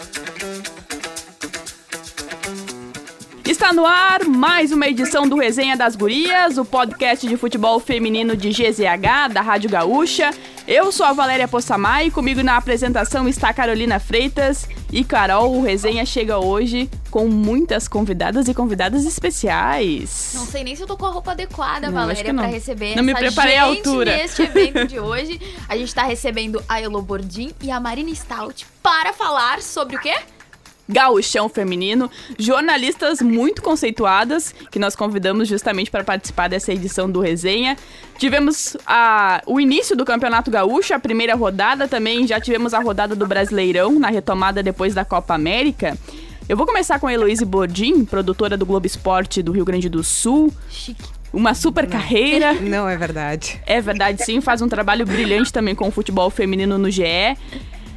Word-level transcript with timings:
Thank 0.00 0.42
you. 0.42 0.49
Está 3.60 3.74
no 3.74 3.84
ar 3.84 4.24
mais 4.24 4.72
uma 4.72 4.88
edição 4.88 5.28
do 5.28 5.36
Resenha 5.36 5.76
das 5.76 5.94
Gurias, 5.94 6.56
o 6.56 6.64
podcast 6.64 7.28
de 7.28 7.36
futebol 7.36 7.78
feminino 7.78 8.34
de 8.34 8.48
GZH, 8.48 9.30
da 9.30 9.42
Rádio 9.42 9.68
Gaúcha. 9.68 10.30
Eu 10.66 10.90
sou 10.90 11.04
a 11.04 11.12
Valéria 11.12 11.46
Possamay 11.46 12.06
e 12.06 12.10
comigo 12.10 12.42
na 12.42 12.56
apresentação 12.56 13.28
está 13.28 13.52
Carolina 13.52 14.00
Freitas. 14.00 14.66
E 14.90 15.04
Carol, 15.04 15.58
o 15.58 15.62
Resenha 15.62 16.06
chega 16.06 16.38
hoje 16.38 16.88
com 17.10 17.28
muitas 17.28 17.86
convidadas 17.86 18.48
e 18.48 18.54
convidadas 18.54 19.04
especiais. 19.04 20.32
Não 20.34 20.46
sei 20.46 20.64
nem 20.64 20.74
se 20.74 20.82
eu 20.82 20.86
tô 20.86 20.96
com 20.96 21.04
a 21.04 21.10
roupa 21.10 21.32
adequada, 21.32 21.88
não, 21.88 21.92
Valéria, 21.92 22.32
para 22.32 22.46
receber 22.46 22.96
não 22.96 23.02
me 23.02 23.14
preparei 23.14 23.58
à 23.58 23.64
altura. 23.64 24.16
neste 24.16 24.40
evento 24.40 24.86
de 24.86 24.98
hoje. 24.98 25.38
A 25.68 25.76
gente 25.76 25.94
tá 25.94 26.04
recebendo 26.04 26.64
a 26.66 26.80
Elo 26.80 27.02
Bordim 27.02 27.52
e 27.60 27.70
a 27.70 27.78
Marina 27.78 28.12
Stout 28.14 28.66
para 28.82 29.12
falar 29.12 29.60
sobre 29.60 29.96
o 29.96 30.00
quê? 30.00 30.16
Gauchão 30.90 31.48
Feminino, 31.48 32.10
jornalistas 32.38 33.22
muito 33.22 33.62
conceituadas 33.62 34.54
que 34.70 34.78
nós 34.78 34.96
convidamos 34.96 35.48
justamente 35.48 35.90
para 35.90 36.04
participar 36.04 36.48
dessa 36.48 36.72
edição 36.72 37.10
do 37.10 37.20
Resenha. 37.20 37.76
Tivemos 38.18 38.76
a, 38.86 39.42
o 39.46 39.60
início 39.60 39.96
do 39.96 40.04
Campeonato 40.04 40.50
Gaúcho, 40.50 40.92
a 40.92 40.98
primeira 40.98 41.34
rodada 41.34 41.88
também, 41.88 42.26
já 42.26 42.40
tivemos 42.40 42.74
a 42.74 42.80
rodada 42.80 43.14
do 43.14 43.26
Brasileirão 43.26 43.98
na 43.98 44.08
retomada 44.08 44.62
depois 44.62 44.94
da 44.94 45.04
Copa 45.04 45.34
América. 45.34 45.96
Eu 46.48 46.56
vou 46.56 46.66
começar 46.66 46.98
com 46.98 47.06
a 47.06 47.12
Heloíse 47.12 47.44
Bordim, 47.44 48.04
produtora 48.04 48.56
do 48.56 48.66
Globo 48.66 48.84
Esporte 48.84 49.40
do 49.40 49.52
Rio 49.52 49.64
Grande 49.64 49.88
do 49.88 50.02
Sul. 50.02 50.52
Chique. 50.68 51.20
Uma 51.32 51.54
super 51.54 51.84
não. 51.84 51.90
carreira. 51.90 52.54
Não 52.54 52.88
é 52.88 52.96
verdade. 52.96 53.60
É 53.64 53.80
verdade, 53.80 54.24
sim. 54.24 54.40
Faz 54.40 54.60
um 54.60 54.68
trabalho 54.68 55.06
brilhante 55.06 55.52
também 55.52 55.74
com 55.74 55.86
o 55.86 55.90
futebol 55.90 56.28
feminino 56.28 56.76
no 56.76 56.90
GE. 56.90 57.04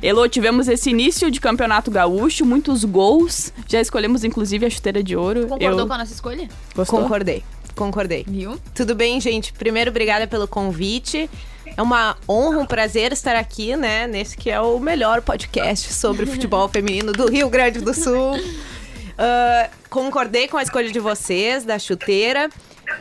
Elô, 0.04 0.28
tivemos 0.28 0.68
esse 0.68 0.90
início 0.90 1.32
de 1.32 1.40
campeonato 1.40 1.90
gaúcho, 1.90 2.46
muitos 2.46 2.84
gols. 2.84 3.54
Já 3.70 3.80
escolhemos, 3.80 4.26
inclusive, 4.26 4.66
a 4.66 4.70
chuteira 4.70 5.02
de 5.02 5.16
ouro. 5.16 5.48
Concordou 5.48 5.80
Eu... 5.80 5.88
com 5.88 5.94
a 5.94 5.98
nossa 6.00 6.12
escolha? 6.12 6.50
Gostou? 6.76 7.00
Concordei. 7.00 7.42
Concordei. 7.74 8.26
Viu? 8.28 8.60
Tudo 8.76 8.96
bem, 8.96 9.22
gente? 9.22 9.54
Primeiro, 9.54 9.92
obrigada 9.92 10.28
pelo 10.28 10.46
convite. 10.46 11.30
É 11.78 11.82
uma 11.82 12.18
honra, 12.28 12.60
um 12.60 12.66
prazer 12.66 13.14
estar 13.14 13.38
aqui, 13.38 13.78
né? 13.78 14.06
Nesse 14.06 14.36
que 14.36 14.50
é 14.52 14.60
o 14.60 14.78
melhor 14.78 15.22
podcast 15.22 15.94
sobre 15.94 16.26
futebol 16.26 16.68
feminino 16.68 17.14
do 17.14 17.32
Rio 17.32 17.50
Grande 17.50 17.80
do 17.80 17.94
Sul. 17.94 18.36
Uh, 18.36 19.70
concordei 19.90 20.50
com 20.50 20.58
a 20.58 20.64
escolha 20.64 20.92
de 20.92 21.00
vocês, 21.00 21.64
da 21.64 21.80
chuteira. 21.80 22.50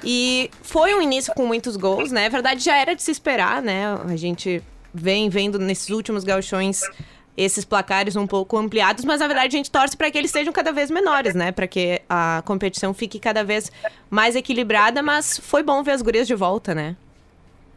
E 0.04 0.48
foi 0.62 0.94
um 0.94 1.02
início 1.02 1.34
com 1.34 1.46
muitos 1.46 1.76
gols, 1.76 2.12
né? 2.12 2.22
Na 2.22 2.28
verdade, 2.28 2.62
já 2.62 2.76
era 2.76 2.94
de 2.94 3.02
se 3.02 3.10
esperar, 3.10 3.60
né? 3.60 3.98
A 4.08 4.14
gente 4.14 4.62
vem 4.92 5.28
vendo 5.28 5.58
nesses 5.58 5.90
últimos 5.90 6.24
gauchões 6.24 6.82
esses 7.36 7.64
placares 7.64 8.14
um 8.14 8.26
pouco 8.26 8.58
ampliados, 8.58 9.04
mas 9.04 9.20
na 9.20 9.26
verdade 9.26 9.54
a 9.54 9.56
gente 9.56 9.70
torce 9.70 9.96
para 9.96 10.10
que 10.10 10.18
eles 10.18 10.30
sejam 10.30 10.52
cada 10.52 10.70
vez 10.72 10.90
menores, 10.90 11.34
né? 11.34 11.50
Para 11.50 11.66
que 11.66 12.02
a 12.08 12.42
competição 12.44 12.92
fique 12.92 13.18
cada 13.18 13.42
vez 13.42 13.72
mais 14.10 14.36
equilibrada, 14.36 15.02
mas 15.02 15.38
foi 15.38 15.62
bom 15.62 15.82
ver 15.82 15.92
as 15.92 16.02
gurias 16.02 16.26
de 16.26 16.34
volta, 16.34 16.74
né? 16.74 16.94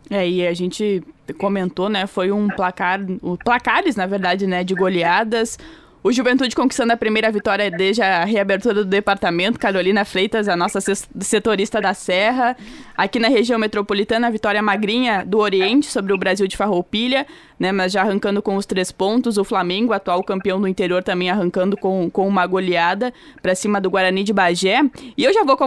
É, 0.09 0.27
e 0.27 0.45
a 0.45 0.53
gente 0.53 1.03
comentou, 1.37 1.89
né? 1.89 2.05
Foi 2.05 2.31
um 2.31 2.47
placar, 2.49 2.99
placares, 3.43 3.95
na 3.95 4.05
verdade, 4.05 4.45
né? 4.45 4.63
De 4.63 4.75
goleadas. 4.75 5.57
O 6.05 6.11
Juventude 6.11 6.55
conquistando 6.55 6.93
a 6.93 6.97
primeira 6.97 7.31
vitória 7.31 7.71
desde 7.71 7.99
a 7.99 8.23
reabertura 8.25 8.75
do 8.75 8.85
departamento. 8.85 9.57
Carolina 9.57 10.05
Freitas, 10.05 10.47
a 10.47 10.55
nossa 10.55 10.79
setorista 11.19 11.81
da 11.81 11.95
Serra. 11.95 12.55
Aqui 12.95 13.17
na 13.17 13.27
região 13.27 13.57
metropolitana, 13.57 14.27
a 14.27 14.29
vitória 14.29 14.61
magrinha 14.61 15.25
do 15.25 15.39
Oriente 15.39 15.87
sobre 15.87 16.13
o 16.13 16.17
Brasil 16.19 16.45
de 16.45 16.55
Farroupilha, 16.55 17.25
né? 17.59 17.71
Mas 17.71 17.91
já 17.91 18.01
arrancando 18.01 18.39
com 18.39 18.55
os 18.55 18.67
três 18.67 18.91
pontos. 18.91 19.39
O 19.39 19.43
Flamengo, 19.43 19.93
atual 19.93 20.23
campeão 20.23 20.61
do 20.61 20.67
interior, 20.67 21.01
também 21.01 21.31
arrancando 21.31 21.75
com, 21.75 22.07
com 22.07 22.27
uma 22.27 22.45
goleada 22.45 23.11
para 23.41 23.55
cima 23.55 23.81
do 23.81 23.89
Guarani 23.89 24.23
de 24.23 24.31
Bagé. 24.31 24.81
E 25.17 25.23
eu 25.23 25.33
já 25.33 25.43
vou 25.43 25.57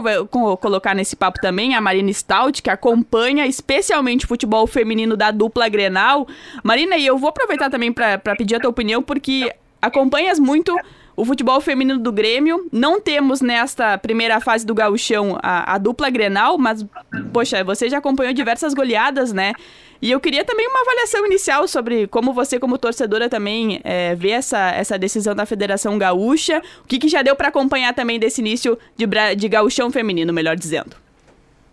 colocar 0.56 0.94
nesse 0.94 1.16
papo 1.16 1.40
também 1.40 1.74
a 1.74 1.80
Marina 1.80 2.12
Stout, 2.12 2.62
que 2.62 2.70
acompanha 2.70 3.44
especialmente 3.44 4.24
o 4.24 4.28
futebol 4.28 4.68
feminino 4.68 5.16
da 5.16 5.32
dupla 5.32 5.68
Grenal. 5.68 6.28
Marina, 6.62 6.96
e 6.96 7.04
eu 7.04 7.18
vou 7.18 7.30
aproveitar 7.30 7.68
também 7.70 7.92
para 7.92 8.36
pedir 8.36 8.54
a 8.54 8.60
tua 8.60 8.70
opinião, 8.70 9.02
porque 9.02 9.52
acompanhas 9.80 10.38
muito 10.38 10.76
o 11.16 11.24
futebol 11.24 11.60
feminino 11.60 11.98
do 11.98 12.12
Grêmio. 12.12 12.68
Não 12.70 13.00
temos 13.00 13.40
nesta 13.40 13.98
primeira 13.98 14.40
fase 14.40 14.64
do 14.64 14.74
gauchão 14.74 15.36
a, 15.42 15.74
a, 15.74 15.78
dupla 15.78 16.08
Grenal, 16.10 16.56
mas, 16.56 16.86
poxa, 17.32 17.64
você 17.64 17.88
já 17.88 17.98
acompanhou 17.98 18.32
diversas 18.32 18.72
goleadas, 18.72 19.32
né? 19.32 19.52
E 20.00 20.12
eu 20.12 20.20
queria 20.20 20.44
também 20.44 20.68
uma 20.68 20.80
avaliação 20.80 21.26
inicial 21.26 21.66
sobre 21.66 22.06
como 22.06 22.32
você, 22.32 22.60
como 22.60 22.78
torcedora, 22.78 23.28
também 23.28 23.80
é, 23.82 24.14
vê 24.14 24.30
essa, 24.30 24.70
essa 24.70 24.96
decisão 24.96 25.34
da 25.34 25.44
Federação 25.44 25.98
Gaúcha. 25.98 26.62
O 26.84 26.86
que, 26.86 27.00
que 27.00 27.08
já 27.08 27.20
deu 27.20 27.34
para 27.34 27.48
acompanhar 27.48 27.92
também 27.94 28.18
desse 28.18 28.40
início 28.40 28.78
de, 28.96 29.04
de 29.36 29.48
gauchão 29.48 29.90
feminino, 29.90 30.32
melhor 30.32 30.54
dizendo? 30.54 30.94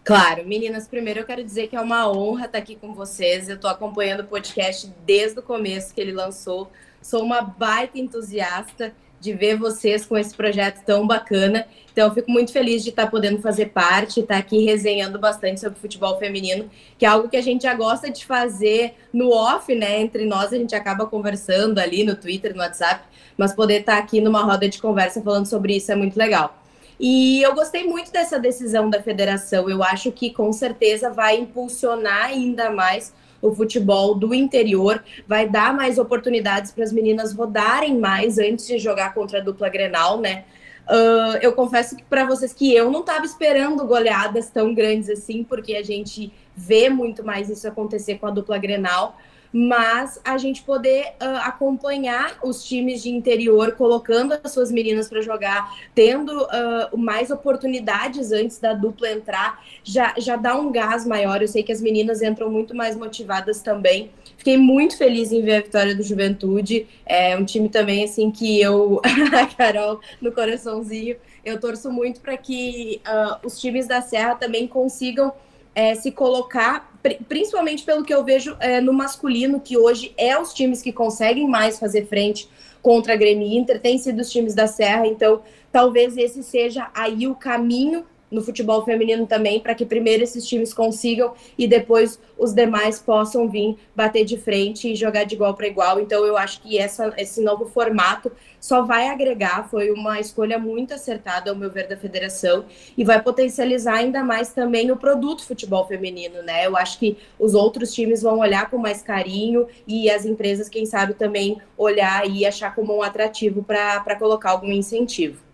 Claro, 0.03 0.43
meninas, 0.45 0.87
primeiro 0.87 1.19
eu 1.19 1.23
quero 1.23 1.43
dizer 1.43 1.67
que 1.67 1.75
é 1.75 1.81
uma 1.81 2.11
honra 2.11 2.45
estar 2.45 2.57
aqui 2.57 2.75
com 2.75 2.93
vocês. 2.93 3.47
Eu 3.47 3.55
estou 3.55 3.69
acompanhando 3.69 4.22
o 4.22 4.25
podcast 4.25 4.91
desde 5.05 5.39
o 5.39 5.43
começo 5.43 5.93
que 5.93 6.01
ele 6.01 6.11
lançou. 6.11 6.72
Sou 7.05 7.21
uma 7.21 7.39
baita 7.39 7.99
entusiasta 7.99 8.91
de 9.19 9.31
ver 9.31 9.57
vocês 9.57 10.07
com 10.07 10.17
esse 10.17 10.33
projeto 10.35 10.83
tão 10.83 11.05
bacana. 11.05 11.67
Então, 11.91 12.11
fico 12.11 12.31
muito 12.31 12.51
feliz 12.51 12.83
de 12.83 12.89
estar 12.89 13.05
podendo 13.11 13.39
fazer 13.43 13.67
parte, 13.67 14.21
estar 14.21 14.38
aqui 14.38 14.66
resenhando 14.66 15.19
bastante 15.19 15.59
sobre 15.59 15.79
futebol 15.79 16.17
feminino, 16.17 16.67
que 16.97 17.05
é 17.05 17.07
algo 17.07 17.29
que 17.29 17.38
a 17.38 17.43
gente 17.43 17.61
já 17.61 17.75
gosta 17.75 18.09
de 18.09 18.25
fazer 18.25 18.95
no 19.13 19.29
off, 19.29 19.73
né? 19.75 20.01
Entre 20.01 20.25
nós, 20.25 20.51
a 20.51 20.57
gente 20.57 20.73
acaba 20.73 21.05
conversando 21.05 21.77
ali 21.77 22.03
no 22.03 22.16
Twitter, 22.16 22.55
no 22.55 22.61
WhatsApp, 22.63 23.05
mas 23.37 23.53
poder 23.53 23.81
estar 23.81 23.99
aqui 23.99 24.19
numa 24.19 24.41
roda 24.41 24.67
de 24.67 24.81
conversa 24.81 25.22
falando 25.22 25.45
sobre 25.45 25.75
isso 25.75 25.91
é 25.91 25.95
muito 25.95 26.17
legal. 26.17 26.59
E 26.99 27.39
eu 27.43 27.53
gostei 27.53 27.83
muito 27.83 28.11
dessa 28.11 28.39
decisão 28.39 28.89
da 28.89 28.99
federação. 28.99 29.69
Eu 29.69 29.83
acho 29.83 30.11
que 30.11 30.31
com 30.31 30.51
certeza 30.51 31.11
vai 31.11 31.37
impulsionar 31.37 32.25
ainda 32.25 32.72
mais 32.72 33.13
o 33.47 33.56
futebol 33.56 34.16
do 34.16 34.33
interior, 34.33 35.03
vai 35.28 35.47
dar 35.47 35.73
mais 35.73 35.97
oportunidades 35.97 36.72
para 36.72 36.83
as 36.83 36.91
meninas 36.91 37.33
rodarem 37.33 37.97
mais 37.97 38.38
antes 38.38 38.66
de 38.67 38.78
jogar 38.78 39.13
contra 39.13 39.39
a 39.39 39.41
dupla 39.41 39.69
Grenal, 39.69 40.19
né? 40.19 40.45
Uh, 40.88 41.38
eu 41.41 41.53
confesso 41.53 41.97
para 42.07 42.25
vocês 42.25 42.53
que 42.53 42.73
eu 42.73 42.91
não 42.91 43.00
estava 43.00 43.25
esperando 43.25 43.85
goleadas 43.85 44.50
tão 44.51 44.73
grandes 44.73 45.09
assim, 45.09 45.44
porque 45.44 45.75
a 45.75 45.84
gente 45.84 46.31
vê 46.55 46.89
muito 46.89 47.25
mais 47.25 47.50
isso 47.50 47.67
acontecer 47.67 48.19
com 48.19 48.28
a 48.28 48.31
dupla 48.31 48.57
Grenal 48.57 49.17
mas 49.57 50.19
a 50.21 50.38
gente 50.38 50.63
poder 50.63 51.13
uh, 51.13 51.38
acompanhar 51.43 52.38
os 52.43 52.61
times 52.61 53.01
de 53.01 53.09
interior, 53.09 53.71
colocando 53.71 54.38
as 54.43 54.51
suas 54.51 54.69
meninas 54.69 55.07
para 55.07 55.21
jogar, 55.21 55.73
tendo 55.95 56.43
uh, 56.43 56.97
mais 56.97 57.31
oportunidades 57.31 58.33
antes 58.33 58.59
da 58.59 58.73
dupla 58.73 59.09
entrar, 59.09 59.63
já, 59.81 60.13
já 60.17 60.35
dá 60.35 60.57
um 60.57 60.73
gás 60.73 61.07
maior. 61.07 61.41
Eu 61.41 61.47
sei 61.47 61.63
que 61.63 61.71
as 61.71 61.79
meninas 61.79 62.21
entram 62.21 62.51
muito 62.51 62.75
mais 62.75 62.97
motivadas 62.97 63.61
também. 63.61 64.11
Fiquei 64.35 64.57
muito 64.57 64.97
feliz 64.97 65.31
em 65.31 65.41
ver 65.41 65.55
a 65.55 65.61
vitória 65.61 65.95
do 65.95 66.03
Juventude. 66.03 66.85
É 67.05 67.37
um 67.37 67.45
time 67.45 67.69
também 67.69 68.03
assim 68.03 68.31
que 68.31 68.59
eu, 68.59 68.99
a 69.33 69.45
Carol, 69.45 70.01
no 70.22 70.33
coraçãozinho, 70.33 71.16
eu 71.45 71.57
torço 71.61 71.89
muito 71.89 72.19
para 72.19 72.35
que 72.35 73.01
uh, 73.07 73.47
os 73.47 73.57
times 73.57 73.87
da 73.87 74.01
Serra 74.01 74.35
também 74.35 74.67
consigam 74.67 75.31
é, 75.73 75.93
se 75.93 76.11
colocar, 76.11 76.94
principalmente 77.27 77.83
pelo 77.83 78.03
que 78.03 78.13
eu 78.13 78.23
vejo 78.23 78.55
é, 78.59 78.81
no 78.81 78.93
masculino, 78.93 79.59
que 79.59 79.77
hoje 79.77 80.13
é 80.17 80.38
os 80.38 80.53
times 80.53 80.81
que 80.81 80.91
conseguem 80.91 81.47
mais 81.47 81.79
fazer 81.79 82.07
frente 82.07 82.49
contra 82.81 83.13
a 83.13 83.16
Grêmio 83.16 83.47
Inter, 83.47 83.79
tem 83.79 83.97
sido 83.97 84.19
os 84.19 84.29
times 84.29 84.53
da 84.53 84.67
Serra, 84.67 85.07
então 85.07 85.41
talvez 85.71 86.17
esse 86.17 86.43
seja 86.43 86.89
aí 86.93 87.27
o 87.27 87.35
caminho 87.35 88.05
no 88.31 88.41
futebol 88.41 88.83
feminino 88.83 89.25
também, 89.25 89.59
para 89.59 89.75
que 89.75 89.85
primeiro 89.85 90.23
esses 90.23 90.45
times 90.47 90.73
consigam 90.73 91.33
e 91.57 91.67
depois 91.67 92.19
os 92.37 92.53
demais 92.53 92.99
possam 92.99 93.47
vir 93.47 93.77
bater 93.95 94.25
de 94.25 94.37
frente 94.37 94.91
e 94.91 94.95
jogar 94.95 95.23
de 95.23 95.35
igual 95.35 95.53
para 95.53 95.67
igual. 95.67 95.99
Então 95.99 96.25
eu 96.25 96.35
acho 96.35 96.61
que 96.61 96.77
essa, 96.77 97.13
esse 97.17 97.41
novo 97.41 97.65
formato 97.65 98.31
só 98.59 98.81
vai 98.81 99.09
agregar, 99.09 99.69
foi 99.69 99.91
uma 99.91 100.19
escolha 100.19 100.57
muito 100.57 100.93
acertada, 100.93 101.51
ao 101.51 101.55
meu 101.55 101.69
ver, 101.69 101.87
da 101.87 101.95
federação, 101.95 102.66
e 102.97 103.03
vai 103.03 103.22
potencializar 103.22 103.97
ainda 103.97 104.23
mais 104.23 104.53
também 104.53 104.91
o 104.91 104.97
produto 104.97 105.45
futebol 105.45 105.87
feminino, 105.87 106.41
né? 106.41 106.66
Eu 106.66 106.75
acho 106.75 106.97
que 106.97 107.16
os 107.37 107.53
outros 107.53 107.93
times 107.93 108.23
vão 108.23 108.39
olhar 108.39 108.69
com 108.69 108.78
mais 108.79 109.03
carinho 109.03 109.67
e 109.87 110.09
as 110.09 110.25
empresas, 110.25 110.67
quem 110.67 110.85
sabe, 110.85 111.13
também 111.13 111.61
olhar 111.78 112.28
e 112.28 112.43
achar 112.43 112.73
como 112.73 112.97
um 112.97 113.03
atrativo 113.03 113.61
para 113.61 114.16
colocar 114.16 114.49
algum 114.49 114.71
incentivo. 114.71 115.44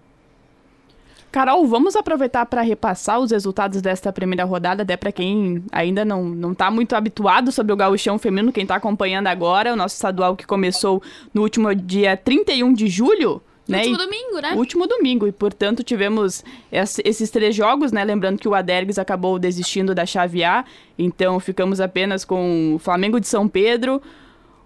Carol, 1.31 1.66
vamos 1.66 1.95
aproveitar 1.95 2.45
para 2.45 2.62
repassar 2.62 3.19
os 3.19 3.31
resultados 3.31 3.81
desta 3.81 4.12
primeira 4.12 4.44
rodada, 4.44 4.83
até 4.83 4.98
para 4.98 5.12
quem 5.12 5.63
ainda 5.72 6.04
não 6.04 6.25
não 6.25 6.51
está 6.51 6.69
muito 6.69 6.94
habituado 6.94 7.51
sobre 7.51 7.72
o 7.72 7.75
gauchão 7.75 8.19
feminino, 8.19 8.51
quem 8.51 8.63
está 8.63 8.75
acompanhando 8.75 9.28
agora, 9.28 9.72
o 9.72 9.75
nosso 9.75 9.95
estadual 9.95 10.36
que 10.36 10.45
começou 10.45 11.01
no 11.33 11.42
último 11.42 11.74
dia 11.74 12.18
31 12.18 12.74
de 12.74 12.88
julho. 12.88 13.42
Né? 13.66 13.78
Último 13.78 13.98
domingo, 13.98 14.39
né? 14.42 14.54
Último 14.56 14.88
domingo, 14.88 15.28
e 15.28 15.31
portanto 15.31 15.83
tivemos 15.83 16.44
esses 16.72 17.30
três 17.30 17.56
jogos, 17.56 17.94
né? 17.94 18.04
Lembrando 18.04 18.38
que 18.38 18.48
o 18.48 18.54
Adergues 18.54 19.00
acabou 19.00 19.39
desistindo 19.39 19.95
da 19.95 20.06
chave 20.06 20.44
A, 20.44 20.66
então 21.00 21.39
ficamos 21.39 21.80
apenas 21.80 22.25
com 22.25 22.75
o 22.75 22.80
Flamengo 22.80 23.19
de 23.19 23.27
São 23.27 23.48
Pedro, 23.48 24.01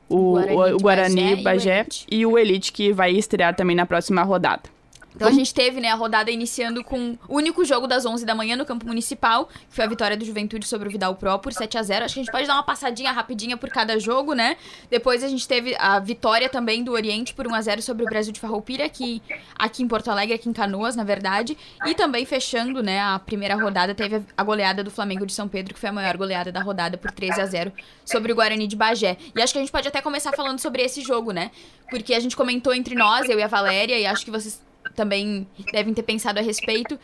o, 0.10 0.34
Guarani 0.34 0.56
o, 0.56 0.76
o 0.76 0.80
Guarani 0.80 1.36
Bagé 1.36 1.36
e 1.36 1.36
o 1.36 1.44
Bagé 1.44 1.88
e 2.10 2.26
o 2.26 2.38
Elite, 2.40 2.72
que 2.72 2.92
vai 2.92 3.12
estrear 3.12 3.56
também 3.56 3.76
na 3.76 3.86
próxima 3.86 4.24
rodada. 4.24 4.75
Então 5.16 5.28
a 5.28 5.32
gente 5.32 5.54
teve, 5.54 5.80
né, 5.80 5.90
a 5.90 5.96
rodada 5.96 6.30
iniciando 6.30 6.84
com 6.84 7.18
o 7.28 7.36
único 7.36 7.64
jogo 7.64 7.88
das 7.88 8.06
11 8.06 8.26
da 8.26 8.36
manhã 8.36 8.56
no 8.56 8.66
campo 8.66 8.86
municipal, 8.86 9.46
que 9.46 9.54
foi 9.70 9.86
a 9.86 9.88
vitória 9.88 10.18
do 10.18 10.26
Juventude 10.26 10.68
sobre 10.68 10.90
o 10.90 10.92
Vidal 10.92 11.16
Pro 11.16 11.40
por 11.40 11.54
7 11.54 11.78
a 11.78 11.84
0 11.84 12.06
Acho 12.06 12.14
que 12.14 12.20
a 12.20 12.24
gente 12.24 12.32
pode 12.32 12.48
dar 12.48 12.54
uma 12.56 12.64
passadinha 12.64 13.12
rapidinha 13.12 13.56
por 13.56 13.70
cada 13.70 13.98
jogo, 13.98 14.34
né? 14.34 14.58
Depois 14.90 15.24
a 15.24 15.28
gente 15.28 15.48
teve 15.48 15.76
a 15.80 16.00
vitória 16.00 16.50
também 16.50 16.84
do 16.84 16.92
Oriente 16.92 17.34
por 17.34 17.48
1 17.48 17.56
a 17.56 17.62
0 17.62 17.82
sobre 17.82 18.04
o 18.04 18.08
Brasil 18.08 18.34
de 18.34 18.40
Farroupilha, 18.40 18.86
aqui, 18.86 19.22
aqui 19.58 19.84
em 19.84 19.88
Porto 19.88 20.10
Alegre, 20.10 20.36
aqui 20.36 20.50
em 20.50 20.54
Canoas, 20.54 20.96
na 20.96 21.04
verdade. 21.04 21.58
E 21.86 21.94
também 21.96 22.26
fechando, 22.26 22.84
né, 22.84 23.00
a 23.00 23.18
primeira 23.18 23.56
rodada, 23.56 23.96
teve 23.96 24.22
a 24.36 24.44
goleada 24.44 24.84
do 24.84 24.92
Flamengo 24.92 25.26
de 25.26 25.34
São 25.34 25.48
Pedro, 25.48 25.74
que 25.74 25.80
foi 25.80 25.90
a 25.90 25.94
maior 25.94 26.18
goleada 26.18 26.52
da 26.52 26.62
rodada 26.62 26.98
por 26.98 27.12
13 27.12 27.40
a 27.40 27.46
0 27.46 27.72
sobre 28.04 28.32
o 28.32 28.36
Guarani 28.36 28.68
de 28.68 28.76
Bagé. 28.76 29.18
E 29.36 29.42
acho 29.42 29.54
que 29.54 29.60
a 29.60 29.62
gente 29.62 29.72
pode 29.72 29.88
até 29.88 30.02
começar 30.02 30.34
falando 30.34 30.60
sobre 30.60 30.82
esse 30.84 31.02
jogo, 31.02 31.32
né? 31.32 31.52
Porque 31.90 32.14
a 32.14 32.20
gente 32.20 32.36
comentou 32.36 32.74
entre 32.74 32.96
nós, 32.96 33.30
eu 33.30 33.40
e 33.40 33.44
a 33.44 33.48
Valéria, 33.48 33.98
e 33.98 34.06
acho 34.06 34.26
que 34.26 34.32
vocês 34.32 34.62
também 34.96 35.48
devem 35.72 35.94
ter 35.94 36.04
pensado 36.04 36.40
a 36.40 36.42
respeito, 36.42 36.98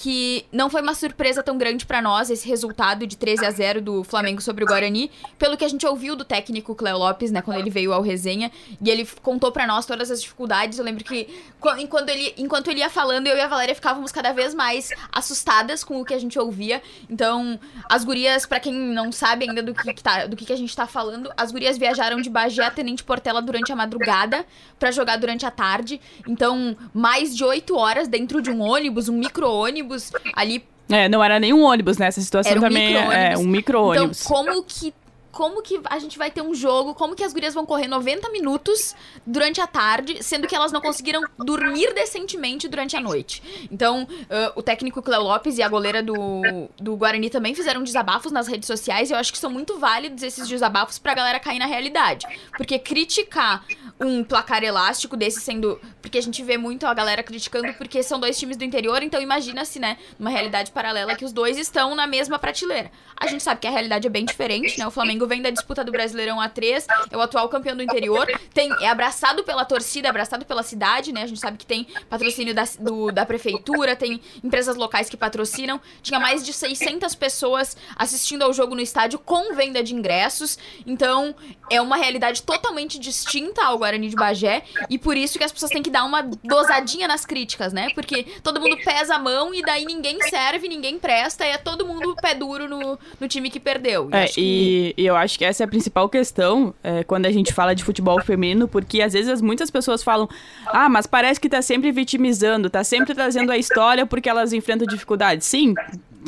que 0.00 0.46
não 0.52 0.70
foi 0.70 0.80
uma 0.80 0.94
surpresa 0.94 1.42
tão 1.42 1.58
grande 1.58 1.84
pra 1.84 2.00
nós 2.00 2.30
esse 2.30 2.46
resultado 2.48 3.04
de 3.04 3.16
13 3.16 3.44
a 3.44 3.50
0 3.50 3.80
do 3.82 4.04
Flamengo 4.04 4.40
sobre 4.40 4.62
o 4.62 4.66
Guarani, 4.66 5.10
pelo 5.36 5.56
que 5.56 5.64
a 5.64 5.68
gente 5.68 5.84
ouviu 5.84 6.14
do 6.14 6.24
técnico 6.24 6.72
Cléo 6.72 6.96
Lopes, 6.98 7.32
né, 7.32 7.42
quando 7.42 7.58
ele 7.58 7.68
veio 7.68 7.92
ao 7.92 8.00
resenha, 8.00 8.48
e 8.80 8.88
ele 8.88 9.04
contou 9.24 9.50
pra 9.50 9.66
nós 9.66 9.86
todas 9.86 10.08
as 10.08 10.22
dificuldades. 10.22 10.78
Eu 10.78 10.84
lembro 10.84 11.02
que 11.02 11.24
qu- 11.60 11.76
enquanto 11.80 12.10
ele, 12.10 12.32
enquanto 12.38 12.68
ele 12.70 12.78
ia 12.78 12.88
falando, 12.88 13.26
eu 13.26 13.36
e 13.36 13.40
a 13.40 13.48
Valéria 13.48 13.74
ficávamos 13.74 14.12
cada 14.12 14.32
vez 14.32 14.54
mais 14.54 14.90
assustadas 15.10 15.82
com 15.82 16.00
o 16.00 16.04
que 16.04 16.14
a 16.14 16.18
gente 16.20 16.38
ouvia. 16.38 16.80
Então, 17.10 17.58
as 17.90 18.04
gurias, 18.04 18.46
pra 18.46 18.60
quem 18.60 18.72
não 18.72 19.10
sabe 19.10 19.48
ainda 19.48 19.64
do 19.64 19.74
que, 19.74 19.92
que 19.94 20.02
tá, 20.02 20.26
do 20.26 20.36
que, 20.36 20.44
que 20.44 20.52
a 20.52 20.56
gente 20.56 20.76
tá 20.76 20.86
falando, 20.86 21.28
as 21.36 21.50
gurias 21.50 21.76
viajaram 21.76 22.20
de 22.20 22.30
Bagé 22.30 22.62
a 22.62 22.70
Tenente 22.70 23.02
Portela 23.02 23.42
durante 23.42 23.72
a 23.72 23.76
madrugada 23.76 24.46
pra 24.78 24.92
jogar 24.92 25.16
durante 25.16 25.44
a 25.44 25.50
tarde. 25.50 26.00
Então, 26.28 26.76
mais 26.94 27.34
de 27.36 27.42
oito 27.42 27.76
horas 27.76 28.06
dentro 28.06 28.40
de 28.40 28.48
um 28.48 28.60
ônibus, 28.62 29.08
um 29.08 29.18
micro-ônibus, 29.18 29.87
ali 30.34 30.64
É, 30.88 31.08
não 31.08 31.22
era 31.22 31.38
nenhum 31.38 31.62
ônibus 31.62 31.98
nessa 31.98 32.20
situação 32.20 32.50
Era 32.50 32.60
um 32.60 32.62
também. 32.62 32.96
É, 32.96 33.00
micro-ônibus. 33.00 33.44
um 33.44 33.48
micro-ônibus. 33.48 34.24
Então, 34.24 34.36
como 34.36 34.62
que 34.64 34.94
como 35.38 35.62
que 35.62 35.80
a 35.84 36.00
gente 36.00 36.18
vai 36.18 36.32
ter 36.32 36.42
um 36.42 36.52
jogo, 36.52 36.96
como 36.96 37.14
que 37.14 37.22
as 37.22 37.32
gurias 37.32 37.54
vão 37.54 37.64
correr 37.64 37.86
90 37.86 38.28
minutos 38.30 38.96
durante 39.24 39.60
a 39.60 39.68
tarde, 39.68 40.20
sendo 40.20 40.48
que 40.48 40.56
elas 40.56 40.72
não 40.72 40.80
conseguiram 40.80 41.22
dormir 41.38 41.94
decentemente 41.94 42.66
durante 42.66 42.96
a 42.96 43.00
noite. 43.00 43.68
Então, 43.70 44.04
ãh, 44.28 44.52
o 44.56 44.62
técnico 44.64 45.00
Cléo 45.00 45.22
Lopes 45.22 45.56
e 45.56 45.62
a 45.62 45.68
goleira 45.68 46.02
do, 46.02 46.42
do 46.76 46.96
Guarani 46.96 47.30
também 47.30 47.54
fizeram 47.54 47.84
desabafos 47.84 48.32
nas 48.32 48.48
redes 48.48 48.66
sociais 48.66 49.10
e 49.10 49.12
eu 49.12 49.16
acho 49.16 49.30
que 49.32 49.38
são 49.38 49.48
muito 49.48 49.78
válidos 49.78 50.24
esses 50.24 50.48
desabafos 50.48 50.98
pra 50.98 51.14
galera 51.14 51.38
cair 51.38 51.60
na 51.60 51.66
realidade. 51.66 52.26
Porque 52.56 52.76
criticar 52.76 53.64
um 54.00 54.24
placar 54.24 54.64
elástico 54.64 55.16
desse 55.16 55.40
sendo... 55.40 55.80
Porque 56.02 56.18
a 56.18 56.22
gente 56.22 56.42
vê 56.42 56.58
muito 56.58 56.84
a 56.84 56.92
galera 56.92 57.22
criticando 57.22 57.72
porque 57.74 58.02
são 58.02 58.18
dois 58.18 58.36
times 58.36 58.56
do 58.56 58.64
interior, 58.64 59.04
então 59.04 59.22
imagina-se, 59.22 59.78
né, 59.78 59.98
uma 60.18 60.30
realidade 60.30 60.72
paralela 60.72 61.14
que 61.14 61.24
os 61.24 61.32
dois 61.32 61.56
estão 61.56 61.94
na 61.94 62.08
mesma 62.08 62.40
prateleira. 62.40 62.90
A 63.16 63.28
gente 63.28 63.44
sabe 63.44 63.60
que 63.60 63.68
a 63.68 63.70
realidade 63.70 64.04
é 64.04 64.10
bem 64.10 64.24
diferente, 64.24 64.78
né? 64.78 64.86
O 64.86 64.90
Flamengo 64.90 65.27
vem 65.28 65.40
da 65.42 65.50
disputa 65.50 65.84
do 65.84 65.92
Brasileirão 65.92 66.38
A3, 66.38 66.84
é 67.10 67.16
o 67.16 67.20
atual 67.20 67.48
campeão 67.48 67.76
do 67.76 67.82
interior, 67.82 68.26
tem, 68.52 68.70
é 68.80 68.88
abraçado 68.88 69.44
pela 69.44 69.64
torcida, 69.64 70.08
abraçado 70.08 70.44
pela 70.44 70.62
cidade, 70.62 71.12
né? 71.12 71.22
A 71.22 71.26
gente 71.26 71.38
sabe 71.40 71.58
que 71.58 71.66
tem 71.66 71.86
patrocínio 72.08 72.54
da, 72.54 72.64
do- 72.80 73.12
da 73.12 73.24
prefeitura, 73.26 73.94
tem 73.94 74.20
empresas 74.42 74.74
locais 74.76 75.08
que 75.08 75.16
patrocinam. 75.16 75.80
Tinha 76.02 76.18
mais 76.18 76.44
de 76.44 76.52
600 76.52 77.14
pessoas 77.14 77.76
assistindo 77.96 78.42
ao 78.42 78.52
jogo 78.52 78.74
no 78.74 78.80
estádio 78.80 79.18
com 79.18 79.54
venda 79.54 79.82
de 79.82 79.94
ingressos. 79.94 80.58
Então, 80.86 81.34
é 81.70 81.80
uma 81.80 81.96
realidade 81.96 82.42
totalmente 82.42 82.98
distinta 82.98 83.62
ao 83.64 83.78
Guarani 83.78 84.08
de 84.08 84.16
Bagé 84.16 84.62
e 84.88 84.98
por 84.98 85.16
isso 85.16 85.38
que 85.38 85.44
as 85.44 85.52
pessoas 85.52 85.70
têm 85.70 85.82
que 85.82 85.90
dar 85.90 86.04
uma 86.04 86.22
dosadinha 86.42 87.06
nas 87.06 87.24
críticas, 87.26 87.72
né? 87.72 87.88
Porque 87.94 88.24
todo 88.42 88.60
mundo 88.60 88.76
pesa 88.84 89.16
a 89.16 89.18
mão 89.18 89.54
e 89.54 89.60
daí 89.62 89.84
ninguém 89.84 90.18
serve, 90.28 90.68
ninguém 90.68 90.98
presta, 90.98 91.44
e 91.46 91.50
é 91.50 91.58
todo 91.58 91.86
mundo 91.86 92.14
pé 92.16 92.34
duro 92.34 92.68
no, 92.68 92.98
no 93.20 93.28
time 93.28 93.50
que 93.50 93.60
perdeu. 93.60 94.08
É, 94.12 94.24
acho 94.24 94.34
que- 94.34 94.94
e, 94.96 95.02
e 95.02 95.06
eu 95.06 95.16
acho 95.18 95.38
que 95.38 95.44
essa 95.44 95.62
é 95.62 95.66
a 95.66 95.68
principal 95.68 96.08
questão 96.08 96.74
é, 96.82 97.04
quando 97.04 97.26
a 97.26 97.30
gente 97.30 97.52
fala 97.52 97.74
de 97.74 97.84
futebol 97.84 98.20
feminino, 98.22 98.66
porque 98.66 99.02
às 99.02 99.12
vezes 99.12 99.40
muitas 99.40 99.70
pessoas 99.70 100.02
falam, 100.02 100.28
ah, 100.66 100.88
mas 100.88 101.06
parece 101.06 101.40
que 101.40 101.48
tá 101.48 101.60
sempre 101.60 101.92
vitimizando, 101.92 102.70
tá 102.70 102.82
sempre 102.82 103.14
trazendo 103.14 103.52
a 103.52 103.58
história 103.58 104.06
porque 104.06 104.28
elas 104.28 104.52
enfrentam 104.52 104.86
dificuldades. 104.86 105.46
Sim, 105.46 105.74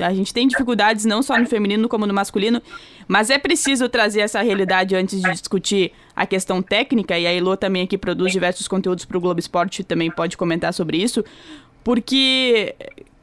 a 0.01 0.13
gente 0.13 0.33
tem 0.33 0.47
dificuldades 0.47 1.05
não 1.05 1.23
só 1.23 1.39
no 1.39 1.47
feminino 1.47 1.89
como 1.89 2.07
no 2.07 2.15
masculino, 2.15 2.63
mas 3.09 3.31
é 3.31 3.39
preciso 3.39 3.89
trazer 3.89 4.21
essa 4.21 4.43
realidade 4.43 4.95
antes 4.95 5.21
de 5.21 5.31
discutir 5.31 5.93
a 6.15 6.27
questão 6.27 6.63
técnica, 6.63 7.19
e 7.19 7.27
a 7.27 7.33
Elo 7.33 7.57
também 7.57 7.83
aqui 7.83 7.97
produz 7.97 8.33
diversos 8.33 8.69
conteúdos 8.69 9.05
pro 9.05 9.21
Globo 9.21 9.41
Esporte, 9.41 9.83
também 9.83 10.11
pode 10.11 10.37
comentar 10.37 10.73
sobre 10.75 10.99
isso, 10.99 11.25
porque... 11.83 12.75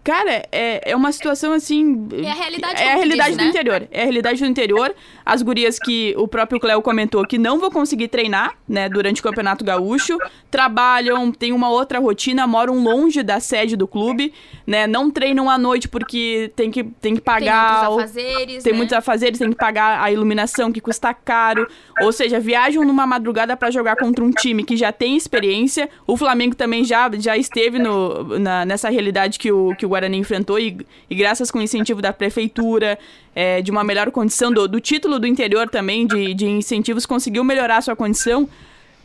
Cara, 0.08 0.44
é, 0.54 0.92
é 0.92 0.96
uma 0.96 1.12
situação 1.12 1.52
assim. 1.52 2.08
É 2.24 2.32
a 2.32 2.34
realidade, 2.34 2.82
É 2.82 2.94
a 2.94 2.96
realidade 2.96 3.30
disse, 3.32 3.38
do 3.40 3.44
né? 3.44 3.50
interior. 3.50 3.88
É 3.92 4.00
a 4.00 4.04
realidade 4.04 4.40
do 4.40 4.46
interior. 4.46 4.96
As 5.26 5.42
gurias 5.42 5.78
que 5.78 6.16
o 6.18 6.30
próprio 6.30 6.62
Cléo 6.62 6.82
comentou 6.82 7.28
que 7.28 7.38
não 7.38 7.60
vão 7.60 7.70
conseguir 7.70 8.08
treinar, 8.08 8.54
né, 8.70 8.88
durante 8.88 9.20
o 9.20 9.24
Campeonato 9.24 9.66
Gaúcho. 9.66 10.18
Trabalham, 10.50 11.30
tem 11.30 11.52
uma 11.52 11.70
outra 11.70 12.00
rotina, 12.00 12.48
moram 12.48 12.82
longe 12.82 13.22
da 13.22 13.42
sede 13.42 13.76
do 13.76 13.86
clube, 13.86 14.34
né? 14.66 14.88
Não 14.88 15.12
treinam 15.12 15.50
à 15.50 15.58
noite 15.58 15.90
porque 15.90 16.54
tem 16.56 16.72
que, 16.72 16.86
tem 16.86 17.14
que 17.16 17.20
tem 17.22 17.22
pagar. 17.22 17.82
muitos 17.90 17.96
o- 17.96 18.00
afazeres, 18.00 18.64
tem 18.64 18.72
né? 18.72 18.78
muitos 18.78 18.94
afazeres, 18.98 19.38
tem 19.40 19.50
que 19.50 19.58
pagar 19.58 20.02
a 20.02 20.10
iluminação 20.10 20.72
que 20.72 20.80
custa 20.80 21.14
caro. 21.14 21.68
Ou 22.02 22.14
seja, 22.14 22.40
viajam 22.40 22.86
numa 22.86 23.06
madrugada 23.06 23.58
pra 23.58 23.70
jogar 23.70 23.98
contra 23.98 24.24
um 24.24 24.32
time 24.32 24.64
que 24.64 24.78
já 24.78 24.94
tem 24.94 25.18
experiência. 25.18 25.90
O 26.08 26.16
Flamengo 26.16 26.56
também 26.56 26.86
já, 26.86 27.12
já 27.20 27.36
esteve 27.36 27.78
no, 27.78 28.40
na- 28.40 28.64
nessa 28.64 28.90
realidade 28.90 29.38
que 29.38 29.52
o, 29.52 29.76
que 29.76 29.86
o 29.86 29.90
Guarani 29.98 30.18
enfrentou 30.18 30.60
e, 30.60 30.78
e 31.10 31.16
graças 31.16 31.50
com 31.50 31.60
o 31.60 31.62
incentivo 31.62 32.02
da 32.02 32.14
prefeitura, 32.14 32.98
é, 33.36 33.62
de 33.62 33.72
uma 33.72 33.84
melhor 33.84 34.12
condição 34.12 34.52
do, 34.52 34.68
do 34.68 34.80
título 34.80 35.20
do 35.20 35.28
interior 35.28 35.68
também, 35.70 36.06
de, 36.06 36.34
de 36.34 36.46
incentivos, 36.46 37.06
conseguiu 37.06 37.44
melhorar 37.44 37.78
a 37.78 37.82
sua 37.82 37.96
condição. 37.96 38.48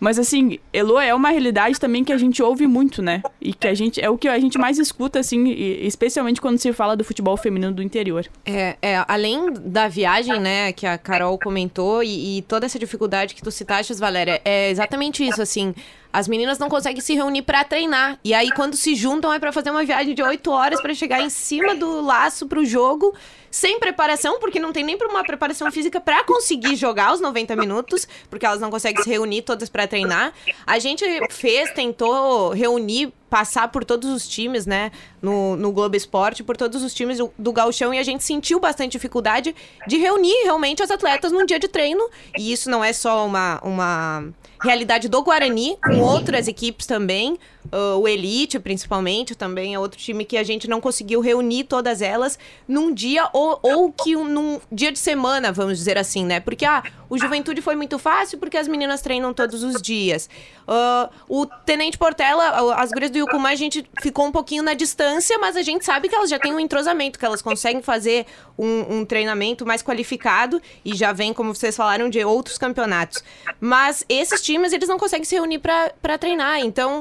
Mas 0.03 0.19
assim, 0.19 0.59
Elo 0.73 0.99
é 0.99 1.15
uma 1.15 1.31
realidade 1.31 1.79
também 1.79 2.03
que 2.03 2.13
a 2.13 2.19
gente 2.19 2.43
ouve 2.43 2.67
muito, 2.67 3.01
né? 3.01 3.23
E 3.41 3.55
que 3.55 3.69
a 3.69 3.73
gente 3.73 4.01
é 4.01 4.11
o 4.11 4.19
que 4.19 4.27
a 4.27 4.37
gente 4.37 4.59
mais 4.59 4.77
escuta, 4.77 5.21
assim, 5.21 5.49
especialmente 5.49 6.41
quando 6.41 6.59
se 6.59 6.73
fala 6.73 6.97
do 6.97 7.05
futebol 7.05 7.37
feminino 7.37 7.73
do 7.73 7.81
interior. 7.81 8.27
É, 8.45 8.77
é, 8.83 9.05
além 9.07 9.53
da 9.53 9.87
viagem, 9.87 10.41
né, 10.41 10.73
que 10.73 10.89
a 10.89 10.99
Carol 10.99 11.39
comentou, 11.39 12.03
e, 12.03 12.39
e 12.39 12.43
toda 12.43 12.67
essa 12.67 12.81
dificuldade 12.81 13.33
que 13.33 13.43
tu 13.43 13.53
citaste, 13.53 13.95
Valéria, 13.95 14.43
é 14.45 14.71
exatamente 14.71 15.25
isso, 15.25 15.41
assim. 15.41 15.73
As 16.13 16.29
meninas 16.29 16.59
não 16.59 16.69
conseguem 16.69 17.01
se 17.01 17.15
reunir 17.15 17.43
pra 17.43 17.65
treinar. 17.65 18.19
E 18.23 18.35
aí, 18.35 18.51
quando 18.53 18.77
se 18.77 18.95
juntam, 18.95 19.33
é 19.33 19.39
pra 19.39 19.51
fazer 19.53 19.71
uma 19.71 19.85
viagem 19.85 20.15
de 20.15 20.23
oito 20.23 20.51
horas 20.51 20.81
pra 20.81 20.93
chegar 20.95 21.23
em 21.23 21.31
cima 21.31 21.75
do 21.75 22.03
laço 22.03 22.47
pro 22.47 22.65
jogo, 22.65 23.15
sem 23.51 23.79
preparação, 23.79 24.39
porque 24.39 24.59
não 24.59 24.73
tem 24.73 24.85
nem 24.85 24.97
uma 25.03 25.25
preparação 25.25 25.71
física 25.71 26.01
pra 26.01 26.23
conseguir 26.25 26.77
jogar 26.77 27.15
os 27.15 27.21
90 27.21 27.57
minutos, 27.57 28.07
porque 28.29 28.45
elas 28.45 28.61
não 28.61 28.71
conseguem 28.71 29.03
se 29.03 29.09
reunir 29.09 29.43
todas 29.43 29.69
pra 29.69 29.87
treinar. 29.87 30.33
A 30.67 30.79
gente 30.79 31.05
fez, 31.31 31.71
tentou 31.73 32.51
reunir 32.51 33.13
passar 33.31 33.69
por 33.69 33.83
todos 33.83 34.11
os 34.11 34.29
times, 34.29 34.67
né, 34.67 34.93
no, 35.23 35.57
no 35.57 35.73
Globo 35.73 35.97
Esporte, 35.97 36.45
por 36.45 36.55
todos 36.55 36.83
os 36.83 36.93
times 36.93 37.17
do, 37.17 37.33
do 37.39 37.51
Gauchão, 37.51 37.95
e 37.95 37.99
a 37.99 38.03
gente 38.03 38.23
sentiu 38.23 38.61
bastante 38.61 38.93
dificuldade 38.93 39.55
de 39.87 39.97
reunir 39.97 40.45
realmente 40.45 40.83
as 40.83 40.91
atletas 40.91 41.33
num 41.33 41.47
dia 41.47 41.59
de 41.59 41.69
treino. 41.69 42.07
E 42.37 42.53
isso 42.53 42.69
não 42.69 42.85
é 42.85 42.93
só 42.93 43.25
uma, 43.25 43.59
uma 43.63 44.25
realidade 44.63 45.09
do 45.09 45.23
Guarani, 45.23 45.77
com 45.83 45.99
outras 46.01 46.47
equipes 46.49 46.87
também. 46.87 47.37
Ah, 47.71 47.97
o 47.97 48.09
Elite, 48.09 48.59
principalmente, 48.59 49.35
também 49.35 49.75
é 49.75 49.79
outro 49.79 49.99
time 49.99 50.25
que 50.25 50.37
a 50.37 50.43
gente 50.43 50.69
não 50.69 50.81
conseguiu 50.81 51.21
reunir 51.21 51.65
todas 51.65 52.03
elas 52.03 52.39
num 52.67 52.93
dia, 52.93 53.29
ou, 53.33 53.59
ou 53.63 53.93
que 53.93 54.17
um- 54.17 54.25
num 54.25 54.61
dia 54.71 54.91
de 54.91 54.99
semana, 54.99 55.53
vamos 55.53 55.79
dizer 55.79 55.97
assim, 55.99 56.25
né? 56.25 56.41
Porque, 56.41 56.65
ah, 56.65 56.83
o 57.09 57.19
Juventude 57.19 57.61
foi 57.61 57.77
muito 57.77 57.99
fácil 57.99 58.39
porque 58.39 58.57
as 58.57 58.67
meninas 58.67 59.01
treinam 59.03 59.33
todos 59.35 59.63
os 59.63 59.81
dias. 59.81 60.29
Ah, 60.67 61.11
o 61.29 61.47
Tenente 61.47 61.99
Portela, 61.99 62.75
as 62.77 62.91
gurias 62.91 63.11
do 63.11 63.19
Yucumã, 63.19 63.51
a 63.51 63.55
gente 63.57 63.85
ficou 64.01 64.27
um 64.27 64.33
pouquinho 64.33 64.63
na 64.63 64.75
distância, 64.75 65.37
mas 65.39 65.57
a 65.57 65.63
gente 65.63 65.85
sabe 65.85 66.09
que 66.09 66.15
elas 66.15 66.31
já 66.31 66.39
têm 66.39 66.55
um 66.55 66.61
entrosamento, 66.61 67.19
que 67.19 67.25
elas 67.25 67.43
conseguem 67.43 67.83
fazer 67.83 68.27
um, 68.59 68.99
um 68.99 69.05
treinamento 69.05 69.67
mais 69.67 69.83
qualificado 69.83 70.61
e 70.85 70.95
já 70.95 71.13
vem, 71.13 71.33
como 71.33 71.55
vocês 71.55 71.77
falaram, 71.77 72.09
de 72.09 72.25
outros 72.25 72.57
campeonatos. 72.59 73.23
Mas 73.61 74.05
esses 74.09 74.41
times, 74.41 74.73
eles 74.73 74.89
não 74.89 74.99
conseguem 74.99 75.25
se 75.25 75.35
reunir 75.35 75.59
pra 75.59 76.19
treinar, 76.19 76.61
então... 76.61 77.01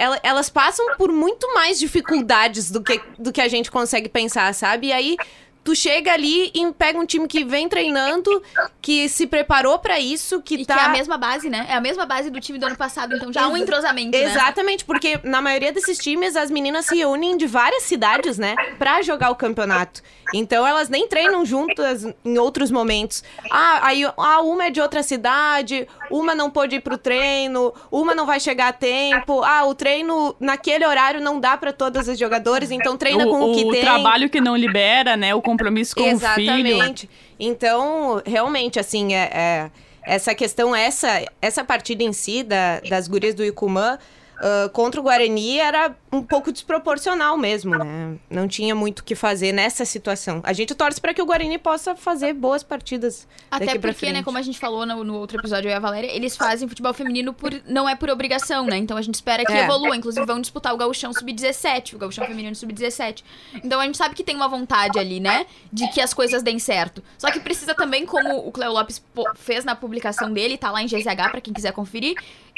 ela- 0.00 0.20
Elas 0.22 0.48
passam 0.48 0.96
por 0.96 1.12
muito 1.12 1.52
mais 1.54 1.78
dificuldades 1.78 2.70
do 2.70 2.82
que, 2.82 3.00
do 3.18 3.32
que 3.32 3.40
a 3.40 3.48
gente 3.48 3.70
consegue 3.70 4.08
pensar, 4.08 4.52
sabe? 4.54 4.88
E 4.88 4.92
aí, 4.92 5.16
tu 5.62 5.74
chega 5.74 6.12
ali 6.12 6.50
e 6.54 6.72
pega 6.72 6.98
um 6.98 7.06
time 7.06 7.26
que 7.28 7.44
vem 7.44 7.68
treinando, 7.68 8.42
que 8.80 9.08
se 9.08 9.26
preparou 9.26 9.78
para 9.78 9.98
isso, 10.00 10.40
que 10.40 10.54
e 10.54 10.66
tá. 10.66 10.74
Que 10.74 10.80
é 10.80 10.84
a 10.84 10.88
mesma 10.88 11.18
base, 11.18 11.48
né? 11.48 11.66
É 11.68 11.74
a 11.74 11.80
mesma 11.80 12.06
base 12.06 12.30
do 12.30 12.40
time 12.40 12.58
do 12.58 12.66
ano 12.66 12.76
passado, 12.76 13.14
então 13.14 13.32
já 13.32 13.46
um 13.48 13.56
entrosamento. 13.56 14.16
Né? 14.16 14.24
Exatamente, 14.24 14.84
porque 14.84 15.20
na 15.22 15.40
maioria 15.40 15.72
desses 15.72 15.98
times 15.98 16.36
as 16.36 16.50
meninas 16.50 16.86
se 16.86 16.96
reúnem 16.96 17.36
de 17.36 17.46
várias 17.46 17.84
cidades, 17.84 18.38
né? 18.38 18.54
Pra 18.78 19.02
jogar 19.02 19.30
o 19.30 19.36
campeonato. 19.36 20.02
Então 20.32 20.66
elas 20.66 20.88
nem 20.88 21.08
treinam 21.08 21.44
juntas 21.44 22.06
em 22.24 22.38
outros 22.38 22.70
momentos. 22.70 23.22
Ah, 23.50 23.80
aí 23.82 24.04
ah, 24.04 24.40
uma 24.42 24.66
é 24.66 24.70
de 24.70 24.80
outra 24.80 25.02
cidade, 25.02 25.88
uma 26.10 26.34
não 26.34 26.50
pôde 26.50 26.76
ir 26.76 26.80
pro 26.80 26.96
treino, 26.96 27.74
uma 27.90 28.14
não 28.14 28.26
vai 28.26 28.38
chegar 28.38 28.68
a 28.68 28.72
tempo. 28.72 29.42
Ah, 29.42 29.64
o 29.64 29.74
treino 29.74 30.34
naquele 30.38 30.86
horário 30.86 31.20
não 31.20 31.40
dá 31.40 31.56
para 31.56 31.72
todas 31.72 32.08
as 32.08 32.18
jogadoras, 32.18 32.70
então 32.70 32.96
treina 32.96 33.26
o, 33.26 33.30
com 33.30 33.40
o, 33.40 33.52
o 33.52 33.54
que 33.56 33.64
o 33.64 33.70
tem. 33.72 33.80
O 33.80 33.84
trabalho 33.84 34.30
que 34.30 34.40
não 34.40 34.56
libera, 34.56 35.16
né? 35.16 35.34
O 35.34 35.42
compromisso 35.50 35.94
com 35.94 36.02
Exatamente. 36.02 36.50
o 36.50 36.54
filho. 36.54 36.68
Exatamente. 36.68 37.10
Então, 37.38 38.22
realmente, 38.24 38.78
assim, 38.78 39.14
é, 39.14 39.30
é, 39.32 39.70
essa 40.02 40.34
questão, 40.34 40.74
essa, 40.74 41.22
essa 41.40 41.64
partida 41.64 42.02
em 42.02 42.12
si 42.12 42.42
da, 42.42 42.80
das 42.80 43.08
gurias 43.08 43.34
do 43.34 43.44
Icumã 43.44 43.98
uh, 44.40 44.68
contra 44.70 45.00
o 45.00 45.04
Guarani 45.04 45.58
era 45.58 45.94
um 46.12 46.22
pouco 46.22 46.50
desproporcional 46.50 47.36
mesmo, 47.38 47.78
né? 47.78 48.16
Não 48.28 48.48
tinha 48.48 48.74
muito 48.74 48.98
o 49.00 49.04
que 49.04 49.14
fazer 49.14 49.52
nessa 49.52 49.84
situação. 49.84 50.40
A 50.42 50.52
gente 50.52 50.74
torce 50.74 51.00
para 51.00 51.14
que 51.14 51.22
o 51.22 51.26
Guarani 51.26 51.56
possa 51.56 51.94
fazer 51.94 52.32
boas 52.32 52.64
partidas. 52.64 53.28
Até 53.48 53.78
porque, 53.78 54.10
né, 54.12 54.22
como 54.22 54.36
a 54.36 54.42
gente 54.42 54.58
falou 54.58 54.84
no, 54.84 55.04
no, 55.04 55.14
outro 55.14 55.38
episódio, 55.38 55.68
eu 55.68 55.72
e 55.72 55.74
a 55.74 55.78
Valéria, 55.78 56.08
eles 56.08 56.36
fazem 56.36 56.68
futebol 56.68 56.92
feminino 56.92 57.32
por 57.32 57.52
não 57.64 57.88
é 57.88 57.94
por 57.94 58.10
obrigação, 58.10 58.66
né? 58.66 58.76
Então 58.76 58.96
a 58.96 59.02
gente 59.02 59.14
espera 59.14 59.44
que 59.44 59.52
É. 59.52 59.64
evolua. 59.64 59.96
Inclusive 59.96 60.26
vão 60.26 60.40
disputar 60.40 60.74
o 60.74 60.76
Gauchão 60.76 61.12
Sub-17, 61.12 61.94
o 61.94 61.98
Gauchão 61.98 62.26
Feminino 62.26 62.56
Sub-17. 62.56 63.22
Então 63.62 63.78
a 63.78 63.84
gente 63.84 63.96
sabe 63.96 64.14
que 64.16 64.24
tem 64.24 64.34
uma 64.34 64.48
vontade 64.48 64.98
ali, 64.98 65.20
né? 65.20 65.46
De 65.72 65.86
que 65.88 66.00
as 66.00 66.12
coisas 66.12 66.42
deem 66.42 66.58
certo. 66.58 67.04
Só 67.18 67.30
que 67.30 67.38
precisa 67.38 67.72
também, 67.74 68.04
como 68.04 68.48
o 68.48 68.50
Cleo 68.50 68.72
Lopes 68.72 69.00
fez 69.36 69.64
na 69.64 69.76
publicação 69.76 70.32
dele, 70.32 70.58
tá 70.58 70.72
lá 70.72 70.82
em 70.82 70.86
GZH 70.86 71.30
pra 71.30 71.40
quem 71.40 71.54
quiser 71.54 71.72
conferir, 71.72 72.16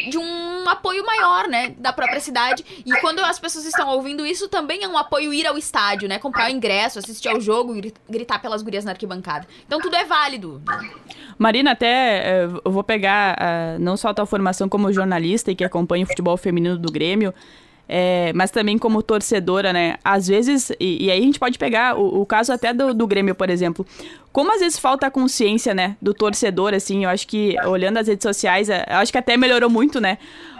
de 0.09 0.17
um 0.17 0.69
apoio 0.69 1.05
maior, 1.05 1.49
né? 1.49 1.75
Da 1.77 1.93
própria 1.93 2.21
cidade. 2.21 2.65
E 2.87 2.99
quando 3.01 3.19
as 3.21 3.42
pessoas 3.43 3.67
estão 3.67 3.89
ouvindo 3.91 4.25
isso, 4.25 4.49
também 4.49 4.83
é 4.85 4.89
um 4.89 4.97
apoio 4.97 5.35
ir 5.35 5.47
ao 5.47 5.59
estádio, 5.59 6.09
né? 6.09 6.19
Comprar 6.19 6.49
o 6.49 6.55
ingresso, 6.55 6.99
assistir 6.99 7.29
ao 7.29 7.41
jogo, 7.41 7.75
gri- 7.75 7.93
gritar 8.09 8.41
pelas 8.41 8.63
gurias 8.63 8.85
na 8.85 8.93
arquibancada. 8.93 9.47
Então 9.67 9.81
tudo 9.81 9.95
é 9.97 10.05
válido. 10.05 10.63
Marina, 11.37 11.73
até 11.73 12.19
eh, 12.45 12.49
eu 12.65 12.71
vou 12.71 12.85
pegar 12.85 13.37
ah, 13.39 13.77
não 13.79 13.97
só 13.97 14.09
a 14.09 14.15
tua 14.15 14.25
formação 14.27 14.69
como 14.69 14.93
jornalista 14.93 15.51
e 15.51 15.55
que 15.57 15.65
acompanha 15.65 16.05
o 16.05 16.07
futebol 16.09 16.37
feminino 16.37 16.79
do 16.79 16.91
Grêmio, 16.93 17.35
eh, 17.89 18.33
mas 18.35 18.51
também 18.51 18.79
como 18.79 19.03
torcedora, 19.03 19.73
né? 19.73 19.97
Às 20.05 20.29
vezes, 20.29 20.71
e, 20.79 21.07
e 21.07 21.11
aí 21.11 21.19
a 21.21 21.23
gente 21.23 21.39
pode 21.41 21.59
pegar 21.59 21.99
o, 21.99 22.21
o 22.23 22.27
caso 22.27 22.53
até 22.53 22.73
do, 22.73 22.95
do 22.95 23.07
Grêmio, 23.07 23.35
por 23.35 23.51
exemplo. 23.51 23.85
Como 24.31 24.51
às 24.55 24.61
vezes 24.61 24.79
falta 24.79 25.09
a 25.09 25.11
consciência, 25.11 25.75
né, 25.75 25.95
do 26.01 26.15
torcedor, 26.15 26.73
assim, 26.73 27.05
eu 27.05 27.11
acho 27.11 27.27
que 27.27 27.55
olhando 27.67 27.99
as 27.99 28.07
redes 28.09 28.23
sociais, 28.23 28.71
eh, 28.71 28.85
eu 28.89 28.97
acho 28.97 29.11
que 29.13 29.19
até 29.19 29.37
melhorou 29.37 29.69
muito, 29.69 30.01
né? 30.01 30.17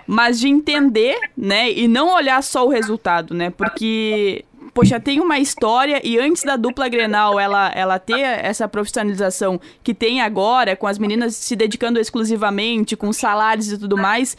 Mas 0.07 0.41
de 0.41 0.49
entender, 0.49 1.17
né, 1.37 1.71
e 1.71 1.87
não 1.87 2.15
olhar 2.15 2.43
só 2.43 2.67
o 2.67 2.69
resultado, 2.69 3.35
né? 3.35 3.51
Porque 3.51 4.45
poxa, 4.75 4.99
tem 4.99 5.21
uma 5.21 5.39
história 5.39 6.01
e 6.03 6.19
antes 6.19 6.43
da 6.43 6.57
dupla 6.57 6.89
Grenal 6.89 7.39
ela, 7.39 7.71
ela 7.75 7.99
ter 7.99 8.21
essa 8.21 8.67
profissionalização 8.67 9.61
que 9.83 9.95
tem 9.95 10.21
agora, 10.21 10.77
com 10.77 10.87
as 10.87 10.99
meninas 10.99 11.37
se 11.37 11.55
dedicando 11.55 12.01
exclusivamente, 12.01 12.97
com 12.97 13.13
salários 13.13 13.71
e 13.71 13.79
tudo 13.79 13.97
mais, 13.97 14.37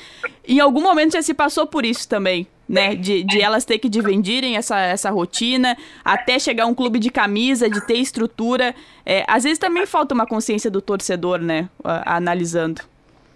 em 0.47 0.59
algum 0.59 0.81
momento 0.81 1.13
já 1.13 1.21
se 1.21 1.33
passou 1.33 1.67
por 1.67 1.85
isso 1.85 2.07
também. 2.07 2.47
Né, 2.65 2.95
de, 2.95 3.23
de 3.23 3.41
elas 3.41 3.65
ter 3.65 3.77
que 3.77 3.89
dividirem 3.89 4.55
essa, 4.55 4.79
essa 4.79 5.11
rotina, 5.11 5.77
até 6.03 6.39
chegar 6.39 6.65
um 6.65 6.73
clube 6.73 6.97
de 6.97 7.11
camisa, 7.11 7.69
de 7.69 7.85
ter 7.85 7.97
estrutura. 7.97 8.73
É, 9.05 9.25
às 9.27 9.43
vezes 9.43 9.59
também 9.59 9.85
falta 9.85 10.15
uma 10.15 10.25
consciência 10.25 10.71
do 10.71 10.81
torcedor, 10.81 11.39
né? 11.39 11.69
analisando. 12.05 12.81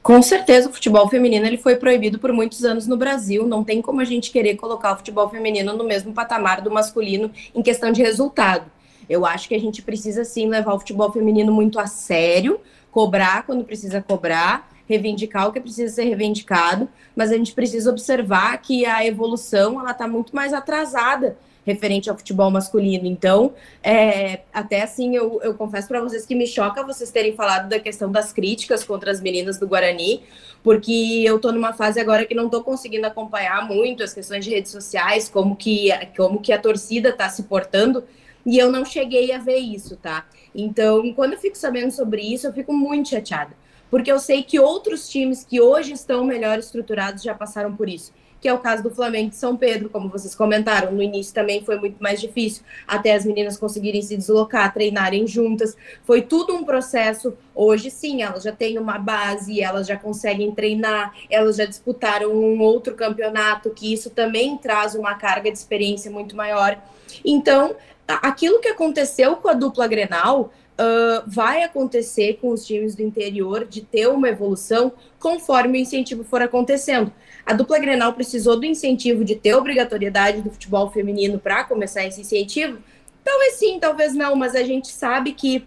Com 0.01 0.22
certeza, 0.22 0.70
o 0.70 0.74
futebol 0.74 1.08
feminino 1.10 1.46
ele 1.46 1.58
foi 1.58 1.75
proibido 1.75 2.18
por 2.18 2.32
muitos 2.32 2.63
anos 2.63 2.88
no 2.88 2.96
Brasil. 2.96 3.46
Não 3.46 3.63
tem 3.63 3.82
como 3.82 4.00
a 4.00 4.06
gente 4.06 4.32
querer 4.32 4.56
colocar 4.56 4.94
o 4.94 4.98
futebol 4.98 5.30
feminino 5.30 5.74
no 5.74 5.84
mesmo 5.84 6.13
patamar 6.13 6.62
do 6.62 6.72
masculino 6.72 7.30
em 7.54 7.62
questão 7.62 7.92
de 7.92 8.01
resultado. 8.01 8.72
Eu 9.10 9.25
acho 9.25 9.48
que 9.48 9.56
a 9.56 9.60
gente 9.60 9.82
precisa 9.82 10.24
sim 10.24 10.48
levar 10.48 10.74
o 10.74 10.80
futebol 10.80 11.12
feminino 11.12 11.51
muito 11.51 11.80
a 11.80 11.88
sério, 11.88 12.60
cobrar 12.92 13.44
quando 13.44 13.63
precisa 13.63 14.01
cobrar, 14.01 14.70
reivindicar 14.88 15.48
o 15.48 15.51
que 15.51 15.60
precisa 15.60 15.94
ser 15.94 16.04
reivindicado, 16.06 16.88
mas 17.16 17.32
a 17.32 17.38
gente 17.38 17.54
precisa 17.54 17.89
observar 17.89 18.58
que 18.58 18.86
a 18.86 19.06
evolução 19.06 19.80
ela 19.80 19.92
está 19.92 20.08
muito 20.08 20.36
mais 20.36 20.54
atrasada 20.54 21.38
referente 21.67 22.09
ao 22.09 22.15
futebol 22.15 22.50
masculino. 22.50 23.05
Então, 23.05 23.53
é, 23.83 24.39
até 24.53 24.81
assim, 24.83 25.13
eu, 25.13 25.41
eu 25.43 25.53
confesso 25.53 25.89
para 25.89 26.00
vocês 26.00 26.25
que 26.25 26.33
me 26.33 26.47
choca 26.47 26.81
vocês 26.81 27.12
terem 27.12 27.33
falado 27.33 27.67
da 27.67 27.77
questão 27.77 28.09
das 28.09 28.31
críticas 28.31 28.86
contra 28.86 29.12
as 29.12 29.19
meninas 29.19 29.59
do 29.59 29.67
Guarani, 29.67 30.24
porque 30.63 31.24
eu 31.25 31.38
tô 31.39 31.51
numa 31.51 31.74
fase 31.74 32.00
agora 32.00 32.25
que 32.25 32.33
não 32.33 32.50
tô 32.50 32.63
conseguindo 32.63 33.05
acompanhar 33.05 33.67
muito 33.67 34.01
as 34.01 34.13
questões 34.13 34.45
de 34.45 34.51
redes 34.51 34.71
sociais, 34.71 35.27
como 35.27 35.57
que, 35.57 35.89
como 36.15 36.39
que 36.39 36.53
a 36.53 36.57
torcida 36.59 37.12
tá 37.12 37.27
se 37.27 37.43
portando, 37.43 38.05
e 38.45 38.57
eu 38.57 38.71
não 38.71 38.86
cheguei 38.86 39.33
a 39.33 39.38
ver 39.38 39.57
isso, 39.57 39.97
tá? 39.97 40.25
Então, 40.55 41.12
quando 41.13 41.33
eu 41.33 41.39
fico 41.39 41.57
sabendo 41.57 41.91
sobre 41.91 42.21
isso, 42.21 42.47
eu 42.47 42.53
fico 42.53 42.71
muito 42.71 43.09
chateada, 43.09 43.51
porque 43.91 44.09
eu 44.09 44.19
sei 44.19 44.41
que 44.41 44.57
outros 44.57 45.09
times 45.09 45.43
que 45.43 45.59
hoje 45.59 45.91
estão 45.91 46.24
melhor 46.24 46.57
estruturados 46.57 47.21
já 47.21 47.33
passaram 47.33 47.75
por 47.75 47.89
isso 47.89 48.13
que 48.39 48.48
é 48.48 48.53
o 48.53 48.60
caso 48.60 48.84
do 48.84 48.89
Flamengo 48.89 49.32
de 49.32 49.36
São 49.36 49.58
Pedro, 49.58 49.89
como 49.89 50.10
vocês 50.10 50.36
comentaram. 50.36 50.91
No 50.91 51.01
início 51.01 51.34
também 51.34 51.63
foi 51.63 51.77
muito 51.79 52.01
mais 52.01 52.22
difícil, 52.22 52.63
até 52.88 53.13
as 53.13 53.25
meninas 53.25 53.58
conseguirem 53.58 54.01
se 54.01 54.15
deslocar, 54.15 54.74
treinarem 54.74 55.25
juntas. 55.25 55.75
Foi 56.03 56.22
tudo 56.22 56.53
um 56.53 56.63
processo. 56.63 57.34
Hoje 57.56 57.89
sim, 57.89 58.22
elas 58.22 58.44
já 58.44 58.51
têm 58.51 58.77
uma 58.77 58.98
base, 58.98 59.62
elas 59.62 59.88
já 59.88 59.98
conseguem 59.98 60.51
treinar, 60.51 61.13
elas 61.29 61.56
já 61.56 61.65
disputaram 61.65 62.32
um 62.32 62.60
outro 62.62 62.96
campeonato, 62.96 63.72
que 63.72 63.91
isso 63.91 64.10
também 64.10 64.58
traz 64.58 64.94
uma 64.94 65.15
carga 65.15 65.51
de 65.51 65.58
experiência 65.58 66.12
muito 66.12 66.36
maior. 66.36 66.79
Então, 67.25 67.75
aquilo 68.08 68.60
que 68.60 68.70
aconteceu 68.70 69.36
com 69.38 69.50
a 69.50 69.53
dupla 69.53 69.88
Grenal. 69.88 70.51
Uh, 70.79 71.25
vai 71.25 71.63
acontecer 71.63 72.38
com 72.39 72.50
os 72.50 72.63
times 72.63 72.94
do 72.94 73.01
interior 73.01 73.65
de 73.65 73.82
ter 73.82 74.08
uma 74.10 74.29
evolução 74.29 74.91
conforme 75.17 75.79
o 75.79 75.82
incentivo 75.82 76.24
for 76.24 76.39
acontecendo. 76.39 77.12
A 77.48 77.54
dupla 77.54 77.80
Grenal 77.80 78.12
precisou 78.12 78.60
do 78.60 78.66
incentivo 78.66 79.24
de 79.24 79.34
ter 79.34 79.56
obrigatoriedade 79.56 80.42
do 80.42 80.51
futebol 80.51 80.89
feminino 80.92 81.39
para 81.39 81.63
começar 81.63 82.04
esse 82.04 82.20
incentivo? 82.20 82.80
Talvez 83.24 83.54
sim, 83.54 83.80
talvez 83.80 84.13
não, 84.13 84.36
mas 84.36 84.54
a 84.54 84.63
gente 84.63 84.89
sabe 84.89 85.32
que 85.32 85.66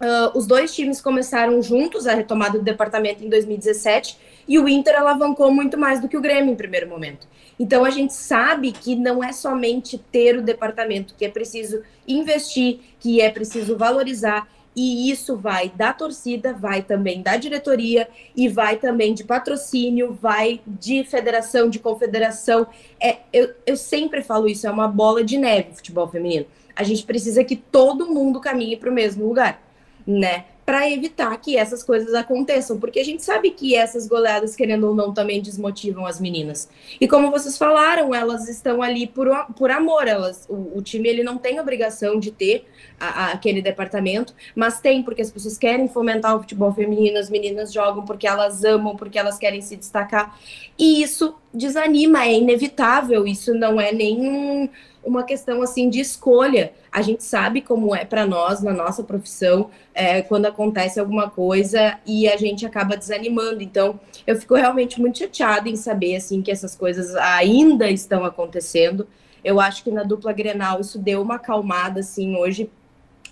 uh, 0.00 0.36
os 0.36 0.46
dois 0.46 0.74
times 0.74 1.02
começaram 1.02 1.60
juntos 1.60 2.06
a 2.06 2.14
retomada 2.14 2.56
do 2.56 2.64
departamento 2.64 3.22
em 3.22 3.28
2017 3.28 4.16
e 4.48 4.58
o 4.58 4.66
Inter 4.66 4.98
alavancou 4.98 5.52
muito 5.52 5.76
mais 5.76 6.00
do 6.00 6.08
que 6.08 6.16
o 6.16 6.22
Grêmio 6.22 6.50
em 6.50 6.56
primeiro 6.56 6.88
momento. 6.88 7.26
Então 7.60 7.84
a 7.84 7.90
gente 7.90 8.14
sabe 8.14 8.72
que 8.72 8.96
não 8.96 9.22
é 9.22 9.30
somente 9.30 9.98
ter 10.10 10.38
o 10.38 10.42
departamento, 10.42 11.14
que 11.18 11.26
é 11.26 11.28
preciso 11.28 11.82
investir, 12.08 12.80
que 12.98 13.20
é 13.20 13.28
preciso 13.28 13.76
valorizar, 13.76 14.48
e 14.74 15.10
isso 15.10 15.36
vai 15.36 15.68
da 15.68 15.92
torcida, 15.92 16.52
vai 16.52 16.82
também 16.82 17.22
da 17.22 17.36
diretoria 17.36 18.08
e 18.36 18.48
vai 18.48 18.76
também 18.76 19.14
de 19.14 19.22
patrocínio, 19.22 20.16
vai 20.20 20.60
de 20.66 21.04
federação, 21.04 21.68
de 21.68 21.78
confederação. 21.78 22.66
É, 23.00 23.18
eu, 23.32 23.54
eu 23.66 23.76
sempre 23.76 24.22
falo 24.22 24.48
isso, 24.48 24.66
é 24.66 24.70
uma 24.70 24.88
bola 24.88 25.22
de 25.22 25.38
neve 25.38 25.74
futebol 25.74 26.08
feminino. 26.08 26.46
A 26.74 26.82
gente 26.82 27.04
precisa 27.04 27.44
que 27.44 27.54
todo 27.54 28.12
mundo 28.12 28.40
caminhe 28.40 28.76
para 28.76 28.90
o 28.90 28.92
mesmo 28.92 29.26
lugar, 29.26 29.62
né? 30.06 30.46
Para 30.64 30.90
evitar 30.90 31.36
que 31.38 31.56
essas 31.56 31.82
coisas 31.82 32.14
aconteçam, 32.14 32.78
porque 32.80 32.98
a 32.98 33.04
gente 33.04 33.22
sabe 33.22 33.50
que 33.50 33.76
essas 33.76 34.06
goleadas, 34.06 34.56
querendo 34.56 34.88
ou 34.88 34.94
não, 34.94 35.12
também 35.12 35.42
desmotivam 35.42 36.06
as 36.06 36.18
meninas. 36.20 36.68
E 37.00 37.06
como 37.06 37.30
vocês 37.30 37.58
falaram, 37.58 38.14
elas 38.14 38.48
estão 38.48 38.82
ali 38.82 39.06
por, 39.06 39.28
por 39.56 39.70
amor. 39.70 40.08
Elas, 40.08 40.46
o, 40.48 40.78
o 40.78 40.82
time 40.82 41.08
ele 41.08 41.22
não 41.22 41.36
tem 41.36 41.60
obrigação 41.60 42.18
de 42.18 42.30
ter 42.30 42.64
a, 42.98 43.06
a, 43.06 43.32
aquele 43.32 43.60
departamento, 43.60 44.34
mas 44.54 44.80
tem 44.80 45.02
porque 45.02 45.22
as 45.22 45.30
pessoas 45.30 45.58
querem 45.58 45.88
fomentar 45.88 46.34
o 46.36 46.40
futebol 46.40 46.72
feminino, 46.72 47.18
as 47.18 47.28
meninas 47.28 47.72
jogam 47.72 48.04
porque 48.04 48.26
elas 48.26 48.64
amam, 48.64 48.96
porque 48.96 49.18
elas 49.18 49.38
querem 49.38 49.60
se 49.60 49.76
destacar. 49.76 50.38
E 50.78 51.02
isso 51.02 51.34
desanima, 51.54 52.24
é 52.24 52.34
inevitável. 52.34 53.26
Isso 53.26 53.54
não 53.54 53.80
é 53.80 53.92
nenhum 53.92 54.68
uma 55.04 55.22
questão 55.22 55.62
assim 55.62 55.88
de 55.88 56.00
escolha. 56.00 56.72
A 56.90 57.02
gente 57.02 57.22
sabe 57.22 57.60
como 57.60 57.94
é 57.94 58.04
para 58.04 58.26
nós 58.26 58.62
na 58.62 58.72
nossa 58.72 59.02
profissão 59.02 59.70
é, 59.94 60.22
quando 60.22 60.46
acontece 60.46 60.98
alguma 60.98 61.28
coisa 61.28 61.98
e 62.06 62.28
a 62.28 62.36
gente 62.36 62.64
acaba 62.64 62.96
desanimando. 62.96 63.62
Então, 63.62 64.00
eu 64.26 64.36
fico 64.36 64.54
realmente 64.54 65.00
muito 65.00 65.18
chateada 65.18 65.68
em 65.68 65.76
saber 65.76 66.16
assim 66.16 66.42
que 66.42 66.50
essas 66.50 66.74
coisas 66.74 67.14
ainda 67.16 67.90
estão 67.90 68.24
acontecendo. 68.24 69.06
Eu 69.44 69.60
acho 69.60 69.84
que 69.84 69.90
na 69.90 70.02
dupla 70.02 70.32
Grenal 70.32 70.80
isso 70.80 70.98
deu 70.98 71.20
uma 71.20 71.36
acalmada 71.36 72.00
assim 72.00 72.34
hoje. 72.36 72.70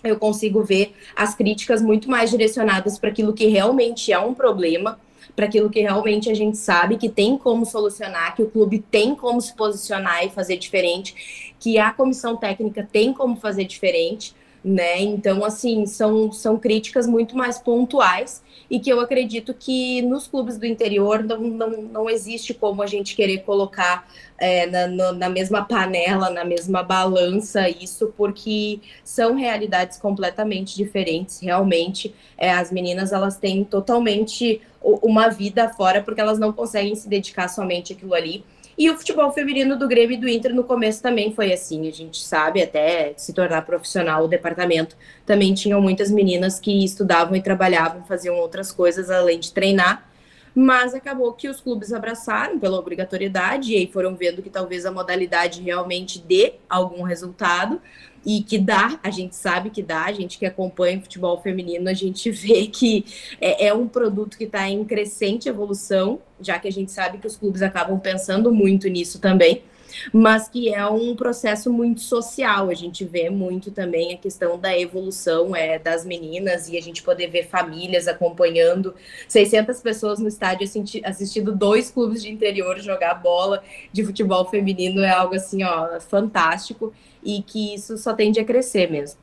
Eu 0.03 0.19
consigo 0.19 0.61
ver 0.63 0.93
as 1.15 1.33
críticas 1.33 1.81
muito 1.81 2.09
mais 2.09 2.29
direcionadas 2.29 2.99
para 2.99 3.09
aquilo 3.09 3.33
que 3.33 3.47
realmente 3.47 4.11
é 4.11 4.19
um 4.19 4.33
problema 4.33 4.99
para 5.35 5.45
aquilo 5.45 5.69
que 5.69 5.81
realmente 5.81 6.29
a 6.29 6.33
gente 6.33 6.57
sabe 6.57 6.97
que 6.97 7.09
tem 7.09 7.37
como 7.37 7.65
solucionar, 7.65 8.35
que 8.35 8.43
o 8.43 8.49
clube 8.49 8.79
tem 8.79 9.15
como 9.15 9.41
se 9.41 9.53
posicionar 9.55 10.25
e 10.25 10.29
fazer 10.29 10.57
diferente, 10.57 11.55
que 11.59 11.77
a 11.77 11.91
comissão 11.91 12.35
técnica 12.35 12.87
tem 12.91 13.13
como 13.13 13.35
fazer 13.35 13.65
diferente, 13.65 14.35
né? 14.63 15.01
Então, 15.01 15.43
assim, 15.43 15.85
são, 15.85 16.31
são 16.31 16.57
críticas 16.57 17.07
muito 17.07 17.35
mais 17.35 17.57
pontuais 17.57 18.43
e 18.69 18.79
que 18.79 18.89
eu 18.89 18.99
acredito 18.99 19.53
que 19.53 20.01
nos 20.01 20.27
clubes 20.27 20.57
do 20.57 20.65
interior 20.65 21.23
não, 21.23 21.39
não, 21.39 21.69
não 21.69 22.09
existe 22.09 22.53
como 22.53 22.81
a 22.81 22.87
gente 22.87 23.15
querer 23.15 23.39
colocar 23.39 24.07
é, 24.37 24.65
na, 24.65 24.87
no, 24.87 25.11
na 25.13 25.29
mesma 25.29 25.63
panela, 25.63 26.29
na 26.29 26.43
mesma 26.43 26.83
balança 26.83 27.69
isso, 27.69 28.13
porque 28.17 28.79
são 29.03 29.35
realidades 29.35 29.97
completamente 29.97 30.75
diferentes, 30.75 31.39
realmente. 31.39 32.13
É, 32.37 32.51
as 32.51 32.71
meninas, 32.71 33.11
elas 33.11 33.37
têm 33.37 33.63
totalmente 33.63 34.61
uma 34.81 35.29
vida 35.29 35.69
fora, 35.69 36.01
porque 36.01 36.19
elas 36.19 36.37
não 36.39 36.51
conseguem 36.51 36.95
se 36.95 37.07
dedicar 37.07 37.47
somente 37.47 37.93
àquilo 37.93 38.13
ali. 38.13 38.43
E 38.77 38.89
o 38.89 38.97
futebol 38.97 39.31
feminino 39.31 39.77
do 39.77 39.87
Grêmio 39.87 40.15
e 40.15 40.19
do 40.19 40.27
Inter 40.27 40.53
no 40.53 40.63
começo 40.63 41.01
também 41.01 41.33
foi 41.33 41.53
assim, 41.53 41.87
a 41.87 41.91
gente 41.91 42.23
sabe, 42.23 42.61
até 42.61 43.13
se 43.15 43.31
tornar 43.31 43.61
profissional, 43.63 44.25
o 44.25 44.27
departamento 44.27 44.97
também 45.25 45.53
tinham 45.53 45.79
muitas 45.79 46.09
meninas 46.09 46.59
que 46.59 46.83
estudavam 46.83 47.35
e 47.35 47.41
trabalhavam, 47.41 48.03
faziam 48.03 48.35
outras 48.35 48.71
coisas 48.71 49.11
além 49.11 49.39
de 49.39 49.51
treinar. 49.51 50.09
Mas 50.55 50.93
acabou 50.93 51.33
que 51.33 51.49
os 51.49 51.59
clubes 51.59 51.91
abraçaram 51.91 52.59
pela 52.59 52.77
obrigatoriedade 52.77 53.73
e 53.73 53.75
aí 53.77 53.87
foram 53.87 54.15
vendo 54.15 54.41
que 54.41 54.51
talvez 54.51 54.85
a 54.85 54.91
modalidade 54.91 55.61
realmente 55.61 56.19
dê 56.19 56.53
algum 56.69 57.01
resultado 57.01 57.81
e 58.25 58.41
que 58.41 58.57
dá, 58.57 58.99
a 59.03 59.09
gente 59.09 59.35
sabe 59.35 59.69
que 59.69 59.81
dá, 59.81 60.05
a 60.05 60.11
gente 60.11 60.37
que 60.37 60.45
acompanha 60.45 60.97
o 60.97 61.01
futebol 61.01 61.41
feminino, 61.41 61.89
a 61.89 61.93
gente 61.93 62.29
vê 62.31 62.67
que 62.67 63.05
é, 63.39 63.67
é 63.67 63.73
um 63.73 63.87
produto 63.87 64.37
que 64.37 64.45
está 64.45 64.69
em 64.69 64.83
crescente 64.85 65.49
evolução, 65.49 66.19
já 66.39 66.59
que 66.59 66.67
a 66.67 66.71
gente 66.71 66.91
sabe 66.91 67.17
que 67.17 67.27
os 67.27 67.35
clubes 67.35 67.61
acabam 67.61 67.99
pensando 67.99 68.51
muito 68.51 68.87
nisso 68.87 69.19
também, 69.19 69.63
mas 70.11 70.47
que 70.47 70.73
é 70.73 70.85
um 70.87 71.15
processo 71.15 71.71
muito 71.71 72.01
social. 72.01 72.69
A 72.69 72.73
gente 72.73 73.03
vê 73.05 73.29
muito 73.29 73.71
também 73.71 74.13
a 74.13 74.17
questão 74.17 74.57
da 74.57 74.77
evolução 74.77 75.55
é, 75.55 75.79
das 75.79 76.05
meninas 76.05 76.69
e 76.69 76.77
a 76.77 76.81
gente 76.81 77.03
poder 77.03 77.27
ver 77.27 77.47
famílias 77.47 78.07
acompanhando 78.07 78.93
600 79.27 79.79
pessoas 79.81 80.19
no 80.19 80.27
estádio 80.27 80.67
assistindo 81.03 81.55
dois 81.55 81.91
clubes 81.91 82.21
de 82.21 82.31
interior 82.31 82.79
jogar 82.79 83.15
bola 83.15 83.63
de 83.91 84.03
futebol 84.03 84.45
feminino 84.45 85.01
é 85.01 85.11
algo 85.11 85.35
assim, 85.35 85.63
ó, 85.63 85.99
fantástico 85.99 86.93
e 87.23 87.41
que 87.41 87.73
isso 87.73 87.97
só 87.97 88.13
tende 88.13 88.39
a 88.39 88.45
crescer 88.45 88.89
mesmo. 88.89 89.19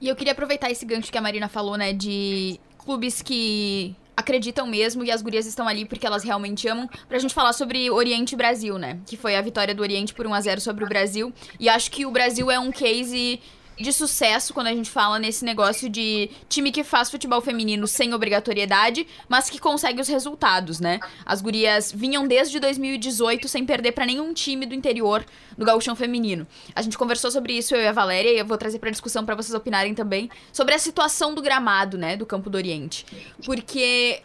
E 0.00 0.08
eu 0.08 0.16
queria 0.16 0.32
aproveitar 0.32 0.70
esse 0.70 0.84
gancho 0.84 1.12
que 1.12 1.18
a 1.18 1.20
Marina 1.20 1.48
falou, 1.48 1.76
né, 1.76 1.92
de 1.92 2.58
clubes 2.76 3.22
que 3.22 3.94
acreditam 4.16 4.66
mesmo 4.66 5.04
e 5.04 5.10
as 5.10 5.22
gurias 5.22 5.46
estão 5.46 5.66
ali 5.66 5.84
porque 5.84 6.06
elas 6.06 6.22
realmente 6.22 6.68
amam. 6.68 6.88
Pra 7.08 7.18
gente 7.18 7.34
falar 7.34 7.52
sobre 7.52 7.90
Oriente 7.90 8.32
e 8.32 8.36
Brasil, 8.36 8.78
né? 8.78 8.98
Que 9.06 9.16
foi 9.16 9.36
a 9.36 9.42
vitória 9.42 9.74
do 9.74 9.82
Oriente 9.82 10.14
por 10.14 10.26
1 10.26 10.34
a 10.34 10.40
0 10.40 10.60
sobre 10.60 10.84
o 10.84 10.88
Brasil. 10.88 11.32
E 11.58 11.68
acho 11.68 11.90
que 11.90 12.06
o 12.06 12.10
Brasil 12.10 12.50
é 12.50 12.58
um 12.58 12.70
case 12.70 13.40
de 13.78 13.92
sucesso 13.92 14.52
quando 14.52 14.68
a 14.68 14.72
gente 14.72 14.90
fala 14.90 15.18
nesse 15.18 15.44
negócio 15.44 15.88
de 15.88 16.30
time 16.48 16.70
que 16.70 16.84
faz 16.84 17.10
futebol 17.10 17.40
feminino 17.40 17.86
sem 17.86 18.12
obrigatoriedade, 18.14 19.06
mas 19.28 19.48
que 19.48 19.58
consegue 19.58 20.00
os 20.00 20.08
resultados, 20.08 20.80
né? 20.80 21.00
As 21.24 21.40
gurias 21.40 21.92
vinham 21.92 22.26
desde 22.26 22.60
2018 22.60 23.48
sem 23.48 23.64
perder 23.64 23.92
para 23.92 24.06
nenhum 24.06 24.32
time 24.32 24.66
do 24.66 24.74
interior 24.74 25.24
do 25.56 25.64
gauchão 25.64 25.96
feminino. 25.96 26.46
A 26.74 26.82
gente 26.82 26.98
conversou 26.98 27.30
sobre 27.30 27.54
isso 27.54 27.74
eu 27.74 27.82
e 27.82 27.86
a 27.86 27.92
Valéria 27.92 28.30
e 28.30 28.38
eu 28.38 28.46
vou 28.46 28.58
trazer 28.58 28.78
para 28.78 28.90
discussão 28.90 29.24
para 29.24 29.34
vocês 29.34 29.54
opinarem 29.54 29.94
também 29.94 30.30
sobre 30.52 30.74
a 30.74 30.78
situação 30.78 31.34
do 31.34 31.42
gramado, 31.42 31.96
né, 31.98 32.16
do 32.16 32.26
Campo 32.26 32.50
do 32.50 32.56
Oriente. 32.56 33.06
Porque 33.44 34.22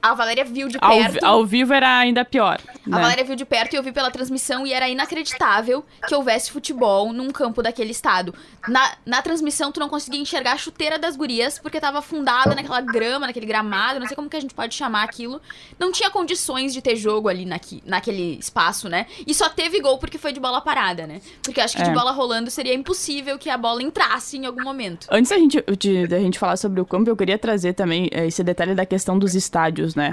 a 0.00 0.14
Valéria 0.14 0.44
viu 0.44 0.68
de 0.68 0.78
perto. 0.78 1.24
Ao, 1.24 1.34
ao 1.34 1.46
vivo 1.46 1.72
era 1.74 1.98
ainda 1.98 2.24
pior. 2.24 2.60
Né? 2.86 2.96
A 2.96 3.00
Valéria 3.00 3.24
viu 3.24 3.34
de 3.34 3.44
perto 3.44 3.74
e 3.74 3.76
eu 3.76 3.82
vi 3.82 3.90
pela 3.90 4.10
transmissão 4.10 4.66
e 4.66 4.72
era 4.72 4.88
inacreditável 4.88 5.84
que 6.06 6.14
houvesse 6.14 6.50
futebol 6.50 7.12
num 7.12 7.30
campo 7.30 7.62
daquele 7.62 7.90
estado. 7.90 8.32
Na, 8.68 8.92
na 9.04 9.22
transmissão, 9.22 9.72
tu 9.72 9.80
não 9.80 9.88
conseguia 9.88 10.20
enxergar 10.20 10.52
a 10.52 10.56
chuteira 10.56 10.98
das 10.98 11.16
gurias 11.16 11.58
porque 11.58 11.80
tava 11.80 11.98
afundada 11.98 12.54
naquela 12.54 12.80
grama, 12.80 13.26
naquele 13.26 13.46
gramado, 13.46 13.98
não 13.98 14.06
sei 14.06 14.14
como 14.14 14.28
que 14.28 14.36
a 14.36 14.40
gente 14.40 14.54
pode 14.54 14.74
chamar 14.74 15.02
aquilo. 15.02 15.40
Não 15.78 15.90
tinha 15.90 16.10
condições 16.10 16.72
de 16.72 16.80
ter 16.80 16.94
jogo 16.94 17.28
ali 17.28 17.44
naqui, 17.44 17.82
naquele 17.84 18.38
espaço, 18.38 18.88
né? 18.88 19.06
E 19.26 19.34
só 19.34 19.48
teve 19.48 19.80
gol 19.80 19.98
porque 19.98 20.16
foi 20.16 20.32
de 20.32 20.38
bola 20.38 20.60
parada, 20.60 21.06
né? 21.06 21.20
Porque 21.42 21.60
acho 21.60 21.76
que 21.76 21.82
é. 21.82 21.84
de 21.86 21.92
bola 21.92 22.12
rolando 22.12 22.50
seria 22.50 22.74
impossível 22.74 23.36
que 23.36 23.50
a 23.50 23.58
bola 23.58 23.82
entrasse 23.82 24.36
em 24.36 24.46
algum 24.46 24.62
momento. 24.62 25.08
Antes 25.10 25.30
da 25.30 25.38
gente, 25.38 25.64
de, 25.76 26.06
da 26.06 26.20
gente 26.20 26.38
falar 26.38 26.56
sobre 26.56 26.80
o 26.80 26.86
campo, 26.86 27.10
eu 27.10 27.16
queria 27.16 27.38
trazer 27.38 27.72
também 27.72 28.08
eh, 28.12 28.26
esse 28.26 28.44
detalhe 28.44 28.74
da 28.74 28.86
questão 28.86 29.18
dos 29.18 29.34
estádios 29.34 29.87
né? 29.94 30.12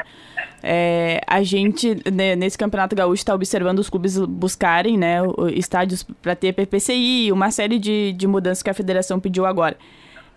É, 0.64 1.22
a 1.28 1.44
gente, 1.44 1.96
né, 2.12 2.36
nesse 2.36 2.58
Campeonato 2.58 2.96
Gaúcho, 2.96 3.22
está 3.22 3.36
observando 3.36 3.80
os 3.80 3.90
clubes 3.90 4.18
buscarem 4.18 4.98
né, 4.98 5.18
estádios 5.54 6.04
para 6.04 6.36
ter 6.36 6.54
PPCI, 6.54 7.32
uma 7.32 7.52
série 7.52 7.78
de, 7.78 8.14
de 8.14 8.28
mudanças 8.28 8.64
que 8.64 8.70
a 8.70 8.74
federação 8.74 9.20
pediu 9.20 9.46
agora. 9.46 9.78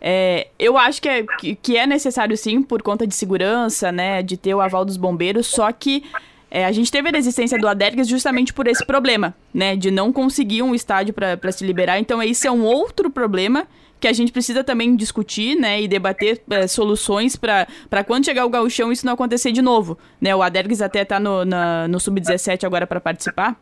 É, 0.00 0.48
eu 0.58 0.78
acho 0.78 1.02
que 1.02 1.08
é, 1.08 1.24
que 1.60 1.76
é 1.76 1.86
necessário 1.86 2.36
sim, 2.36 2.62
por 2.62 2.82
conta 2.82 3.06
de 3.06 3.14
segurança, 3.14 3.90
né, 3.90 4.22
de 4.22 4.36
ter 4.36 4.54
o 4.54 4.60
aval 4.60 4.84
dos 4.84 4.96
bombeiros, 4.96 5.46
só 5.46 5.72
que 5.72 6.04
é, 6.50 6.64
a 6.64 6.72
gente 6.72 6.90
teve 6.90 7.08
a 7.08 7.12
resistência 7.12 7.58
do 7.58 7.68
Adergues 7.68 8.08
justamente 8.08 8.52
por 8.52 8.66
esse 8.66 8.84
problema, 8.84 9.34
né, 9.52 9.76
de 9.76 9.90
não 9.90 10.12
conseguir 10.12 10.62
um 10.62 10.74
estádio 10.74 11.12
para 11.12 11.52
se 11.52 11.64
liberar. 11.64 11.98
Então, 11.98 12.22
esse 12.22 12.46
é 12.46 12.50
um 12.50 12.64
outro 12.64 13.10
problema 13.10 13.66
que 14.00 14.06
a 14.06 14.12
gente 14.12 14.32
precisa 14.32 14.62
também 14.62 14.94
discutir, 14.94 15.56
né, 15.56 15.82
e 15.82 15.88
debater 15.88 16.40
é, 16.50 16.66
soluções 16.66 17.36
para 17.36 17.66
quando 18.06 18.24
chegar 18.24 18.44
o 18.46 18.50
gauchão 18.50 18.92
isso 18.92 19.04
não 19.04 19.14
acontecer 19.14 19.52
de 19.52 19.62
novo, 19.62 19.98
né? 20.20 20.34
O 20.34 20.42
Adergues 20.42 20.80
até 20.80 21.04
tá 21.04 21.18
no, 21.18 21.44
na, 21.44 21.88
no 21.88 21.98
sub-17 21.98 22.64
agora 22.64 22.86
para 22.86 23.00
participar. 23.00 23.56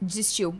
Desistiu. 0.00 0.54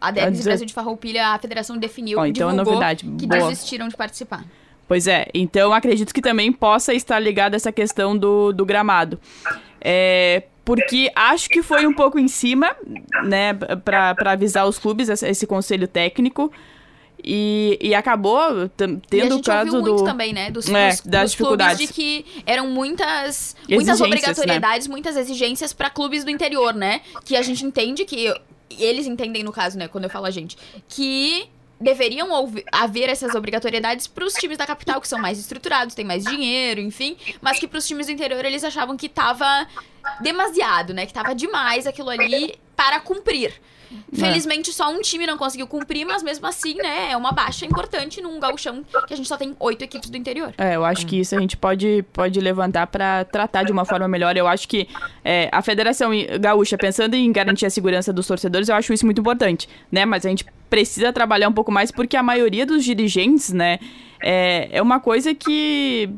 A 0.00 0.08
Adergues 0.08 0.42
Brasil 0.42 0.66
de 0.66 0.72
Farroupilha, 0.72 1.28
a 1.28 1.38
federação 1.38 1.76
definiu, 1.76 2.18
oh, 2.18 2.24
então 2.24 2.48
é 2.48 2.52
novidade. 2.54 3.04
que 3.18 3.26
Boa. 3.26 3.48
desistiram 3.48 3.86
de 3.86 3.96
participar. 3.96 4.44
Pois 4.88 5.06
é, 5.06 5.28
então 5.34 5.72
acredito 5.72 6.12
que 6.12 6.22
também 6.22 6.50
possa 6.50 6.92
estar 6.94 7.18
ligada 7.20 7.54
essa 7.54 7.70
questão 7.70 8.16
do, 8.16 8.52
do 8.52 8.64
gramado. 8.64 9.20
É, 9.80 10.44
porque 10.64 11.12
acho 11.14 11.48
que 11.48 11.62
foi 11.62 11.86
um 11.86 11.92
pouco 11.92 12.18
em 12.18 12.28
cima, 12.28 12.74
né, 13.24 13.54
para 13.84 14.32
avisar 14.32 14.66
os 14.66 14.78
clubes, 14.78 15.08
esse 15.08 15.46
conselho 15.46 15.86
técnico. 15.86 16.50
E, 17.24 17.78
e 17.80 17.94
acabou 17.94 18.68
tendo 19.08 19.36
o 19.36 19.42
caso 19.42 19.76
ouviu 19.76 19.82
do. 19.82 19.90
muito 19.92 20.04
também, 20.04 20.32
né? 20.32 20.50
Dos, 20.50 20.68
é, 20.68 20.90
dos, 20.90 21.00
das 21.00 21.22
dos 21.22 21.30
dificuldades. 21.32 21.78
de 21.78 21.92
que 21.92 22.24
eram 22.46 22.68
muitas, 22.68 23.56
muitas 23.68 24.00
obrigatoriedades, 24.00 24.86
né? 24.86 24.92
muitas 24.92 25.16
exigências 25.16 25.72
para 25.72 25.90
clubes 25.90 26.24
do 26.24 26.30
interior, 26.30 26.74
né? 26.74 27.00
Que 27.24 27.36
a 27.36 27.42
gente 27.42 27.64
entende 27.64 28.04
que. 28.04 28.32
Eles 28.78 29.06
entendem, 29.06 29.42
no 29.42 29.52
caso, 29.52 29.76
né? 29.76 29.88
Quando 29.88 30.04
eu 30.04 30.10
falo 30.10 30.26
a 30.26 30.30
gente. 30.30 30.56
Que 30.88 31.48
deveriam 31.80 32.28
haver 32.70 33.08
essas 33.08 33.34
obrigatoriedades 33.34 34.06
para 34.06 34.24
os 34.24 34.34
times 34.34 34.58
da 34.58 34.66
capital, 34.66 35.00
que 35.00 35.08
são 35.08 35.18
mais 35.18 35.38
estruturados, 35.38 35.94
têm 35.94 36.04
mais 36.04 36.24
dinheiro, 36.24 36.78
enfim, 36.80 37.16
mas 37.40 37.58
que 37.58 37.66
para 37.66 37.78
os 37.78 37.86
times 37.86 38.06
do 38.06 38.12
interior 38.12 38.44
eles 38.44 38.62
achavam 38.62 38.96
que 38.98 39.06
estava 39.06 39.66
demasiado, 40.20 40.92
né? 40.92 41.06
Que 41.06 41.10
estava 41.10 41.34
demais 41.34 41.86
aquilo 41.86 42.10
ali 42.10 42.54
para 42.76 43.00
cumprir. 43.00 43.52
Felizmente, 44.12 44.72
só 44.72 44.90
um 44.90 45.00
time 45.00 45.26
não 45.26 45.36
conseguiu 45.36 45.66
cumprir, 45.66 46.04
mas 46.04 46.22
mesmo 46.22 46.46
assim, 46.46 46.74
né, 46.74 47.12
é 47.12 47.16
uma 47.16 47.32
baixa 47.32 47.64
importante 47.64 48.20
num 48.20 48.38
gauchão 48.38 48.84
que 49.06 49.14
a 49.14 49.16
gente 49.16 49.28
só 49.28 49.36
tem 49.36 49.56
oito 49.58 49.82
equipes 49.82 50.10
do 50.10 50.16
interior. 50.16 50.54
É, 50.58 50.76
eu 50.76 50.84
acho 50.84 51.06
que 51.06 51.20
isso 51.20 51.34
a 51.34 51.40
gente 51.40 51.56
pode, 51.56 52.04
pode 52.12 52.40
levantar 52.40 52.86
para 52.86 53.24
tratar 53.24 53.64
de 53.64 53.72
uma 53.72 53.84
forma 53.84 54.06
melhor. 54.06 54.36
Eu 54.36 54.46
acho 54.46 54.68
que 54.68 54.88
é, 55.24 55.48
a 55.52 55.62
Federação 55.62 56.10
Gaúcha, 56.40 56.76
pensando 56.76 57.14
em 57.14 57.30
garantir 57.32 57.66
a 57.66 57.70
segurança 57.70 58.12
dos 58.12 58.26
torcedores, 58.26 58.68
eu 58.68 58.74
acho 58.74 58.92
isso 58.92 59.04
muito 59.04 59.20
importante, 59.20 59.68
né? 59.90 60.04
Mas 60.04 60.24
a 60.24 60.28
gente 60.28 60.44
precisa 60.68 61.12
trabalhar 61.12 61.48
um 61.48 61.52
pouco 61.52 61.72
mais 61.72 61.90
porque 61.90 62.16
a 62.16 62.22
maioria 62.22 62.64
dos 62.64 62.84
dirigentes, 62.84 63.52
né, 63.52 63.80
é, 64.22 64.68
é 64.70 64.82
uma 64.82 65.00
coisa 65.00 65.34
que 65.34 66.08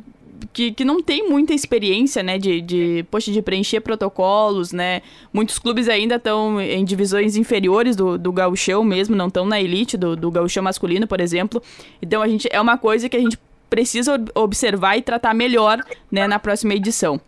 que, 0.52 0.72
que 0.72 0.84
não 0.84 1.02
tem 1.02 1.28
muita 1.28 1.52
experiência, 1.54 2.22
né, 2.22 2.38
de, 2.38 2.60
de, 2.60 3.04
poxa, 3.10 3.30
de 3.30 3.42
preencher 3.42 3.80
protocolos, 3.80 4.72
né? 4.72 5.02
Muitos 5.32 5.58
clubes 5.58 5.88
ainda 5.88 6.16
estão 6.16 6.60
em 6.60 6.84
divisões 6.84 7.36
inferiores 7.36 7.96
do, 7.96 8.16
do 8.16 8.32
gauchão 8.32 8.82
mesmo, 8.84 9.14
não 9.16 9.28
estão 9.28 9.44
na 9.44 9.60
elite 9.60 9.96
do, 9.96 10.16
do 10.16 10.30
gauchão 10.30 10.62
masculino, 10.62 11.06
por 11.06 11.20
exemplo. 11.20 11.62
Então, 12.00 12.22
a 12.22 12.28
gente, 12.28 12.48
é 12.50 12.60
uma 12.60 12.78
coisa 12.78 13.08
que 13.08 13.16
a 13.16 13.20
gente 13.20 13.38
precisa 13.68 14.22
observar 14.34 14.96
e 14.98 15.02
tratar 15.02 15.34
melhor, 15.34 15.82
né, 16.10 16.26
na 16.26 16.38
próxima 16.38 16.74
edição. 16.74 17.20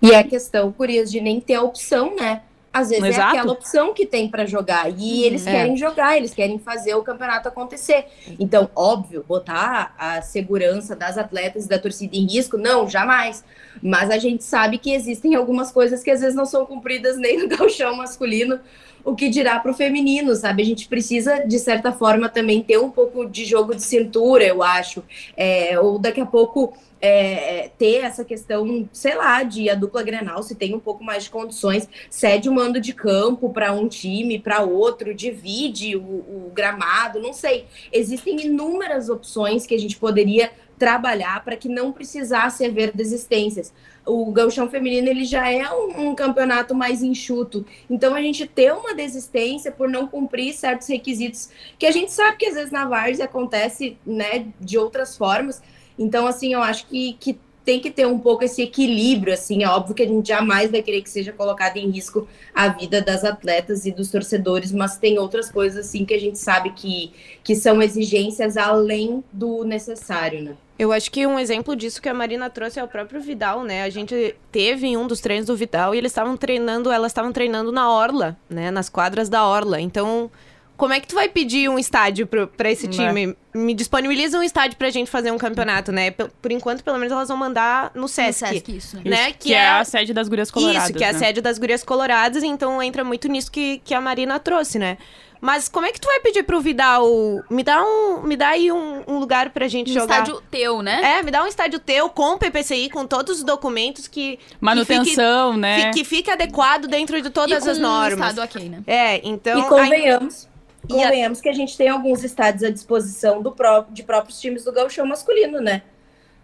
E 0.00 0.14
a 0.14 0.22
questão, 0.22 0.70
Curias, 0.70 1.10
de 1.10 1.20
nem 1.20 1.40
ter 1.40 1.54
a 1.54 1.62
opção, 1.62 2.14
né? 2.14 2.42
Às 2.72 2.90
vezes 2.90 3.04
Exato. 3.04 3.34
é 3.34 3.38
aquela 3.38 3.52
opção 3.52 3.94
que 3.94 4.04
tem 4.04 4.28
para 4.28 4.44
jogar. 4.44 4.90
E 4.90 4.92
uhum. 4.92 5.24
eles 5.24 5.46
é. 5.46 5.52
querem 5.52 5.76
jogar, 5.76 6.16
eles 6.16 6.34
querem 6.34 6.58
fazer 6.58 6.94
o 6.94 7.02
campeonato 7.02 7.48
acontecer. 7.48 8.06
Então, 8.38 8.70
óbvio, 8.76 9.24
botar 9.26 9.94
a 9.98 10.20
segurança 10.20 10.94
das 10.94 11.16
atletas 11.16 11.64
e 11.64 11.68
da 11.68 11.78
torcida 11.78 12.16
em 12.16 12.26
risco, 12.26 12.56
não, 12.56 12.88
jamais. 12.88 13.44
Mas 13.82 14.10
a 14.10 14.18
gente 14.18 14.44
sabe 14.44 14.78
que 14.78 14.92
existem 14.92 15.34
algumas 15.34 15.72
coisas 15.72 16.02
que 16.02 16.10
às 16.10 16.20
vezes 16.20 16.34
não 16.34 16.46
são 16.46 16.66
cumpridas 16.66 17.16
nem 17.16 17.38
no 17.38 17.48
galchão 17.56 17.96
masculino, 17.96 18.60
o 19.04 19.14
que 19.14 19.28
dirá 19.28 19.58
para 19.58 19.70
o 19.70 19.74
feminino, 19.74 20.34
sabe? 20.34 20.62
A 20.62 20.66
gente 20.66 20.86
precisa, 20.86 21.46
de 21.46 21.58
certa 21.58 21.92
forma, 21.92 22.28
também 22.28 22.62
ter 22.62 22.78
um 22.78 22.90
pouco 22.90 23.24
de 23.24 23.44
jogo 23.44 23.74
de 23.74 23.82
cintura, 23.82 24.44
eu 24.44 24.62
acho. 24.62 25.02
É, 25.36 25.78
ou 25.80 25.98
daqui 25.98 26.20
a 26.20 26.26
pouco 26.26 26.76
é, 27.00 27.70
ter 27.78 28.04
essa 28.04 28.24
questão, 28.24 28.88
sei 28.92 29.14
lá, 29.14 29.42
de 29.42 29.70
a 29.70 29.74
dupla 29.74 30.02
Grenal, 30.02 30.42
se 30.42 30.54
tem 30.54 30.74
um 30.74 30.80
pouco 30.80 31.04
mais 31.04 31.24
de 31.24 31.30
condições, 31.30 31.88
cede 32.10 32.48
o 32.48 32.52
mando 32.52 32.80
de 32.80 32.92
campo 32.92 33.50
para 33.50 33.72
um 33.72 33.88
time, 33.88 34.38
para 34.38 34.62
outro, 34.62 35.14
divide 35.14 35.96
o, 35.96 36.00
o, 36.00 36.52
gramado, 36.54 37.20
não 37.20 37.32
sei. 37.32 37.66
Existem 37.92 38.40
inúmeras 38.46 39.08
opções 39.08 39.66
que 39.66 39.74
a 39.74 39.78
gente 39.78 39.96
poderia 39.96 40.50
trabalhar 40.78 41.44
para 41.44 41.56
que 41.56 41.68
não 41.68 41.92
precisasse 41.92 42.64
haver 42.64 42.92
desistências. 42.92 43.72
O 44.06 44.30
gauchão 44.30 44.70
feminino 44.70 45.08
ele 45.08 45.24
já 45.24 45.50
é 45.50 45.68
um, 45.70 46.08
um, 46.08 46.14
campeonato 46.14 46.74
mais 46.74 47.02
enxuto, 47.02 47.66
então 47.90 48.14
a 48.14 48.22
gente 48.22 48.46
ter 48.46 48.72
uma 48.72 48.94
desistência 48.94 49.72
por 49.72 49.88
não 49.88 50.06
cumprir 50.06 50.54
certos 50.54 50.88
requisitos 50.88 51.50
que 51.78 51.84
a 51.84 51.90
gente 51.90 52.12
sabe 52.12 52.38
que 52.38 52.46
às 52.46 52.54
vezes 52.54 52.70
na 52.70 52.86
várzea 52.86 53.24
acontece, 53.24 53.98
né, 54.06 54.46
de 54.60 54.78
outras 54.78 55.16
formas. 55.16 55.60
Então 55.98 56.26
assim, 56.26 56.52
eu 56.52 56.62
acho 56.62 56.86
que, 56.86 57.14
que 57.18 57.38
tem 57.68 57.80
que 57.80 57.90
ter 57.90 58.06
um 58.06 58.18
pouco 58.18 58.42
esse 58.42 58.62
equilíbrio, 58.62 59.34
assim, 59.34 59.62
é 59.62 59.68
óbvio 59.68 59.94
que 59.94 60.02
a 60.02 60.06
gente 60.06 60.26
jamais 60.26 60.70
vai 60.70 60.80
querer 60.80 61.02
que 61.02 61.10
seja 61.10 61.34
colocado 61.34 61.76
em 61.76 61.90
risco 61.90 62.26
a 62.54 62.68
vida 62.68 63.02
das 63.02 63.24
atletas 63.24 63.84
e 63.84 63.92
dos 63.92 64.10
torcedores, 64.10 64.72
mas 64.72 64.96
tem 64.96 65.18
outras 65.18 65.52
coisas, 65.52 65.86
assim, 65.86 66.06
que 66.06 66.14
a 66.14 66.18
gente 66.18 66.38
sabe 66.38 66.70
que, 66.70 67.12
que 67.44 67.54
são 67.54 67.82
exigências 67.82 68.56
além 68.56 69.22
do 69.30 69.64
necessário, 69.64 70.42
né? 70.42 70.56
Eu 70.78 70.92
acho 70.92 71.10
que 71.10 71.26
um 71.26 71.38
exemplo 71.38 71.76
disso 71.76 72.00
que 72.00 72.08
a 72.08 72.14
Marina 72.14 72.48
trouxe 72.48 72.80
é 72.80 72.84
o 72.84 72.88
próprio 72.88 73.20
Vidal, 73.20 73.62
né? 73.62 73.82
A 73.82 73.90
gente 73.90 74.34
teve 74.50 74.86
em 74.86 74.96
um 74.96 75.06
dos 75.06 75.20
treinos 75.20 75.46
do 75.48 75.54
Vidal 75.54 75.94
e 75.94 75.98
eles 75.98 76.12
estavam 76.12 76.38
treinando, 76.38 76.90
elas 76.90 77.10
estavam 77.10 77.32
treinando 77.32 77.70
na 77.70 77.92
Orla, 77.92 78.34
né? 78.48 78.70
Nas 78.70 78.88
quadras 78.88 79.28
da 79.28 79.44
Orla. 79.46 79.78
Então, 79.78 80.30
como 80.78 80.94
é 80.94 81.00
que 81.00 81.08
tu 81.08 81.16
vai 81.16 81.28
pedir 81.28 81.68
um 81.68 81.76
estádio 81.76 82.24
para 82.24 82.70
esse 82.70 82.86
né. 82.86 82.92
time? 82.92 83.36
Me 83.52 83.74
disponibiliza 83.74 84.38
um 84.38 84.42
estádio 84.44 84.78
pra 84.78 84.88
gente 84.90 85.10
fazer 85.10 85.32
um 85.32 85.36
campeonato, 85.36 85.90
né? 85.90 86.12
Por 86.12 86.52
enquanto, 86.52 86.84
pelo 86.84 86.96
menos, 86.98 87.12
elas 87.12 87.26
vão 87.26 87.36
mandar 87.36 87.90
no 87.96 88.06
Sesc. 88.06 88.44
No 88.44 88.48
Sesc 88.48 88.76
isso. 88.76 89.00
Né? 89.04 89.32
Que, 89.32 89.38
que 89.38 89.54
é, 89.54 89.56
é, 89.56 89.68
a 89.70 89.84
sede 89.84 90.14
das 90.14 90.28
Gurias 90.28 90.52
Coloradas. 90.52 90.84
Isso, 90.84 90.96
que 90.96 91.02
é 91.02 91.08
a 91.08 91.12
né? 91.12 91.18
sede 91.18 91.40
das 91.40 91.58
Gurias 91.58 91.82
Coloradas. 91.82 92.44
Então, 92.44 92.80
entra 92.80 93.02
muito 93.02 93.26
nisso 93.26 93.50
que, 93.50 93.78
que 93.84 93.92
a 93.92 94.00
Marina 94.00 94.38
trouxe, 94.38 94.78
né? 94.78 94.98
Mas 95.40 95.68
como 95.68 95.86
é 95.86 95.92
que 95.92 96.00
tu 96.00 96.06
vai 96.06 96.20
pedir 96.20 96.44
pro 96.44 96.60
Vidal? 96.60 97.06
Me 97.50 97.64
dá 97.64 97.82
um. 97.82 98.22
Me 98.22 98.36
dá 98.36 98.50
aí 98.50 98.70
um, 98.70 99.02
um 99.06 99.18
lugar 99.18 99.50
pra 99.50 99.66
gente 99.66 99.90
um 99.90 99.94
jogar. 99.94 100.22
estádio 100.22 100.42
teu, 100.48 100.82
né? 100.82 101.18
É, 101.18 101.22
me 101.22 101.30
dá 101.30 101.42
um 101.42 101.46
estádio 101.46 101.78
teu 101.78 102.08
com 102.08 102.38
PPCI, 102.38 102.88
com 102.90 103.04
todos 103.06 103.38
os 103.38 103.44
documentos 103.44 104.08
que. 104.08 104.38
Manutenção, 104.60 105.04
que 105.04 105.54
fique, 105.54 105.60
né? 105.60 105.92
Que 105.92 106.04
fique 106.04 106.30
adequado 106.30 106.86
dentro 106.86 107.20
de 107.20 107.30
todas 107.30 107.66
e 107.66 107.70
as 107.70 107.78
normas. 107.78 108.28
Um 108.28 108.30
estado 108.30 108.44
ok, 108.44 108.68
né? 108.68 108.82
É, 108.86 109.20
então. 109.28 109.58
E 109.58 109.62
convenhamos. 109.68 110.44
Aí... 110.44 110.47
Convenhamos 110.88 111.40
que 111.40 111.48
a 111.48 111.52
gente 111.52 111.76
tem 111.76 111.88
alguns 111.88 112.24
estádios 112.24 112.62
à 112.64 112.70
disposição 112.70 113.42
do 113.42 113.52
pró 113.52 113.86
de 113.90 114.02
próprios 114.02 114.40
times 114.40 114.64
do 114.64 114.72
gauchão 114.72 115.06
masculino, 115.06 115.60
né? 115.60 115.82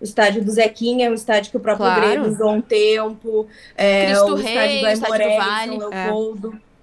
O 0.01 0.05
estádio 0.05 0.45
do 0.45 0.51
Zequinha 0.51 1.07
é 1.07 1.11
um 1.11 1.15
estádio 1.15 1.51
que 1.51 1.57
o 1.57 1.61
próprio 1.61 1.87
claro. 1.87 2.03
Grêmio 2.03 2.31
usou 2.31 2.51
um 2.51 2.61
tempo. 2.61 3.47
É, 3.77 4.07
Cristo 4.07 4.33
o 4.33 4.35
Rei, 4.35 4.55
estádio 4.55 4.81
do 4.81 4.87
Aimoré, 4.87 5.37
Vale. 5.39 5.79
São 5.79 5.91
Leopoldo. 5.91 6.61
É. 6.71 6.74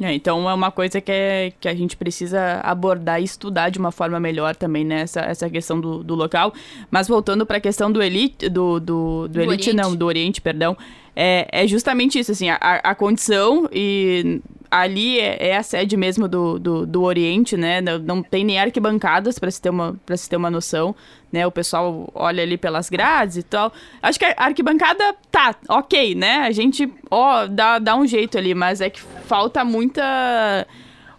É, 0.00 0.12
então 0.12 0.50
é 0.50 0.54
uma 0.54 0.72
coisa 0.72 1.00
que, 1.00 1.12
é, 1.12 1.52
que 1.60 1.68
a 1.68 1.74
gente 1.74 1.96
precisa 1.96 2.60
abordar 2.64 3.20
e 3.20 3.24
estudar 3.24 3.68
de 3.68 3.78
uma 3.78 3.92
forma 3.92 4.18
melhor 4.18 4.56
também, 4.56 4.84
né? 4.84 5.02
Essa, 5.02 5.20
essa 5.20 5.48
questão 5.48 5.80
do, 5.80 6.02
do 6.02 6.14
local. 6.14 6.52
Mas 6.90 7.06
voltando 7.06 7.46
para 7.46 7.58
a 7.58 7.60
questão 7.60 7.92
do 7.92 8.02
elite, 8.02 8.48
do, 8.48 8.80
do, 8.80 8.80
do, 8.80 9.28
do 9.28 9.40
elite, 9.40 9.70
Oriente. 9.70 9.72
não, 9.72 9.94
do 9.94 10.04
Oriente, 10.04 10.40
perdão. 10.40 10.76
É, 11.14 11.46
é 11.52 11.66
justamente 11.66 12.18
isso, 12.18 12.32
assim, 12.32 12.48
a, 12.48 12.56
a 12.56 12.94
condição 12.94 13.68
e 13.72 14.40
ali 14.68 15.20
é, 15.20 15.50
é, 15.50 15.56
a 15.56 15.62
sede 15.62 15.96
mesmo 15.96 16.26
do, 16.26 16.58
do, 16.58 16.84
do 16.84 17.02
Oriente, 17.02 17.56
né? 17.56 17.80
Não, 17.80 17.98
não, 18.00 18.22
tem 18.22 18.44
nem 18.44 18.58
arquibancadas, 18.58 19.38
para 19.38 19.48
se, 19.48 19.62
ter 19.62 19.70
uma, 19.70 19.94
se 20.16 20.28
ter 20.28 20.36
uma 20.36 20.50
noção, 20.50 20.96
né? 21.34 21.44
O 21.44 21.50
pessoal 21.50 22.08
olha 22.14 22.44
ali 22.44 22.56
pelas 22.56 22.88
grades 22.88 23.36
e 23.36 23.42
tal. 23.42 23.72
Acho 24.00 24.18
que 24.20 24.24
a 24.24 24.34
arquibancada 24.36 25.14
tá, 25.32 25.54
ok, 25.68 26.14
né? 26.14 26.38
A 26.46 26.52
gente, 26.52 26.88
ó, 27.10 27.46
dá, 27.46 27.80
dá 27.80 27.96
um 27.96 28.06
jeito 28.06 28.38
ali, 28.38 28.54
mas 28.54 28.80
é 28.80 28.88
que 28.88 29.00
falta 29.26 29.64
muita, 29.64 30.64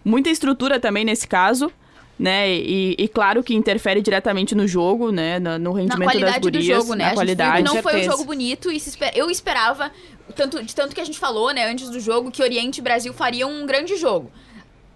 muita 0.02 0.30
estrutura 0.30 0.80
também 0.80 1.04
nesse 1.04 1.28
caso 1.28 1.70
né? 2.18 2.50
E, 2.50 2.96
e, 2.98 3.08
claro 3.08 3.44
que 3.44 3.54
interfere 3.54 4.00
diretamente 4.00 4.54
no 4.54 4.66
jogo, 4.66 5.12
né? 5.12 5.38
No, 5.38 5.58
no 5.58 5.72
rendimento 5.72 6.18
das 6.18 6.38
gurias. 6.38 6.64
Do 6.64 6.72
jogo, 6.72 6.94
né? 6.94 7.08
Na 7.08 7.12
qualidade, 7.12 7.62
não 7.62 7.82
foi 7.82 8.00
um 8.00 8.04
jogo 8.04 8.24
bonito 8.24 8.72
e 8.72 8.76
esper... 8.76 9.12
eu 9.14 9.30
esperava, 9.30 9.92
tanto, 10.34 10.62
de 10.62 10.74
tanto 10.74 10.94
que 10.94 11.00
a 11.02 11.04
gente 11.04 11.18
falou, 11.18 11.52
né, 11.52 11.70
antes 11.70 11.90
do 11.90 12.00
jogo, 12.00 12.30
que 12.30 12.42
Oriente 12.42 12.78
e 12.78 12.82
Brasil 12.82 13.12
fariam 13.12 13.50
um 13.50 13.66
grande 13.66 13.96
jogo. 13.96 14.32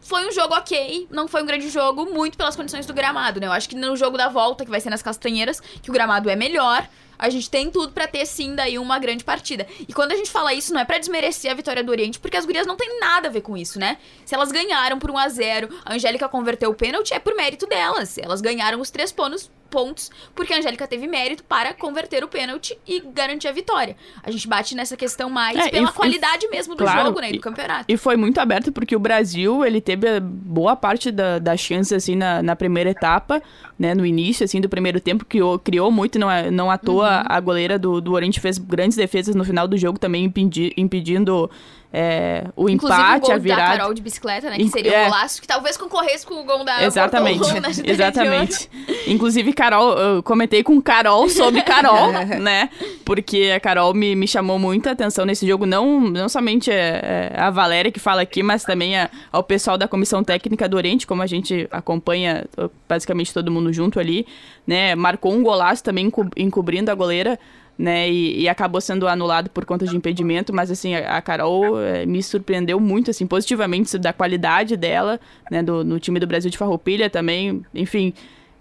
Foi 0.01 0.27
um 0.27 0.33
jogo 0.33 0.55
ok, 0.55 1.07
não 1.11 1.29
foi 1.29 1.43
um 1.43 1.47
grande 1.47 1.69
jogo, 1.69 2.07
muito 2.07 2.37
pelas 2.37 2.57
condições 2.57 2.87
do 2.87 2.95
gramado, 2.95 3.39
né? 3.39 3.47
Eu 3.47 3.53
acho 3.53 3.69
que 3.69 3.77
no 3.77 3.97
jogo 3.97 4.17
da 4.17 4.29
volta, 4.29 4.65
que 4.65 4.71
vai 4.71 4.81
ser 4.81 4.91
nas 4.91 5.03
Castanheiras, 5.03 5.61
que 5.61 5.91
o 5.91 5.93
gramado 5.93 6.31
é 6.31 6.35
melhor, 6.35 6.89
a 7.19 7.29
gente 7.29 7.51
tem 7.51 7.71
tudo 7.71 7.93
para 7.93 8.09
ter 8.09 8.25
sim 8.25 8.55
daí 8.55 8.79
uma 8.79 8.99
grande 8.99 9.23
partida. 9.23 9.67
E 9.87 9.93
quando 9.93 10.13
a 10.13 10.17
gente 10.17 10.31
fala 10.31 10.55
isso, 10.55 10.73
não 10.73 10.81
é 10.81 10.87
para 10.87 10.99
desmerecer 10.99 11.51
a 11.51 11.55
vitória 11.55 11.85
do 11.85 11.91
Oriente, 11.91 12.19
porque 12.19 12.37
as 12.37 12.47
gurias 12.47 12.67
não 12.67 12.77
tem 12.77 12.99
nada 12.99 13.29
a 13.29 13.31
ver 13.31 13.43
com 13.43 13.57
isso, 13.57 13.79
né? 13.79 13.99
Se 14.25 14.35
elas 14.35 14.51
ganharam 14.51 14.99
por 14.99 15.11
1 15.11 15.19
a 15.19 15.29
0, 15.29 15.69
a 15.85 15.95
Angélica 15.95 16.29
converteu 16.31 16.71
o 16.71 16.75
pênalti, 16.75 17.13
é 17.13 17.19
por 17.19 17.37
mérito 17.37 17.67
delas. 17.67 18.17
Elas 18.17 18.41
ganharam 18.41 18.81
os 18.81 18.91
três 18.91 19.13
pontos 19.13 19.51
pontos, 19.71 20.11
porque 20.35 20.53
a 20.53 20.59
Angélica 20.59 20.87
teve 20.87 21.07
mérito 21.07 21.45
para 21.45 21.73
converter 21.73 22.25
o 22.25 22.29
pênalti 22.29 22.77
e 22.87 23.01
garantir 23.01 23.49
a 23.49 23.53
vitória. 23.53 23.97
A 24.23 24.31
gente 24.31 24.47
bate 24.49 24.75
nessa 24.75 24.97
questão 24.97 25.31
mais 25.31 25.57
é, 25.57 25.71
pela 25.71 25.89
e, 25.89 25.93
qualidade 25.93 26.47
e, 26.47 26.51
mesmo 26.51 26.75
do 26.75 26.85
claro, 26.85 27.07
jogo, 27.07 27.21
né, 27.21 27.31
e 27.31 27.33
do 27.35 27.41
campeonato. 27.41 27.85
E 27.89 27.97
foi 27.97 28.17
muito 28.17 28.39
aberto 28.39 28.73
porque 28.73 28.95
o 28.95 28.99
Brasil, 28.99 29.65
ele 29.65 29.81
teve 29.81 30.21
boa 30.21 30.75
parte 30.75 31.11
da, 31.11 31.39
da 31.39 31.57
chance, 31.57 31.95
assim, 31.95 32.17
na, 32.17 32.43
na 32.43 32.57
primeira 32.57 32.91
etapa, 32.91 33.41
né, 33.79 33.95
no 33.95 34.05
início, 34.05 34.45
assim, 34.45 34.61
do 34.61 34.69
primeiro 34.69 35.01
tempo, 35.01 35.25
que 35.25 35.39
criou 35.63 35.91
muito, 35.91 36.19
não, 36.19 36.31
é, 36.31 36.51
não 36.51 36.71
à 36.71 36.77
toa 36.77 37.21
uhum. 37.21 37.27
a 37.27 37.41
goleira 37.41 37.79
do, 37.79 38.01
do 38.01 38.13
Oriente 38.13 38.41
fez 38.41 38.59
grandes 38.59 38.97
defesas 38.97 39.35
no 39.35 39.45
final 39.45 39.69
do 39.69 39.79
jogo 39.79 39.99
também, 39.99 40.25
impedi, 40.25 40.73
impedindo 40.77 41.51
é, 41.93 42.45
o 42.55 42.69
Inclusive, 42.69 43.01
empate, 43.01 43.25
o 43.25 43.27
gol 43.27 43.35
a 43.35 43.39
virada. 43.39 43.63
da 43.63 43.79
Carol 43.79 43.95
de 43.95 44.01
bicicleta, 44.01 44.49
né? 44.49 44.57
Que 44.57 44.69
seria 44.69 44.95
é. 44.95 45.03
um 45.03 45.11
golaço 45.11 45.41
que 45.41 45.49
talvez 45.49 45.77
concorresse 45.77 46.25
com 46.25 46.35
o 46.35 46.45
gol 46.45 46.65
da 46.65 46.85
Exatamente. 46.85 47.43
Exatamente. 47.85 48.71
Inclusive, 49.09 49.53
Carol, 49.53 49.99
eu 49.99 50.23
comentei 50.23 50.63
com 50.63 50.81
Carol 50.81 51.29
sobre 51.29 51.63
Carol, 51.63 52.13
né? 52.41 52.71
Porque 53.05 53.53
a 53.55 53.59
Carol 53.59 53.93
me, 53.93 54.15
me 54.15 54.29
chamou 54.29 54.57
muita 54.57 54.93
atenção 54.93 55.25
nesse 55.25 55.45
jogo. 55.47 55.67
Não, 55.67 56.01
não 56.01 56.29
somente 56.29 56.71
é, 56.71 57.33
é 57.35 57.41
a 57.41 57.51
Valéria 57.51 57.91
que 57.91 57.99
fala 57.99 58.23
aqui, 58.23 58.41
mas 58.41 58.63
também 58.63 58.97
a, 58.97 59.11
ao 59.33 59.43
pessoal 59.43 59.77
da 59.77 59.89
comissão 59.89 60.23
técnica 60.23 60.69
do 60.69 60.77
Oriente, 60.77 61.09
como 61.09 61.23
a 61.23 61.27
gente 61.27 61.67
acompanha 61.73 62.47
basicamente 62.89 63.35
todo 63.35 63.51
mundo 63.51 63.73
junto 63.73 63.99
ali, 63.99 64.27
né? 64.65 64.95
Marcou 64.95 65.33
um 65.33 65.43
golaço 65.43 65.83
também 65.83 66.11
encobrindo 66.37 66.89
a 66.89 66.95
goleira 66.95 67.37
né? 67.79 68.11
E, 68.11 68.43
e, 68.43 68.49
acabou 68.49 68.81
sendo 68.81 69.09
anulado 69.09 69.49
por 69.51 69.65
conta 69.65 69.87
de 69.87 69.97
impedimento, 69.97 70.53
mas 70.53 70.71
assim, 70.71 70.95
a, 70.95 71.17
a 71.17 71.23
Carol 71.23 71.81
é, 71.81 72.05
me 72.05 72.23
surpreendeu 72.23 72.79
muito, 72.79 73.11
assim, 73.11 73.27
positivamente 73.27 73.97
da 73.99 74.13
qualidade 74.13 74.77
dela, 74.77 75.19
né? 75.51 75.63
Do, 75.63 75.85
no 75.85 75.99
time 75.99 76.21
do 76.21 76.27
Brasil 76.27 76.51
de 76.51 76.59
Farroupilha 76.59 77.09
também, 77.09 77.65
enfim, 77.75 78.13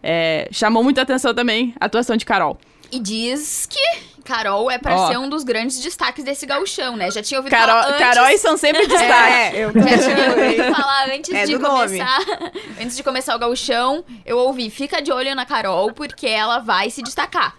é, 0.02 0.48
chamou 0.52 0.84
muita 0.84 1.02
atenção 1.02 1.34
também 1.34 1.74
a 1.80 1.86
atuação 1.86 2.16
de 2.16 2.26
Carol. 2.26 2.58
E 2.92 3.00
diz 3.00 3.68
que 3.68 3.80
Carol 4.24 4.70
é 4.70 4.78
pra 4.78 5.08
ser 5.08 5.18
um 5.18 5.28
dos 5.28 5.44
grandes 5.44 5.80
destaques 5.80 6.24
desse 6.24 6.46
gauchão, 6.46 6.96
né? 6.96 7.10
Já 7.12 7.22
tinha 7.22 7.40
ouvido 7.40 7.52
Carol, 7.52 7.82
falar 7.82 7.88
antes... 7.88 8.00
Caróis 8.00 8.42
são 8.42 8.58
sempre 8.58 8.86
destaques. 8.88 9.36
É, 9.36 9.66
eu 9.66 9.72
Já 9.74 9.98
tinha 9.98 10.30
ouvido 10.30 10.76
falar 10.76 11.10
antes 11.10 11.34
é 11.34 11.46
de 11.46 11.60
começar... 11.60 12.20
antes 12.82 12.96
de 12.96 13.04
começar 13.04 13.36
o 13.36 13.40
gauchão, 13.40 14.04
eu 14.26 14.38
ouvi, 14.38 14.70
fica 14.70 15.02
de 15.02 15.12
olho 15.12 15.36
na 15.36 15.46
Carol, 15.46 15.92
porque 15.94 16.28
ela 16.28 16.60
vai 16.60 16.90
se 16.90 17.02
destacar. 17.02 17.56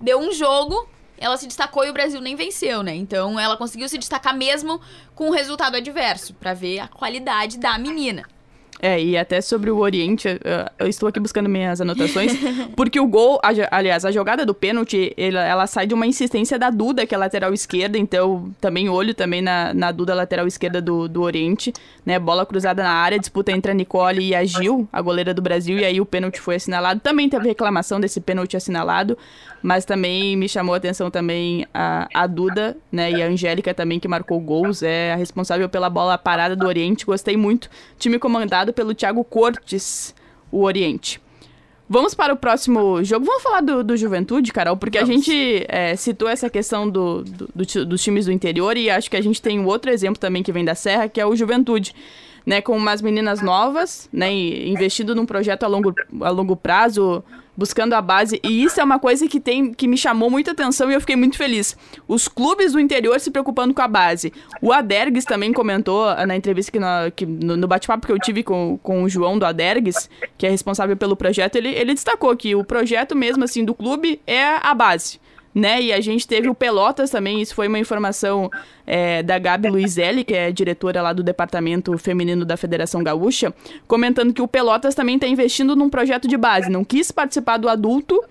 Deu 0.00 0.18
um 0.18 0.32
jogo, 0.32 0.88
ela 1.18 1.36
se 1.36 1.46
destacou 1.46 1.84
e 1.84 1.90
o 1.90 1.92
Brasil 1.92 2.20
nem 2.20 2.36
venceu, 2.36 2.82
né? 2.82 2.94
Então 2.94 3.38
ela 3.38 3.56
conseguiu 3.56 3.88
se 3.88 3.98
destacar 3.98 4.36
mesmo 4.36 4.80
com 5.14 5.28
o 5.28 5.32
resultado 5.32 5.76
adverso, 5.76 6.34
para 6.34 6.54
ver 6.54 6.80
a 6.80 6.88
qualidade 6.88 7.58
da 7.58 7.78
menina. 7.78 8.24
É, 8.80 9.02
e 9.02 9.16
até 9.16 9.40
sobre 9.40 9.70
o 9.70 9.78
Oriente, 9.78 10.28
eu 10.78 10.86
estou 10.86 11.08
aqui 11.08 11.18
buscando 11.18 11.48
minhas 11.48 11.80
anotações, 11.80 12.32
porque 12.76 13.00
o 13.00 13.06
gol, 13.06 13.40
a, 13.42 13.48
aliás, 13.70 14.04
a 14.04 14.10
jogada 14.10 14.44
do 14.44 14.52
pênalti, 14.52 15.14
ela, 15.16 15.42
ela, 15.42 15.66
sai 15.66 15.86
de 15.86 15.94
uma 15.94 16.06
insistência 16.06 16.58
da 16.58 16.68
Duda, 16.68 17.06
que 17.06 17.14
é 17.14 17.18
lateral 17.18 17.54
esquerda, 17.54 17.96
então 17.96 18.52
também 18.60 18.88
olho 18.88 19.14
também 19.14 19.40
na, 19.40 19.72
na 19.72 19.90
Duda, 19.90 20.14
lateral 20.14 20.46
esquerda 20.46 20.80
do, 20.82 21.08
do 21.08 21.22
Oriente, 21.22 21.72
né, 22.04 22.18
bola 22.18 22.44
cruzada 22.44 22.82
na 22.82 22.90
área, 22.90 23.18
disputa 23.18 23.50
entre 23.50 23.70
a 23.70 23.74
Nicole 23.74 24.22
e 24.22 24.34
a 24.34 24.44
Gil, 24.44 24.86
a 24.92 25.00
goleira 25.00 25.32
do 25.32 25.40
Brasil, 25.40 25.78
e 25.78 25.84
aí 25.84 26.00
o 26.00 26.06
pênalti 26.06 26.38
foi 26.38 26.56
assinalado, 26.56 27.00
também 27.00 27.28
teve 27.30 27.48
reclamação 27.48 27.98
desse 27.98 28.20
pênalti 28.20 28.56
assinalado, 28.56 29.16
mas 29.62 29.86
também 29.86 30.36
me 30.36 30.48
chamou 30.48 30.74
a 30.74 30.76
atenção 30.76 31.10
também 31.10 31.66
a, 31.72 32.08
a 32.12 32.26
Duda, 32.26 32.76
né, 32.92 33.10
e 33.10 33.22
a 33.22 33.26
Angélica 33.26 33.72
também, 33.72 33.98
que 33.98 34.06
marcou 34.06 34.38
gols, 34.38 34.82
é 34.82 35.14
a 35.14 35.16
responsável 35.16 35.66
pela 35.66 35.88
bola 35.88 36.18
parada 36.18 36.54
do 36.54 36.66
Oriente, 36.66 37.06
gostei 37.06 37.38
muito, 37.38 37.70
time 37.98 38.18
comandado 38.18 38.65
pelo 38.72 38.94
Thiago 38.94 39.22
Cortes, 39.24 40.14
o 40.50 40.62
Oriente. 40.62 41.20
Vamos 41.88 42.14
para 42.14 42.34
o 42.34 42.36
próximo 42.36 43.02
jogo. 43.04 43.24
Vamos 43.24 43.42
falar 43.42 43.60
do, 43.60 43.84
do 43.84 43.96
Juventude, 43.96 44.52
Carol, 44.52 44.76
porque 44.76 44.98
Vamos. 44.98 45.10
a 45.10 45.16
gente 45.16 45.64
é, 45.68 45.94
citou 45.94 46.28
essa 46.28 46.50
questão 46.50 46.88
do, 46.88 47.22
do, 47.22 47.48
do, 47.54 47.86
dos 47.86 48.02
times 48.02 48.26
do 48.26 48.32
interior 48.32 48.76
e 48.76 48.90
acho 48.90 49.08
que 49.08 49.16
a 49.16 49.20
gente 49.20 49.40
tem 49.40 49.60
um 49.60 49.66
outro 49.66 49.90
exemplo 49.90 50.18
também 50.18 50.42
que 50.42 50.50
vem 50.50 50.64
da 50.64 50.74
Serra, 50.74 51.08
que 51.08 51.20
é 51.20 51.26
o 51.26 51.36
Juventude. 51.36 51.94
Né, 52.46 52.60
com 52.60 52.76
umas 52.76 53.02
meninas 53.02 53.42
novas, 53.42 54.08
né, 54.12 54.32
investindo 54.32 55.16
num 55.16 55.26
projeto 55.26 55.64
a 55.64 55.66
longo, 55.66 55.92
a 56.22 56.30
longo 56.30 56.54
prazo, 56.54 57.24
buscando 57.56 57.94
a 57.94 58.00
base. 58.00 58.40
E 58.44 58.62
isso 58.62 58.80
é 58.80 58.84
uma 58.84 59.00
coisa 59.00 59.26
que, 59.26 59.40
tem, 59.40 59.74
que 59.74 59.88
me 59.88 59.98
chamou 59.98 60.30
muita 60.30 60.52
atenção 60.52 60.88
e 60.88 60.94
eu 60.94 61.00
fiquei 61.00 61.16
muito 61.16 61.36
feliz. 61.36 61.76
Os 62.06 62.28
clubes 62.28 62.72
do 62.72 62.78
interior 62.78 63.18
se 63.18 63.32
preocupando 63.32 63.74
com 63.74 63.82
a 63.82 63.88
base. 63.88 64.32
O 64.62 64.72
Adergues 64.72 65.24
também 65.24 65.52
comentou 65.52 66.14
na 66.26 66.36
entrevista 66.36 66.70
que, 66.70 66.78
no, 66.78 66.86
que 67.14 67.26
no, 67.26 67.56
no 67.56 67.66
bate-papo 67.66 68.06
que 68.06 68.12
eu 68.12 68.18
tive 68.18 68.44
com, 68.44 68.78
com 68.80 69.02
o 69.02 69.08
João 69.08 69.38
do 69.38 69.44
Adergues, 69.44 70.08
que 70.38 70.46
é 70.46 70.50
responsável 70.50 70.96
pelo 70.96 71.16
projeto, 71.16 71.56
ele, 71.56 71.70
ele 71.70 71.94
destacou 71.94 72.36
que 72.36 72.54
o 72.54 72.62
projeto 72.62 73.16
mesmo 73.16 73.42
assim 73.42 73.64
do 73.64 73.74
clube 73.74 74.20
é 74.24 74.44
a 74.44 74.72
base 74.72 75.18
né? 75.56 75.80
E 75.80 75.90
a 75.90 76.02
gente 76.02 76.28
teve 76.28 76.50
o 76.50 76.54
Pelotas 76.54 77.08
também, 77.08 77.40
isso 77.40 77.54
foi 77.54 77.66
uma 77.66 77.78
informação 77.78 78.50
é, 78.86 79.22
da 79.22 79.38
Gabi 79.38 79.70
Luizelli, 79.70 80.22
que 80.22 80.34
é 80.34 80.52
diretora 80.52 81.00
lá 81.00 81.14
do 81.14 81.22
Departamento 81.22 81.96
Feminino 81.96 82.44
da 82.44 82.58
Federação 82.58 83.02
Gaúcha, 83.02 83.54
comentando 83.88 84.34
que 84.34 84.42
o 84.42 84.46
Pelotas 84.46 84.94
também 84.94 85.14
está 85.14 85.26
investindo 85.26 85.74
num 85.74 85.88
projeto 85.88 86.28
de 86.28 86.36
base, 86.36 86.68
não 86.68 86.84
quis 86.84 87.10
participar 87.10 87.56
do 87.56 87.70
adulto 87.70 88.22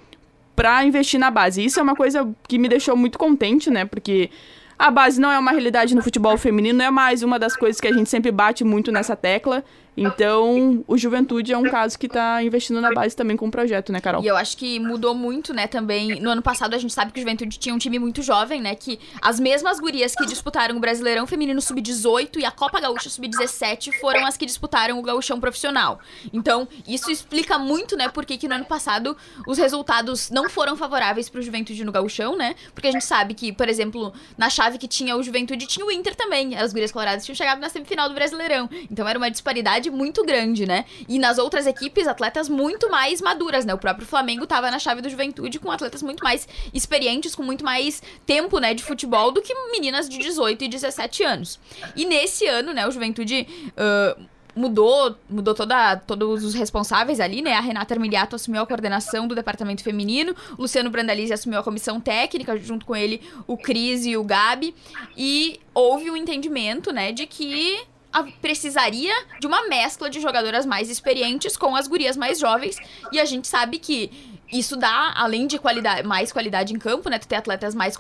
para 0.56 0.86
investir 0.86 1.20
na 1.20 1.32
base. 1.32 1.66
Isso 1.66 1.80
é 1.80 1.84
uma 1.84 1.96
coisa 1.96 2.30
que 2.48 2.60
me 2.60 2.70
deixou 2.70 2.96
muito 2.96 3.18
contente, 3.18 3.72
né? 3.72 3.86
Porque 3.86 4.30
a 4.78 4.92
base 4.92 5.20
não 5.20 5.32
é 5.32 5.40
uma 5.40 5.50
realidade 5.50 5.96
no 5.96 6.04
futebol 6.04 6.38
feminino, 6.38 6.80
é 6.84 6.92
mais 6.92 7.24
uma 7.24 7.40
das 7.40 7.56
coisas 7.56 7.82
que 7.82 7.88
a 7.88 7.92
gente 7.92 8.08
sempre 8.08 8.30
bate 8.30 8.64
muito 8.64 8.92
nessa 8.92 9.16
tecla. 9.16 9.64
Então, 9.98 10.84
o 10.88 10.98
Juventude 10.98 11.54
é 11.54 11.58
um 11.58 11.64
caso 11.64 11.98
que 11.98 12.08
está 12.08 12.44
investindo 12.44 12.82
na 12.82 12.92
base 12.94 13.16
também 13.16 13.38
com 13.38 13.48
o 13.48 13.52
projeto, 13.52 13.92
né, 13.92 14.00
Carol? 14.00 14.24
E 14.24 14.28
eu 14.28 14.36
acho 14.36 14.58
que 14.58 14.80
mudou 14.80 15.16
muito, 15.16 15.54
né, 15.54 15.68
também. 15.68 16.20
No 16.20 16.30
ano 16.30 16.42
passado 16.42 16.74
a 16.74 16.78
gente 16.78 16.94
sabe 16.94 17.12
que 17.12 17.20
o 17.20 17.22
Juventude 17.22 17.58
tinha 17.58 17.74
um 17.74 17.78
time 17.78 17.98
muito 18.00 18.22
jovem, 18.22 18.62
né, 18.62 18.76
que 18.76 19.00
as 19.22 19.40
mesmas 19.40 19.80
gurias 19.80 20.14
que 20.14 20.26
disputaram 20.26 20.78
o 20.78 20.80
Brasileirão 20.80 21.26
Feminino 21.26 21.62
Sub-18 21.62 22.40
e 22.40 22.46
a 22.46 22.52
Copa 22.52 22.80
Gaúcha 22.80 23.10
Sub-17 23.10 24.00
foram 24.00 24.26
as 24.26 24.38
que 24.38 24.46
disputaram 24.46 25.00
o 25.00 25.02
Gauchão 25.02 25.40
Profissional. 25.40 26.00
Então, 26.34 26.68
isso 26.88 27.10
explica 27.12 27.58
muito, 27.58 27.96
né, 27.96 28.10
por 28.10 28.26
que 28.26 28.48
no 28.48 28.56
ano 28.56 28.66
passado 28.66 29.16
os 29.48 29.58
resultados 29.58 30.30
não 30.30 30.50
foram 30.50 30.76
favoráveis 30.76 31.30
para 31.30 31.40
o 31.40 31.42
Juventude 31.42 31.84
no 31.84 31.92
Gauchão, 31.92 32.36
né? 32.36 32.56
Porque 32.74 32.88
a 32.88 32.92
gente 32.92 33.06
sabe 33.06 33.34
que, 33.34 33.52
por 33.52 33.70
exemplo, 33.70 34.14
na 34.38 34.50
chave 34.50 34.78
que 34.78 34.88
tinha 34.88 35.16
o 35.16 35.24
Juventude, 35.24 35.66
tinha 35.68 35.86
o 35.86 35.92
Inter 35.92 36.16
também. 36.16 36.56
As 36.56 36.74
gurias 36.74 36.92
coloradas 36.92 37.24
tinham 37.24 37.36
chegado 37.36 37.60
na 37.60 37.70
semifinal 37.70 38.10
do 38.10 38.16
Brasileirão. 38.16 38.70
Então, 38.92 39.08
era 39.08 39.18
uma 39.18 39.32
disparidade 39.32 39.85
muito 39.90 40.24
grande, 40.24 40.66
né? 40.66 40.86
E 41.08 41.20
nas 41.20 41.38
outras 41.38 41.68
equipes, 41.68 42.08
atletas 42.08 42.50
muito 42.50 42.90
mais 42.90 43.22
maduras, 43.22 43.66
né? 43.66 43.74
O 43.74 43.78
próprio 43.78 44.06
Flamengo 44.06 44.46
tava 44.46 44.70
na 44.72 44.80
chave 44.80 45.02
do 45.02 45.10
Juventude 45.10 45.60
com 45.60 45.72
atletas 45.72 46.02
muito 46.02 46.24
mais 46.24 46.48
experientes, 46.74 47.36
com 47.36 47.44
muito 47.44 47.64
mais 47.64 48.02
tempo, 48.26 48.60
né, 48.60 48.74
de 48.74 48.84
futebol 48.84 49.32
do 49.32 49.42
que 49.42 49.54
meninas 49.72 50.08
de 50.10 50.18
18 50.18 50.64
e 50.64 50.68
17 50.68 51.24
anos. 51.24 51.60
E 51.96 52.06
nesse 52.06 52.46
ano, 52.48 52.74
né, 52.74 52.88
o 52.88 52.92
Juventude. 52.92 53.48
Uh, 53.72 54.36
mudou, 54.56 55.16
mudou 55.30 55.54
toda, 55.54 55.98
todos 55.98 56.44
os 56.44 56.54
responsáveis 56.54 57.20
ali, 57.20 57.42
né? 57.42 57.54
A 57.54 57.60
Renata 57.60 57.94
Armiliato 57.94 58.36
assumiu 58.36 58.62
a 58.62 58.66
coordenação 58.66 59.28
do 59.28 59.36
departamento 59.36 59.84
feminino, 59.84 60.34
Luciano 60.58 60.90
Brandalize 60.90 61.34
assumiu 61.34 61.60
a 61.60 61.64
comissão 61.64 62.00
técnica, 62.00 62.58
junto 62.58 62.86
com 62.86 62.96
ele 62.96 63.22
o 63.46 63.58
Cris 63.58 64.06
e 64.06 64.16
o 64.16 64.24
Gabi, 64.24 64.74
e 65.18 65.60
houve 65.74 66.10
o 66.10 66.14
um 66.14 66.18
entendimento, 66.18 66.94
né, 66.94 67.12
de 67.12 67.28
que 67.28 67.78
precisaria 68.24 69.14
de 69.40 69.48
uma 69.48 69.68
mescla 69.68 70.10
de 70.10 70.20
jogadoras 70.20 70.66
mais 70.66 70.90
experientes 70.90 71.58
com 71.58 71.76
as 71.76 71.88
gurias 71.88 72.16
mais 72.16 72.40
jovens. 72.40 72.78
E 73.12 73.20
a 73.20 73.26
gente 73.26 73.48
sabe 73.48 73.80
que 73.80 74.36
isso 74.52 74.78
dá, 74.78 75.14
além 75.16 75.48
de 75.48 75.58
qualidade, 75.58 76.08
mais 76.08 76.32
qualidade 76.32 76.74
em 76.74 76.78
campo, 76.78 77.10
né? 77.10 77.18
Tu 77.18 77.28
ter 77.28 77.36
atletas 77.36 77.74
mais 77.74 77.98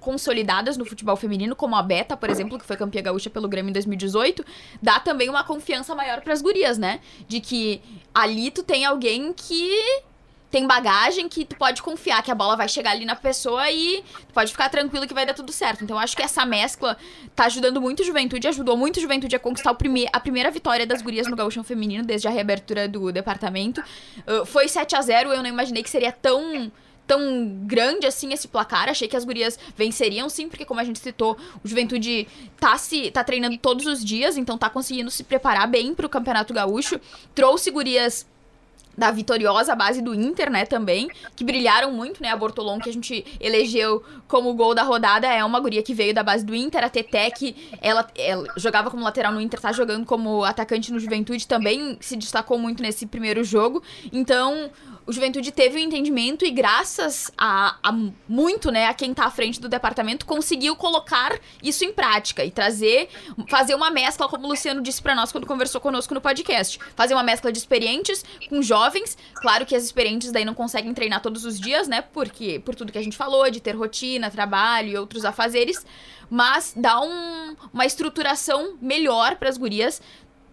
consolidadas 0.00 0.76
no 0.76 0.84
futebol 0.84 1.16
feminino, 1.16 1.56
como 1.56 1.74
a 1.74 1.82
Beta, 1.82 2.16
por 2.16 2.30
exemplo, 2.30 2.58
que 2.58 2.64
foi 2.64 2.76
campeã 2.76 3.02
gaúcha 3.02 3.28
pelo 3.28 3.48
Grêmio 3.48 3.70
em 3.70 3.72
2018, 3.72 4.44
dá 4.80 5.00
também 5.00 5.28
uma 5.28 5.42
confiança 5.42 5.94
maior 5.94 6.20
para 6.20 6.32
as 6.32 6.40
gurias, 6.40 6.78
né? 6.78 7.00
De 7.26 7.40
que 7.40 7.82
ali 8.14 8.50
tu 8.50 8.62
tem 8.62 8.84
alguém 8.84 9.32
que 9.32 10.02
tem 10.50 10.66
bagagem 10.66 11.28
que 11.28 11.44
tu 11.44 11.56
pode 11.56 11.82
confiar 11.82 12.22
que 12.22 12.30
a 12.30 12.34
bola 12.34 12.56
vai 12.56 12.68
chegar 12.68 12.92
ali 12.92 13.04
na 13.04 13.14
pessoa 13.14 13.70
e 13.70 14.02
tu 14.26 14.32
pode 14.32 14.50
ficar 14.50 14.68
tranquilo 14.68 15.06
que 15.06 15.14
vai 15.14 15.26
dar 15.26 15.34
tudo 15.34 15.52
certo. 15.52 15.84
Então 15.84 15.98
acho 15.98 16.16
que 16.16 16.22
essa 16.22 16.44
mescla 16.46 16.96
tá 17.34 17.44
ajudando 17.44 17.80
muito 17.80 18.02
a 18.02 18.04
juventude, 18.04 18.48
ajudou 18.48 18.76
muito 18.76 18.98
a 18.98 19.02
juventude 19.02 19.36
a 19.36 19.38
conquistar 19.38 19.74
prime 19.74 20.06
a 20.12 20.20
primeira 20.20 20.50
vitória 20.50 20.86
das 20.86 21.02
gurias 21.02 21.26
no 21.26 21.36
gauchão 21.36 21.62
feminino 21.62 22.04
desde 22.04 22.26
a 22.28 22.30
reabertura 22.30 22.88
do 22.88 23.12
departamento. 23.12 23.82
Uh, 24.26 24.46
foi 24.46 24.68
7 24.68 24.96
a 24.96 25.02
0 25.02 25.32
eu 25.32 25.42
não 25.42 25.48
imaginei 25.48 25.82
que 25.82 25.90
seria 25.90 26.12
tão 26.12 26.70
tão 27.06 27.48
grande 27.64 28.06
assim 28.06 28.32
esse 28.32 28.46
placar. 28.46 28.88
Achei 28.88 29.08
que 29.08 29.16
as 29.16 29.24
gurias 29.24 29.58
venceriam 29.74 30.28
sim, 30.28 30.48
porque 30.48 30.64
como 30.64 30.78
a 30.78 30.84
gente 30.84 30.98
citou, 30.98 31.36
o 31.64 31.66
Juventude 31.66 32.28
tá 32.60 32.76
se 32.76 33.10
tá 33.10 33.24
treinando 33.24 33.56
todos 33.56 33.86
os 33.86 34.04
dias, 34.04 34.36
então 34.36 34.58
tá 34.58 34.68
conseguindo 34.68 35.10
se 35.10 35.24
preparar 35.24 35.66
bem 35.66 35.94
pro 35.94 36.08
Campeonato 36.08 36.52
Gaúcho. 36.52 37.00
Trouxe 37.34 37.70
gurias 37.70 38.26
da 38.98 39.12
vitoriosa 39.12 39.76
base 39.76 40.02
do 40.02 40.12
Inter, 40.12 40.50
né, 40.50 40.66
também, 40.66 41.08
que 41.36 41.44
brilharam 41.44 41.92
muito, 41.92 42.20
né, 42.20 42.30
a 42.30 42.36
Bortolom, 42.36 42.80
que 42.80 42.90
a 42.90 42.92
gente 42.92 43.24
elegeu 43.40 44.02
como 44.26 44.52
gol 44.54 44.74
da 44.74 44.82
rodada, 44.82 45.28
é 45.28 45.44
uma 45.44 45.60
guria 45.60 45.84
que 45.84 45.94
veio 45.94 46.12
da 46.12 46.24
base 46.24 46.44
do 46.44 46.52
Inter, 46.52 46.84
a 46.84 46.90
que 47.30 47.54
ela, 47.80 48.06
ela 48.16 48.46
jogava 48.56 48.90
como 48.90 49.04
lateral 49.04 49.32
no 49.32 49.40
Inter, 49.40 49.60
tá 49.60 49.70
jogando 49.70 50.04
como 50.04 50.42
atacante 50.42 50.92
no 50.92 50.98
Juventude, 50.98 51.46
também 51.46 51.96
se 52.00 52.16
destacou 52.16 52.58
muito 52.58 52.82
nesse 52.82 53.06
primeiro 53.06 53.44
jogo, 53.44 53.80
então 54.12 54.68
o 55.08 55.12
Juventude 55.12 55.50
teve 55.50 55.76
o 55.76 55.80
um 55.80 55.82
entendimento 55.82 56.44
e 56.44 56.50
graças 56.50 57.32
a, 57.38 57.78
a, 57.82 57.90
muito, 58.28 58.70
né, 58.70 58.84
a 58.88 58.92
quem 58.92 59.14
tá 59.14 59.24
à 59.24 59.30
frente 59.30 59.58
do 59.58 59.66
departamento, 59.66 60.26
conseguiu 60.26 60.76
colocar 60.76 61.40
isso 61.62 61.82
em 61.82 61.90
prática 61.90 62.44
e 62.44 62.50
trazer, 62.50 63.08
fazer 63.48 63.74
uma 63.74 63.90
mescla, 63.90 64.28
como 64.28 64.44
o 64.44 64.48
Luciano 64.50 64.82
disse 64.82 65.00
para 65.00 65.14
nós 65.14 65.32
quando 65.32 65.46
conversou 65.46 65.80
conosco 65.80 66.12
no 66.12 66.20
podcast, 66.20 66.78
fazer 66.94 67.14
uma 67.14 67.22
mescla 67.22 67.50
de 67.50 67.58
experientes 67.58 68.22
com 68.50 68.60
jovens, 68.60 69.16
claro 69.36 69.64
que 69.64 69.74
as 69.74 69.82
experientes 69.82 70.30
daí 70.30 70.44
não 70.44 70.52
conseguem 70.52 70.92
treinar 70.92 71.22
todos 71.22 71.46
os 71.46 71.58
dias, 71.58 71.88
né, 71.88 72.02
porque 72.02 72.60
por 72.62 72.74
tudo 72.74 72.92
que 72.92 72.98
a 72.98 73.02
gente 73.02 73.16
falou, 73.16 73.50
de 73.50 73.62
ter 73.62 73.74
rotina, 73.74 74.30
trabalho 74.30 74.90
e 74.90 74.96
outros 74.98 75.24
afazeres, 75.24 75.86
mas 76.28 76.74
dá 76.76 77.00
um, 77.00 77.56
uma 77.72 77.86
estruturação 77.86 78.76
melhor 78.78 79.36
para 79.36 79.48
as 79.48 79.56
gurias 79.56 80.02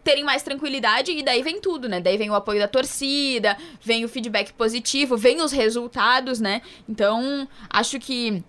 terem 0.06 0.24
mais 0.24 0.44
tranquilidade 0.44 1.12
e 1.12 1.24
daí 1.24 1.41
vem 1.41 1.60
tudo, 1.60 1.89
né? 1.89 2.00
Daí 2.00 2.15
vem 2.15 2.30
o 2.30 2.36
apoio 2.36 2.60
da 2.60 2.68
torcida, 2.68 3.58
vem 3.82 4.06
o 4.06 4.08
feedback 4.08 4.54
positivo, 4.54 5.18
vem 5.18 5.41
os 5.41 5.52
resultados, 5.52 6.39
né? 6.39 6.62
Então, 6.88 7.48
acho 7.70 8.00
que 8.00 8.41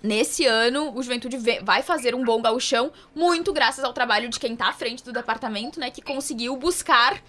Nesse 0.00 0.46
ano, 0.46 0.96
o 0.96 1.02
Juventude 1.02 1.36
vai 1.64 1.82
fazer 1.82 2.14
um 2.14 2.24
bom 2.24 2.40
gauchão, 2.40 2.92
muito 3.16 3.52
graças 3.52 3.82
ao 3.82 3.92
trabalho 3.92 4.28
de 4.28 4.38
quem 4.38 4.52
está 4.52 4.68
à 4.68 4.72
frente 4.72 5.02
do 5.02 5.12
departamento, 5.12 5.80
né? 5.80 5.90
Que 5.90 6.00
conseguiu 6.00 6.56
buscar 6.56 7.20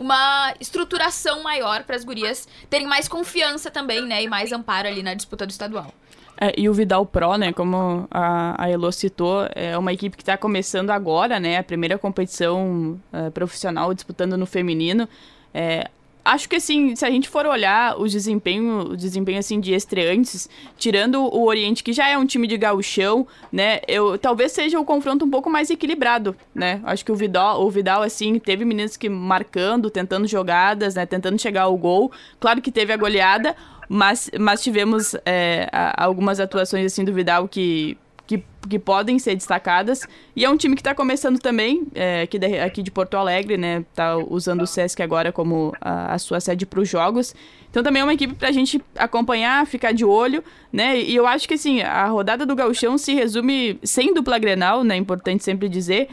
uma 0.00 0.52
estruturação 0.58 1.44
maior 1.44 1.84
para 1.84 1.94
as 1.94 2.02
gurias 2.02 2.48
terem 2.68 2.88
mais 2.88 3.06
confiança 3.06 3.70
também, 3.70 4.02
né? 4.04 4.20
E 4.20 4.26
mais 4.26 4.50
amparo 4.50 4.88
ali 4.88 5.00
na 5.00 5.14
disputa 5.14 5.46
do 5.46 5.50
estadual. 5.50 5.94
É, 6.40 6.54
e 6.56 6.68
o 6.68 6.72
Vidal 6.72 7.04
Pro, 7.04 7.36
né, 7.36 7.52
como 7.52 8.06
a, 8.10 8.62
a 8.62 8.70
Elo 8.70 8.92
citou, 8.92 9.48
é 9.54 9.76
uma 9.76 9.92
equipe 9.92 10.16
que 10.16 10.22
está 10.22 10.36
começando 10.36 10.90
agora, 10.90 11.40
né, 11.40 11.58
a 11.58 11.64
primeira 11.64 11.98
competição 11.98 12.98
uh, 13.12 13.30
profissional 13.32 13.92
disputando 13.92 14.36
no 14.36 14.46
feminino. 14.46 15.08
É, 15.52 15.90
acho 16.24 16.48
que 16.48 16.54
assim, 16.54 16.94
se 16.94 17.04
a 17.04 17.10
gente 17.10 17.28
for 17.28 17.44
olhar 17.44 17.98
o 17.98 18.06
desempenho, 18.06 18.90
o 18.92 18.96
desempenho 18.96 19.40
assim 19.40 19.58
de 19.58 19.74
estreantes, 19.74 20.48
tirando 20.76 21.22
o 21.22 21.44
Oriente 21.44 21.82
que 21.82 21.92
já 21.92 22.08
é 22.08 22.16
um 22.16 22.24
time 22.24 22.46
de 22.46 22.56
gauchão, 22.56 23.26
né, 23.50 23.80
eu 23.88 24.16
talvez 24.16 24.52
seja 24.52 24.78
o 24.78 24.84
confronto 24.84 25.24
um 25.24 25.30
pouco 25.30 25.50
mais 25.50 25.70
equilibrado, 25.70 26.36
né? 26.54 26.80
Acho 26.84 27.04
que 27.04 27.10
o 27.10 27.16
Vidal, 27.16 27.66
o 27.66 27.70
Vidal 27.70 28.02
assim, 28.02 28.38
teve 28.38 28.64
meninos 28.64 28.96
que 28.96 29.08
marcando, 29.08 29.90
tentando 29.90 30.28
jogadas, 30.28 30.94
né, 30.94 31.04
tentando 31.04 31.40
chegar 31.40 31.62
ao 31.62 31.76
gol. 31.76 32.12
Claro 32.38 32.62
que 32.62 32.70
teve 32.70 32.92
a 32.92 32.96
goleada, 32.96 33.56
mas, 33.88 34.30
mas 34.38 34.62
tivemos 34.62 35.16
é, 35.24 35.68
algumas 35.96 36.38
atuações 36.38 36.86
assim 36.86 37.04
do 37.04 37.12
Vidal 37.12 37.48
que, 37.48 37.96
que, 38.26 38.42
que 38.68 38.78
podem 38.78 39.18
ser 39.18 39.34
destacadas. 39.34 40.06
E 40.36 40.44
é 40.44 40.50
um 40.50 40.56
time 40.56 40.76
que 40.76 40.80
está 40.80 40.94
começando 40.94 41.38
também, 41.38 41.86
é, 41.94 42.22
aqui, 42.22 42.38
de, 42.38 42.58
aqui 42.58 42.82
de 42.82 42.90
Porto 42.90 43.16
Alegre, 43.16 43.56
né? 43.56 43.84
Tá 43.94 44.16
usando 44.16 44.62
o 44.62 44.66
Sesc 44.66 45.02
agora 45.02 45.32
como 45.32 45.74
a, 45.80 46.12
a 46.12 46.18
sua 46.18 46.38
sede 46.38 46.66
para 46.66 46.80
os 46.80 46.88
jogos. 46.88 47.34
Então 47.70 47.82
também 47.82 48.00
é 48.02 48.04
uma 48.04 48.14
equipe 48.14 48.34
para 48.34 48.48
a 48.48 48.52
gente 48.52 48.82
acompanhar, 48.94 49.66
ficar 49.66 49.92
de 49.92 50.04
olho, 50.04 50.44
né? 50.70 51.00
E 51.00 51.16
eu 51.16 51.26
acho 51.26 51.48
que 51.48 51.54
assim, 51.54 51.80
a 51.80 52.06
rodada 52.06 52.44
do 52.44 52.54
Gauchão 52.54 52.98
se 52.98 53.14
resume 53.14 53.78
sem 53.82 54.12
dupla 54.12 54.38
Grenal, 54.38 54.84
né? 54.84 54.96
Importante 54.96 55.42
sempre 55.42 55.68
dizer. 55.68 56.08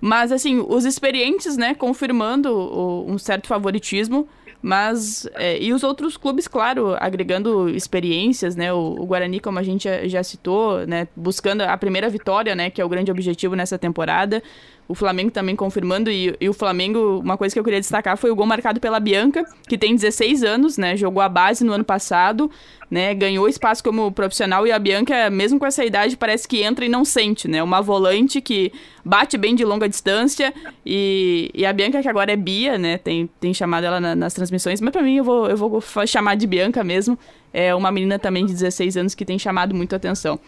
Mas 0.00 0.32
assim, 0.32 0.64
os 0.66 0.84
experientes, 0.84 1.56
né, 1.56 1.74
confirmando 1.74 2.50
o, 2.52 3.04
um 3.08 3.18
certo 3.18 3.46
favoritismo. 3.46 4.26
Mas, 4.62 5.26
é, 5.34 5.58
e 5.62 5.72
os 5.72 5.82
outros 5.82 6.16
clubes, 6.16 6.46
claro, 6.46 6.94
agregando 7.00 7.68
experiências, 7.70 8.54
né? 8.54 8.72
O, 8.72 8.96
o 8.98 9.06
Guarani, 9.06 9.40
como 9.40 9.58
a 9.58 9.62
gente 9.62 9.84
já, 9.84 10.06
já, 10.06 10.22
citou, 10.22 10.86
né? 10.86 11.08
Buscando 11.16 11.62
a 11.62 11.76
primeira 11.78 12.10
vitória, 12.10 12.54
né? 12.54 12.68
Que 12.68 12.80
é 12.80 12.84
o 12.84 12.88
grande 12.88 13.10
objetivo 13.10 13.54
nessa 13.54 13.78
temporada. 13.78 14.42
O 14.90 14.94
Flamengo 14.94 15.30
também 15.30 15.54
confirmando, 15.54 16.10
e, 16.10 16.34
e, 16.40 16.48
o 16.48 16.52
Flamengo, 16.52 17.20
uma 17.20 17.36
coisa 17.36 17.54
que 17.54 17.60
eu 17.60 17.62
queria 17.62 17.78
destacar 17.78 18.16
foi 18.16 18.28
o 18.28 18.34
gol 18.34 18.44
marcado 18.44 18.80
pela 18.80 18.98
Bianca, 18.98 19.44
que 19.68 19.78
tem 19.78 19.94
16 19.94 20.42
anos, 20.42 20.76
né? 20.76 20.96
Jogou 20.96 21.22
a 21.22 21.28
base 21.28 21.62
no 21.62 21.72
ano 21.72 21.84
passado, 21.84 22.50
né? 22.90 23.14
Ganhou 23.14 23.48
espaço 23.48 23.84
como 23.84 24.10
profissional 24.10 24.66
e 24.66 24.72
a 24.72 24.78
Bianca, 24.80 25.30
mesmo 25.30 25.60
com 25.60 25.66
essa 25.66 25.84
idade, 25.84 26.16
parece 26.16 26.48
que 26.48 26.60
entra 26.60 26.84
e 26.84 26.88
não 26.88 27.04
sente, 27.04 27.46
né? 27.46 27.62
Uma 27.62 27.80
volante 27.80 28.40
que 28.40 28.72
bate 29.04 29.38
bem 29.38 29.54
de 29.54 29.64
longa 29.64 29.88
distância 29.88 30.52
e, 30.84 31.52
e 31.54 31.64
a 31.64 31.72
Bianca, 31.72 32.02
que 32.02 32.08
agora 32.08 32.32
é 32.32 32.36
Bia, 32.36 32.76
né? 32.76 32.98
Tem, 32.98 33.30
tem 33.38 33.54
chamado 33.54 33.84
ela 33.84 34.00
na, 34.00 34.16
nas 34.16 34.34
transmissões, 34.34 34.80
mas 34.80 34.90
para 34.90 35.02
mim 35.02 35.18
eu 35.18 35.24
vou, 35.24 35.48
eu 35.48 35.56
vou 35.56 35.80
chamar 36.04 36.34
de 36.34 36.48
Bianca 36.48 36.82
mesmo. 36.82 37.16
É 37.52 37.72
uma 37.74 37.92
menina 37.92 38.18
também 38.18 38.44
de 38.44 38.52
16 38.52 38.96
anos 38.96 39.14
que 39.14 39.24
tem 39.24 39.38
chamado 39.38 39.72
muito 39.72 39.94
atenção. 39.94 40.40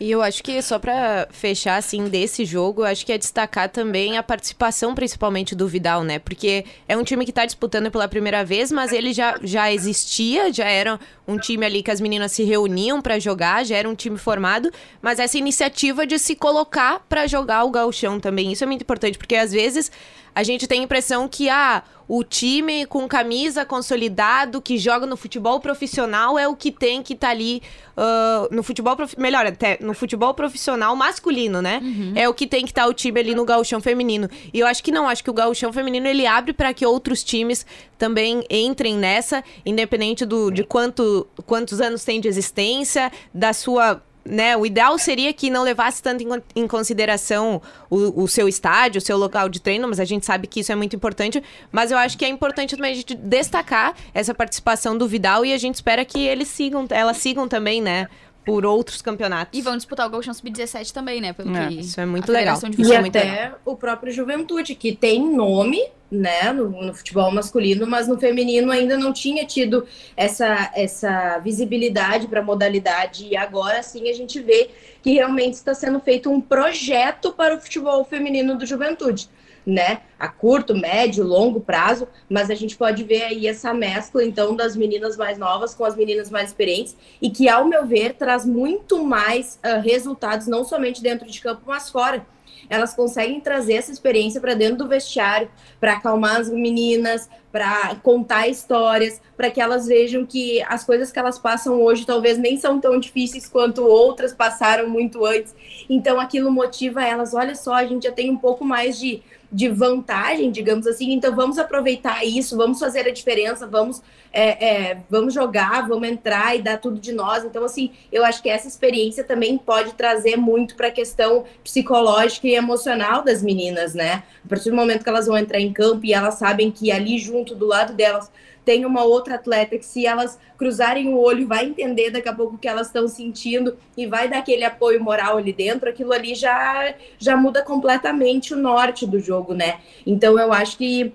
E 0.00 0.10
eu 0.10 0.22
acho 0.22 0.42
que 0.42 0.62
só 0.62 0.78
para 0.78 1.28
fechar 1.30 1.76
assim 1.76 2.08
desse 2.08 2.46
jogo, 2.46 2.80
eu 2.80 2.86
acho 2.86 3.04
que 3.04 3.12
é 3.12 3.18
destacar 3.18 3.68
também 3.68 4.16
a 4.16 4.22
participação 4.22 4.94
principalmente 4.94 5.54
do 5.54 5.68
Vidal, 5.68 6.02
né? 6.02 6.18
Porque 6.18 6.64
é 6.88 6.96
um 6.96 7.04
time 7.04 7.26
que 7.26 7.32
tá 7.32 7.44
disputando 7.44 7.90
pela 7.90 8.08
primeira 8.08 8.42
vez, 8.42 8.72
mas 8.72 8.94
ele 8.94 9.12
já, 9.12 9.38
já 9.42 9.70
existia, 9.70 10.50
já 10.50 10.64
era 10.64 10.98
um 11.28 11.36
time 11.36 11.66
ali 11.66 11.82
que 11.82 11.90
as 11.90 12.00
meninas 12.00 12.32
se 12.32 12.44
reuniam 12.44 13.02
para 13.02 13.18
jogar, 13.18 13.62
já 13.62 13.76
era 13.76 13.86
um 13.86 13.94
time 13.94 14.16
formado, 14.16 14.70
mas 15.02 15.18
essa 15.18 15.36
iniciativa 15.36 16.06
de 16.06 16.18
se 16.18 16.34
colocar 16.34 17.04
para 17.06 17.26
jogar 17.26 17.64
o 17.64 17.70
gauchão 17.70 18.18
também, 18.18 18.50
isso 18.50 18.64
é 18.64 18.66
muito 18.66 18.80
importante, 18.80 19.18
porque 19.18 19.36
às 19.36 19.52
vezes 19.52 19.92
a 20.34 20.42
gente 20.42 20.66
tem 20.66 20.80
a 20.80 20.84
impressão 20.84 21.28
que 21.28 21.50
ah, 21.50 21.82
o 22.12 22.24
time 22.24 22.86
com 22.86 23.06
camisa 23.06 23.64
consolidado 23.64 24.60
que 24.60 24.76
joga 24.76 25.06
no 25.06 25.16
futebol 25.16 25.60
profissional 25.60 26.36
é 26.36 26.48
o 26.48 26.56
que 26.56 26.72
tem 26.72 27.04
que 27.04 27.12
estar 27.12 27.28
tá 27.28 27.30
ali 27.30 27.62
uh, 27.96 28.52
no 28.52 28.64
futebol 28.64 28.96
melhor 29.16 29.46
até 29.46 29.78
no 29.80 29.94
futebol 29.94 30.34
profissional 30.34 30.96
masculino, 30.96 31.62
né? 31.62 31.78
Uhum. 31.80 32.12
É 32.16 32.28
o 32.28 32.34
que 32.34 32.48
tem 32.48 32.64
que 32.64 32.72
estar 32.72 32.82
tá 32.82 32.88
o 32.88 32.92
time 32.92 33.20
ali 33.20 33.32
no 33.32 33.44
gauchão 33.44 33.80
feminino. 33.80 34.28
E 34.52 34.58
eu 34.58 34.66
acho 34.66 34.82
que 34.82 34.90
não, 34.90 35.08
acho 35.08 35.22
que 35.22 35.30
o 35.30 35.32
gauchão 35.32 35.72
feminino 35.72 36.08
ele 36.08 36.26
abre 36.26 36.52
para 36.52 36.74
que 36.74 36.84
outros 36.84 37.22
times 37.22 37.64
também 37.96 38.42
entrem 38.50 38.96
nessa, 38.96 39.44
independente 39.64 40.26
do 40.26 40.50
de 40.50 40.64
quanto 40.64 41.28
quantos 41.46 41.80
anos 41.80 42.02
tem 42.02 42.20
de 42.20 42.26
existência, 42.26 43.12
da 43.32 43.52
sua 43.52 44.02
né, 44.24 44.56
o 44.56 44.66
ideal 44.66 44.98
seria 44.98 45.32
que 45.32 45.50
não 45.50 45.62
levasse 45.62 46.02
tanto 46.02 46.24
em, 46.54 46.66
consideração 46.66 47.60
o, 47.88 48.22
o, 48.22 48.28
seu 48.28 48.48
estádio, 48.48 48.98
o 48.98 49.02
seu 49.02 49.16
local 49.16 49.48
de 49.48 49.60
treino, 49.60 49.88
mas 49.88 49.98
a 49.98 50.04
gente 50.04 50.26
sabe 50.26 50.46
que 50.46 50.60
isso 50.60 50.70
é 50.70 50.74
muito 50.74 50.94
importante. 50.94 51.42
Mas 51.72 51.90
eu 51.90 51.98
acho 51.98 52.16
que 52.18 52.24
é 52.24 52.28
importante 52.28 52.76
também 52.76 52.92
a 52.92 52.96
gente 52.96 53.14
destacar 53.14 53.94
essa 54.12 54.34
participação 54.34 54.96
do 54.96 55.08
Vidal 55.08 55.44
e 55.44 55.52
a 55.52 55.58
gente 55.58 55.76
espera 55.76 56.04
que 56.04 56.20
eles 56.20 56.48
sigam, 56.48 56.86
elas 56.90 57.16
sigam 57.16 57.48
também, 57.48 57.80
né? 57.80 58.08
Por 58.44 58.64
outros 58.64 59.02
campeonatos. 59.02 59.58
E 59.58 59.62
vão 59.62 59.76
disputar 59.76 60.06
o 60.06 60.10
Gauchão 60.10 60.32
Sub-17 60.32 60.92
também, 60.92 61.20
né? 61.20 61.32
Pelo 61.32 61.56
é, 61.56 61.68
que 61.68 61.80
isso 61.80 62.00
é 62.00 62.06
muito 62.06 62.30
legal. 62.30 62.58
E 62.78 62.94
até 62.94 63.24
legal. 63.24 63.60
o 63.64 63.76
próprio 63.76 64.12
Juventude, 64.12 64.74
que 64.74 64.94
tem 64.94 65.34
nome, 65.34 65.82
né, 66.10 66.52
no, 66.52 66.68
no, 66.68 66.94
futebol 66.94 67.30
masculino, 67.30 67.86
mas 67.86 68.08
no 68.08 68.18
feminino 68.18 68.72
ainda 68.72 68.98
não 68.98 69.12
tinha 69.12 69.46
tido 69.46 69.86
essa, 70.16 70.72
essa 70.74 71.38
visibilidade 71.38 72.26
para 72.26 72.40
a 72.40 72.44
modalidade. 72.44 73.26
E 73.26 73.36
agora 73.36 73.82
sim 73.82 74.08
a 74.08 74.12
gente 74.12 74.40
vê 74.40 74.70
que 75.02 75.12
realmente 75.12 75.54
está 75.54 75.72
sendo 75.72 76.00
feito 76.00 76.30
um 76.30 76.40
projeto 76.40 77.32
para 77.32 77.54
o 77.54 77.60
futebol 77.60 78.04
feminino 78.04 78.56
do 78.56 78.66
Juventude 78.66 79.28
né, 79.70 80.00
a 80.18 80.28
curto, 80.28 80.74
médio, 80.74 81.24
longo 81.24 81.60
prazo, 81.60 82.06
mas 82.28 82.50
a 82.50 82.54
gente 82.54 82.76
pode 82.76 83.04
ver 83.04 83.22
aí 83.22 83.46
essa 83.46 83.72
mescla, 83.72 84.24
então, 84.24 84.54
das 84.54 84.76
meninas 84.76 85.16
mais 85.16 85.38
novas 85.38 85.74
com 85.74 85.84
as 85.84 85.96
meninas 85.96 86.30
mais 86.30 86.48
experientes, 86.48 86.96
e 87.22 87.30
que, 87.30 87.48
ao 87.48 87.64
meu 87.64 87.86
ver, 87.86 88.14
traz 88.14 88.44
muito 88.44 89.04
mais 89.04 89.58
uh, 89.64 89.80
resultados, 89.80 90.46
não 90.46 90.64
somente 90.64 91.02
dentro 91.02 91.30
de 91.30 91.40
campo, 91.40 91.62
mas 91.66 91.88
fora. 91.88 92.26
Elas 92.68 92.94
conseguem 92.94 93.40
trazer 93.40 93.74
essa 93.74 93.90
experiência 93.90 94.40
para 94.40 94.54
dentro 94.54 94.76
do 94.76 94.88
vestiário, 94.88 95.50
para 95.80 95.94
acalmar 95.94 96.36
as 96.36 96.48
meninas, 96.48 97.28
para 97.50 97.96
contar 97.96 98.46
histórias, 98.46 99.20
para 99.36 99.50
que 99.50 99.60
elas 99.60 99.86
vejam 99.86 100.24
que 100.24 100.62
as 100.62 100.84
coisas 100.84 101.10
que 101.10 101.18
elas 101.18 101.38
passam 101.38 101.82
hoje 101.82 102.06
talvez 102.06 102.38
nem 102.38 102.56
são 102.58 102.80
tão 102.80 103.00
difíceis 103.00 103.48
quanto 103.48 103.84
outras 103.84 104.32
passaram 104.32 104.88
muito 104.88 105.24
antes. 105.24 105.54
Então 105.88 106.20
aquilo 106.20 106.50
motiva 106.50 107.04
elas, 107.04 107.34
olha 107.34 107.56
só, 107.56 107.74
a 107.74 107.84
gente 107.84 108.04
já 108.04 108.12
tem 108.12 108.30
um 108.30 108.36
pouco 108.36 108.64
mais 108.64 108.98
de 108.98 109.22
de 109.52 109.68
vantagem, 109.68 110.50
digamos 110.50 110.86
assim. 110.86 111.12
Então 111.12 111.34
vamos 111.34 111.58
aproveitar 111.58 112.24
isso, 112.24 112.56
vamos 112.56 112.78
fazer 112.78 113.00
a 113.00 113.12
diferença, 113.12 113.66
vamos 113.66 114.02
é, 114.32 114.90
é, 114.90 114.98
vamos 115.08 115.34
jogar, 115.34 115.88
vamos 115.88 116.08
entrar 116.08 116.56
e 116.56 116.62
dar 116.62 116.78
tudo 116.78 116.98
de 116.98 117.12
nós. 117.12 117.44
Então 117.44 117.64
assim, 117.64 117.92
eu 118.12 118.24
acho 118.24 118.42
que 118.42 118.48
essa 118.48 118.68
experiência 118.68 119.24
também 119.24 119.58
pode 119.58 119.94
trazer 119.94 120.36
muito 120.36 120.76
para 120.76 120.88
a 120.88 120.92
questão 120.92 121.44
psicológica 121.62 122.46
e 122.46 122.54
emocional 122.54 123.22
das 123.22 123.42
meninas, 123.42 123.94
né? 123.94 124.22
A 124.44 124.48
partir 124.48 124.70
do 124.70 124.76
momento 124.76 125.02
que 125.02 125.08
elas 125.08 125.26
vão 125.26 125.36
entrar 125.36 125.60
em 125.60 125.72
campo 125.72 126.04
e 126.04 126.12
elas 126.12 126.34
sabem 126.34 126.70
que 126.70 126.90
ali 126.92 127.18
junto 127.18 127.54
do 127.54 127.66
lado 127.66 127.92
delas 127.94 128.30
tem 128.64 128.84
uma 128.84 129.02
outra 129.02 129.36
atleta 129.36 129.78
que, 129.78 129.84
se 129.84 130.06
elas 130.06 130.38
cruzarem 130.56 131.08
o 131.08 131.18
olho, 131.18 131.46
vai 131.46 131.64
entender 131.64 132.10
daqui 132.10 132.28
a 132.28 132.34
pouco 132.34 132.54
o 132.54 132.58
que 132.58 132.68
elas 132.68 132.88
estão 132.88 133.08
sentindo 133.08 133.76
e 133.96 134.06
vai 134.06 134.28
dar 134.28 134.38
aquele 134.38 134.64
apoio 134.64 135.02
moral 135.02 135.38
ali 135.38 135.52
dentro, 135.52 135.88
aquilo 135.88 136.12
ali 136.12 136.34
já, 136.34 136.94
já 137.18 137.36
muda 137.36 137.62
completamente 137.62 138.52
o 138.52 138.56
norte 138.56 139.06
do 139.06 139.18
jogo, 139.18 139.54
né? 139.54 139.80
Então 140.06 140.38
eu 140.38 140.52
acho 140.52 140.76
que 140.76 141.12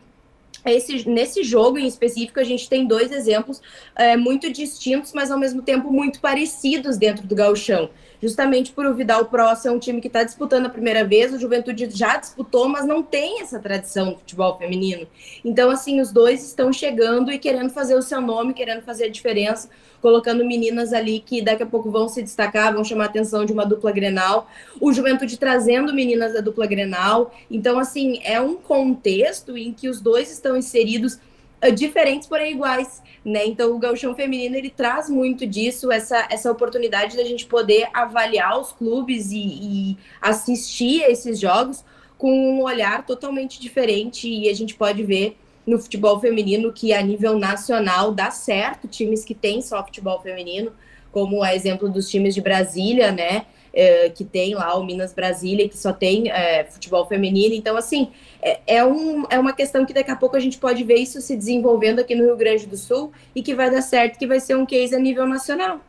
esse, 0.73 1.07
nesse 1.07 1.43
jogo 1.43 1.77
em 1.77 1.87
específico, 1.87 2.39
a 2.39 2.43
gente 2.43 2.67
tem 2.67 2.87
dois 2.87 3.11
exemplos 3.11 3.61
é, 3.95 4.17
muito 4.17 4.51
distintos, 4.51 5.13
mas 5.13 5.31
ao 5.31 5.39
mesmo 5.39 5.61
tempo 5.61 5.91
muito 5.91 6.19
parecidos 6.19 6.97
dentro 6.97 7.27
do 7.27 7.35
gauchão 7.35 7.89
justamente 8.21 8.71
por 8.71 8.85
o 8.85 8.93
Vidal 8.93 9.25
Pro 9.25 9.55
ser 9.55 9.69
um 9.69 9.79
time 9.79 10.01
que 10.01 10.07
está 10.07 10.23
disputando 10.23 10.65
a 10.65 10.69
primeira 10.69 11.03
vez, 11.03 11.33
o 11.33 11.39
Juventude 11.39 11.89
já 11.89 12.17
disputou, 12.17 12.67
mas 12.67 12.85
não 12.85 13.03
tem 13.03 13.41
essa 13.41 13.59
tradição 13.59 14.11
do 14.11 14.17
futebol 14.19 14.57
feminino. 14.57 15.07
Então, 15.43 15.69
assim, 15.69 16.01
os 16.01 16.11
dois 16.11 16.43
estão 16.45 16.71
chegando 16.71 17.31
e 17.31 17.39
querendo 17.39 17.69
fazer 17.69 17.95
o 17.95 18.01
seu 18.01 18.21
nome, 18.21 18.53
querendo 18.53 18.81
fazer 18.81 19.05
a 19.05 19.09
diferença, 19.09 19.69
colocando 20.01 20.45
meninas 20.45 20.93
ali 20.93 21.19
que 21.19 21.41
daqui 21.41 21.63
a 21.63 21.65
pouco 21.65 21.89
vão 21.89 22.07
se 22.07 22.21
destacar, 22.21 22.73
vão 22.73 22.83
chamar 22.83 23.05
a 23.05 23.07
atenção 23.07 23.45
de 23.45 23.51
uma 23.51 23.65
dupla 23.65 23.91
Grenal, 23.91 24.47
o 24.79 24.93
Juventude 24.93 25.37
trazendo 25.37 25.93
meninas 25.93 26.33
da 26.33 26.41
dupla 26.41 26.67
Grenal. 26.67 27.33
Então, 27.49 27.79
assim, 27.79 28.19
é 28.23 28.39
um 28.39 28.55
contexto 28.55 29.57
em 29.57 29.73
que 29.73 29.89
os 29.89 29.99
dois 29.99 30.31
estão 30.31 30.55
inseridos 30.55 31.19
diferentes, 31.73 32.27
porém 32.27 32.53
iguais 32.53 33.01
né? 33.25 33.43
Então 33.47 33.75
o 33.75 33.79
gauchão 33.79 34.13
feminino 34.13 34.55
ele 34.55 34.69
traz 34.69 35.09
muito 35.09 35.47
disso, 35.47 35.91
essa, 35.91 36.27
essa 36.29 36.51
oportunidade 36.51 37.17
da 37.17 37.23
gente 37.23 37.47
poder 37.47 37.87
avaliar 37.91 38.59
os 38.59 38.71
clubes 38.71 39.31
e, 39.31 39.39
e 39.39 39.97
assistir 40.21 41.03
a 41.03 41.09
esses 41.09 41.39
jogos 41.39 41.83
com 42.19 42.31
um 42.31 42.61
olhar 42.61 43.03
totalmente 43.03 43.59
diferente 43.59 44.29
e 44.29 44.47
a 44.47 44.53
gente 44.53 44.75
pode 44.75 45.03
ver 45.03 45.37
no 45.65 45.79
futebol 45.79 46.19
feminino 46.19 46.71
que 46.71 46.93
a 46.93 47.01
nível 47.01 47.39
nacional 47.39 48.11
dá 48.11 48.29
certo 48.29 48.87
times 48.87 49.25
que 49.25 49.33
têm 49.33 49.59
só 49.59 49.83
futebol 49.83 50.21
feminino, 50.21 50.71
como 51.11 51.41
a 51.41 51.55
exemplo 51.55 51.89
dos 51.89 52.07
times 52.07 52.35
de 52.35 52.41
Brasília, 52.41 53.11
né? 53.11 53.47
É, 53.75 54.09
que 54.09 54.23
tem 54.23 54.55
lá 54.55 54.73
o 54.77 54.85
Minas 54.85 55.13
Brasília, 55.13 55.67
que 55.67 55.77
só 55.77 55.91
tem 55.91 56.31
é, 56.31 56.63
futebol 56.63 57.05
feminino. 57.05 57.53
Então, 57.53 57.75
assim, 57.75 58.09
é, 58.41 58.59
é, 58.65 58.85
um, 58.85 59.25
é 59.29 59.37
uma 59.37 59.51
questão 59.51 59.85
que 59.85 59.93
daqui 59.93 60.09
a 60.09 60.15
pouco 60.15 60.37
a 60.37 60.39
gente 60.39 60.57
pode 60.57 60.83
ver 60.83 60.95
isso 60.95 61.19
se 61.19 61.35
desenvolvendo 61.35 61.99
aqui 61.99 62.15
no 62.15 62.23
Rio 62.23 62.37
Grande 62.37 62.65
do 62.65 62.77
Sul 62.77 63.11
e 63.35 63.43
que 63.43 63.53
vai 63.53 63.69
dar 63.69 63.81
certo, 63.81 64.17
que 64.17 64.25
vai 64.25 64.39
ser 64.39 64.55
um 64.55 64.65
case 64.65 64.95
a 64.95 64.99
nível 64.99 65.27
nacional. 65.27 65.81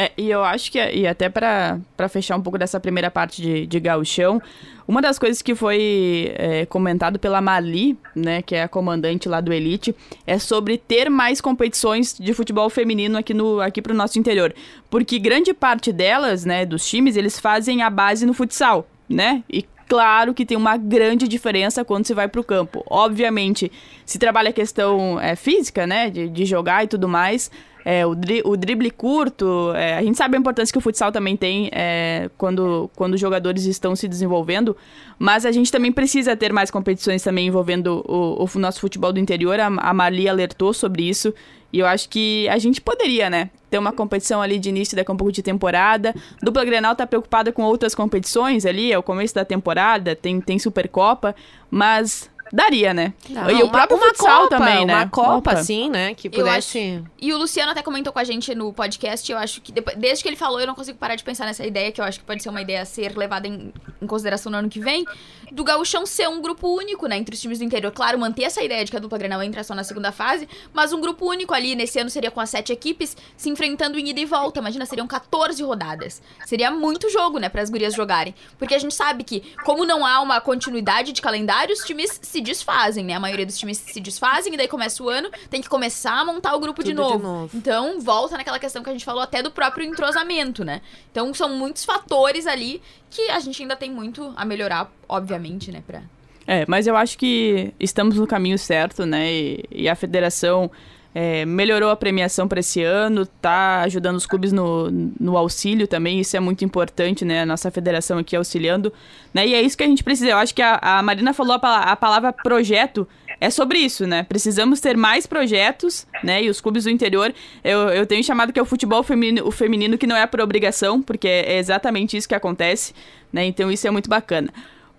É, 0.00 0.12
e 0.16 0.30
eu 0.30 0.44
acho 0.44 0.70
que, 0.70 0.78
e 0.78 1.08
até 1.08 1.28
para 1.28 1.80
fechar 2.08 2.36
um 2.36 2.40
pouco 2.40 2.56
dessa 2.56 2.78
primeira 2.78 3.10
parte 3.10 3.42
de, 3.42 3.66
de 3.66 3.80
gauchão, 3.80 4.40
uma 4.86 5.02
das 5.02 5.18
coisas 5.18 5.42
que 5.42 5.56
foi 5.56 6.32
é, 6.36 6.64
comentado 6.66 7.18
pela 7.18 7.40
Mali, 7.40 7.98
né, 8.14 8.40
que 8.40 8.54
é 8.54 8.62
a 8.62 8.68
comandante 8.68 9.28
lá 9.28 9.40
do 9.40 9.52
Elite, 9.52 9.92
é 10.24 10.38
sobre 10.38 10.78
ter 10.78 11.10
mais 11.10 11.40
competições 11.40 12.16
de 12.16 12.32
futebol 12.32 12.70
feminino 12.70 13.18
aqui, 13.18 13.34
no, 13.34 13.60
aqui 13.60 13.82
pro 13.82 13.92
nosso 13.92 14.20
interior. 14.20 14.54
Porque 14.88 15.18
grande 15.18 15.52
parte 15.52 15.92
delas, 15.92 16.44
né, 16.44 16.64
dos 16.64 16.88
times, 16.88 17.16
eles 17.16 17.40
fazem 17.40 17.82
a 17.82 17.90
base 17.90 18.24
no 18.24 18.32
futsal, 18.32 18.86
né? 19.08 19.42
E 19.50 19.66
claro 19.88 20.32
que 20.32 20.46
tem 20.46 20.56
uma 20.56 20.76
grande 20.76 21.26
diferença 21.26 21.84
quando 21.84 22.06
se 22.06 22.14
vai 22.14 22.28
para 22.28 22.40
o 22.40 22.44
campo. 22.44 22.84
Obviamente, 22.88 23.72
se 24.06 24.16
trabalha 24.16 24.50
a 24.50 24.52
questão 24.52 25.18
é, 25.18 25.34
física, 25.34 25.88
né, 25.88 26.08
de, 26.08 26.28
de 26.28 26.44
jogar 26.44 26.84
e 26.84 26.86
tudo 26.86 27.08
mais, 27.08 27.50
é, 27.90 28.04
o, 28.04 28.14
dri 28.14 28.42
o 28.44 28.54
drible 28.54 28.90
curto. 28.90 29.72
É, 29.74 29.96
a 29.96 30.02
gente 30.02 30.18
sabe 30.18 30.36
a 30.36 30.38
importância 30.38 30.70
que 30.70 30.76
o 30.76 30.80
futsal 30.80 31.10
também 31.10 31.38
tem 31.38 31.70
é, 31.72 32.28
quando, 32.36 32.90
quando 32.94 33.14
os 33.14 33.20
jogadores 33.20 33.64
estão 33.64 33.96
se 33.96 34.06
desenvolvendo, 34.06 34.76
mas 35.18 35.46
a 35.46 35.50
gente 35.50 35.72
também 35.72 35.90
precisa 35.90 36.36
ter 36.36 36.52
mais 36.52 36.70
competições 36.70 37.22
também 37.22 37.46
envolvendo 37.46 38.04
o, 38.06 38.44
o 38.44 38.58
nosso 38.58 38.78
futebol 38.78 39.10
do 39.10 39.18
interior. 39.18 39.58
A, 39.58 39.68
a 39.68 39.94
Marli 39.94 40.28
alertou 40.28 40.74
sobre 40.74 41.08
isso. 41.08 41.32
E 41.72 41.78
eu 41.78 41.86
acho 41.86 42.10
que 42.10 42.46
a 42.50 42.58
gente 42.58 42.78
poderia, 42.78 43.30
né? 43.30 43.48
Ter 43.70 43.78
uma 43.78 43.92
competição 43.92 44.42
ali 44.42 44.58
de 44.58 44.68
início 44.68 44.94
daqui 44.94 45.10
a 45.10 45.14
um 45.14 45.16
pouco 45.16 45.32
de 45.32 45.42
temporada. 45.42 46.14
Dupla 46.42 46.66
Grenal 46.66 46.94
tá 46.94 47.06
preocupada 47.06 47.52
com 47.52 47.62
outras 47.62 47.94
competições 47.94 48.66
ali, 48.66 48.92
é 48.92 48.98
o 48.98 49.02
começo 49.02 49.34
da 49.34 49.46
temporada, 49.46 50.14
tem, 50.14 50.42
tem 50.42 50.58
Supercopa, 50.58 51.34
mas 51.70 52.30
daria, 52.52 52.92
né? 52.94 53.12
Não, 53.28 53.50
e 53.50 53.62
o 53.62 53.68
próprio 53.68 53.96
uma 53.96 54.06
futsal 54.08 54.42
Copa, 54.44 54.58
também, 54.58 54.86
né? 54.86 54.94
Uma 54.94 55.08
Copa, 55.08 55.52
assim, 55.52 55.88
né? 55.90 56.14
Que 56.14 56.28
Eu 56.28 56.32
pudesse... 56.32 57.02
E 57.20 57.32
o 57.32 57.38
Luciano 57.38 57.72
até 57.72 57.82
comentou 57.82 58.12
com 58.12 58.18
a 58.18 58.24
gente 58.24 58.54
no 58.54 58.72
podcast, 58.72 59.30
eu 59.30 59.38
acho 59.38 59.60
que 59.60 59.72
depois- 59.72 59.96
desde 59.96 60.22
que 60.22 60.28
ele 60.28 60.36
falou, 60.36 60.60
eu 60.60 60.66
não 60.66 60.74
consigo 60.74 60.98
parar 60.98 61.14
de 61.16 61.24
pensar 61.24 61.46
nessa 61.46 61.66
ideia, 61.66 61.90
que 61.92 62.00
eu 62.00 62.04
acho 62.04 62.20
que 62.20 62.24
pode 62.24 62.42
ser 62.42 62.48
uma 62.48 62.60
ideia 62.62 62.82
a 62.82 62.84
ser 62.84 63.16
levada 63.16 63.46
em, 63.48 63.72
em 64.00 64.06
consideração 64.06 64.50
no 64.52 64.58
ano 64.58 64.68
que 64.68 64.80
vem, 64.80 65.04
do 65.50 65.64
gauchão 65.64 66.04
ser 66.06 66.28
um 66.28 66.40
grupo 66.42 66.68
único, 66.68 67.06
né, 67.06 67.16
entre 67.16 67.34
os 67.34 67.40
times 67.40 67.58
do 67.58 67.64
interior. 67.64 67.90
Claro, 67.92 68.18
manter 68.18 68.44
essa 68.44 68.62
ideia 68.62 68.84
de 68.84 68.90
que 68.90 68.96
a 68.96 69.00
dupla 69.00 69.18
Grenal 69.18 69.42
entra 69.42 69.64
só 69.64 69.74
na 69.74 69.82
segunda 69.84 70.12
fase, 70.12 70.48
mas 70.72 70.92
um 70.92 71.00
grupo 71.00 71.26
único 71.28 71.54
ali, 71.54 71.74
nesse 71.74 71.98
ano 71.98 72.10
seria 72.10 72.30
com 72.30 72.40
as 72.40 72.50
sete 72.50 72.72
equipes, 72.72 73.16
se 73.36 73.48
enfrentando 73.48 73.98
em 73.98 74.08
ida 74.08 74.20
e 74.20 74.24
volta. 74.24 74.60
Imagina, 74.60 74.84
seriam 74.86 75.06
14 75.06 75.62
rodadas. 75.62 76.20
Seria 76.46 76.70
muito 76.70 77.08
jogo, 77.10 77.38
né, 77.38 77.48
para 77.48 77.62
as 77.62 77.70
gurias 77.70 77.94
jogarem. 77.94 78.34
Porque 78.58 78.74
a 78.74 78.78
gente 78.78 78.94
sabe 78.94 79.24
que, 79.24 79.42
como 79.64 79.84
não 79.84 80.04
há 80.04 80.20
uma 80.20 80.40
continuidade 80.40 81.12
de 81.12 81.20
calendário, 81.22 81.72
os 81.74 81.80
times 81.80 82.18
se 82.22 82.37
desfazem, 82.40 83.04
né? 83.04 83.14
A 83.14 83.20
maioria 83.20 83.46
dos 83.46 83.58
times 83.58 83.78
se 83.78 84.00
desfazem 84.00 84.54
e 84.54 84.56
daí 84.56 84.68
começa 84.68 85.02
o 85.02 85.08
ano, 85.08 85.30
tem 85.50 85.60
que 85.60 85.68
começar 85.68 86.20
a 86.20 86.24
montar 86.24 86.54
o 86.54 86.60
grupo 86.60 86.82
de 86.82 86.94
Tudo 86.94 87.04
de 87.04 87.12
novo. 87.12 87.22
novo. 87.22 87.56
Então, 87.56 88.00
volta 88.00 88.36
naquela 88.36 88.58
questão 88.58 88.82
que 88.82 88.90
a 88.90 88.92
gente 88.92 89.04
falou 89.04 89.22
até 89.22 89.42
do 89.42 89.50
próprio 89.50 89.84
entrosamento, 89.84 90.64
né? 90.64 90.80
Então, 91.10 91.32
são 91.34 91.48
muitos 91.50 91.84
fatores 91.84 92.46
ali 92.46 92.82
que 93.10 93.30
a 93.30 93.40
gente 93.40 93.62
ainda 93.62 93.76
tem 93.76 93.90
muito 93.90 94.32
a 94.36 94.44
melhorar, 94.44 94.92
obviamente, 95.08 95.70
né, 95.72 95.82
pra... 95.86 96.02
É, 96.46 96.64
mas 96.66 96.86
eu 96.86 96.96
acho 96.96 97.18
que 97.18 97.74
estamos 97.78 98.16
no 98.16 98.26
caminho 98.26 98.58
certo, 98.58 99.04
né? 99.04 99.30
E, 99.30 99.64
e 99.70 99.88
a 99.88 99.94
federação 99.94 100.70
é, 101.14 101.44
melhorou 101.44 101.90
a 101.90 101.96
premiação 101.96 102.46
para 102.46 102.60
esse 102.60 102.82
ano, 102.82 103.26
tá 103.26 103.80
ajudando 103.82 104.16
os 104.16 104.26
clubes 104.26 104.52
no, 104.52 104.90
no 104.90 105.36
auxílio 105.36 105.86
também, 105.86 106.20
isso 106.20 106.36
é 106.36 106.40
muito 106.40 106.64
importante, 106.64 107.24
né? 107.24 107.42
A 107.42 107.46
nossa 107.46 107.70
federação 107.70 108.18
aqui 108.18 108.36
auxiliando, 108.36 108.92
né? 109.32 109.46
E 109.46 109.54
é 109.54 109.62
isso 109.62 109.76
que 109.76 109.84
a 109.84 109.86
gente 109.86 110.04
precisa. 110.04 110.30
Eu 110.30 110.36
acho 110.36 110.54
que 110.54 110.62
a, 110.62 110.78
a 110.80 111.02
Marina 111.02 111.32
falou 111.32 111.58
a, 111.60 111.76
a 111.82 111.96
palavra 111.96 112.32
projeto. 112.32 113.08
É 113.40 113.50
sobre 113.50 113.78
isso, 113.78 114.04
né? 114.06 114.24
Precisamos 114.24 114.80
ter 114.80 114.96
mais 114.96 115.24
projetos, 115.24 116.06
né? 116.24 116.42
E 116.42 116.50
os 116.50 116.60
clubes 116.60 116.84
do 116.84 116.90
interior, 116.90 117.32
eu, 117.62 117.88
eu 117.90 118.04
tenho 118.04 118.22
chamado 118.22 118.52
que 118.52 118.58
é 118.58 118.62
o 118.62 118.66
futebol 118.66 119.02
feminino, 119.02 119.46
o 119.46 119.50
feminino 119.52 119.96
que 119.96 120.08
não 120.08 120.16
é 120.16 120.26
por 120.26 120.40
obrigação, 120.40 121.00
porque 121.00 121.28
é 121.28 121.56
exatamente 121.58 122.16
isso 122.16 122.28
que 122.28 122.34
acontece, 122.34 122.92
né? 123.32 123.44
Então 123.44 123.70
isso 123.70 123.86
é 123.86 123.90
muito 123.90 124.10
bacana. 124.10 124.52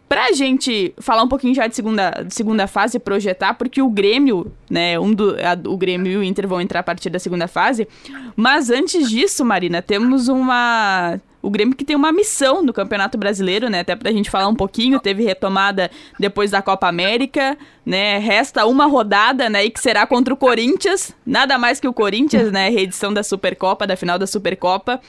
Pra 0.09 0.31
gente 0.33 0.91
falar 0.99 1.21
um 1.21 1.27
pouquinho 1.27 1.53
já 1.53 1.67
de 1.67 1.75
segunda, 1.75 2.25
segunda 2.29 2.65
fase, 2.65 2.97
projetar, 2.97 3.53
porque 3.53 3.79
o 3.79 3.89
Grêmio, 3.91 4.51
né, 4.67 4.99
um 4.99 5.13
do, 5.13 5.35
a- 5.35 5.69
o 5.69 5.77
Grêmio 5.77 6.11
e 6.11 6.17
o 6.17 6.23
Inter 6.23 6.47
vão 6.47 6.59
entrar 6.59 6.79
a 6.79 6.83
partir 6.83 7.11
da 7.11 7.19
segunda 7.19 7.47
fase. 7.47 7.87
Mas 8.35 8.71
antes 8.71 9.07
disso, 9.07 9.45
Marina, 9.45 9.83
temos 9.83 10.27
uma. 10.27 11.19
O 11.41 11.49
Grêmio 11.49 11.73
que 11.75 11.85
tem 11.85 11.95
uma 11.95 12.11
missão 12.11 12.61
no 12.63 12.73
Campeonato 12.73 13.17
Brasileiro, 13.19 13.69
né? 13.69 13.81
Até 13.81 13.95
pra 13.95 14.11
gente 14.11 14.29
falar 14.31 14.47
um 14.47 14.55
pouquinho, 14.55 14.99
teve 14.99 15.23
retomada 15.23 15.89
depois 16.19 16.51
da 16.51 16.61
Copa 16.61 16.87
América, 16.87 17.55
né? 17.85 18.17
Resta 18.17 18.65
uma 18.65 18.87
rodada, 18.87 19.47
né? 19.49 19.63
E 19.63 19.69
que 19.69 19.79
será 19.79 20.05
contra 20.07 20.33
o 20.33 20.37
Corinthians. 20.37 21.15
Nada 21.25 21.57
mais 21.57 21.79
que 21.79 21.87
o 21.87 21.93
Corinthians, 21.93 22.51
né? 22.51 22.67
Reedição 22.69 23.13
da 23.13 23.21
Supercopa, 23.23 23.85
da 23.87 23.95
final 23.95 24.17
da 24.19 24.25
Supercopa. 24.27 24.99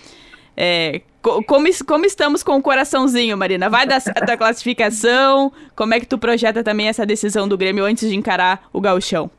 É, 0.56 1.02
co- 1.22 1.42
como, 1.44 1.66
como 1.86 2.04
estamos 2.06 2.42
com 2.42 2.56
o 2.56 2.62
coraçãozinho, 2.62 3.36
Marina? 3.36 3.68
Vai 3.70 3.86
da, 3.86 3.98
da 3.98 4.36
classificação? 4.36 5.52
Como 5.76 5.94
é 5.94 6.00
que 6.00 6.06
tu 6.06 6.18
projeta 6.18 6.62
também 6.64 6.88
essa 6.88 7.06
decisão 7.06 7.48
do 7.48 7.56
Grêmio 7.58 7.84
antes 7.84 8.08
de 8.08 8.16
encarar 8.16 8.68
o 8.72 8.80
gauchão? 8.80 9.30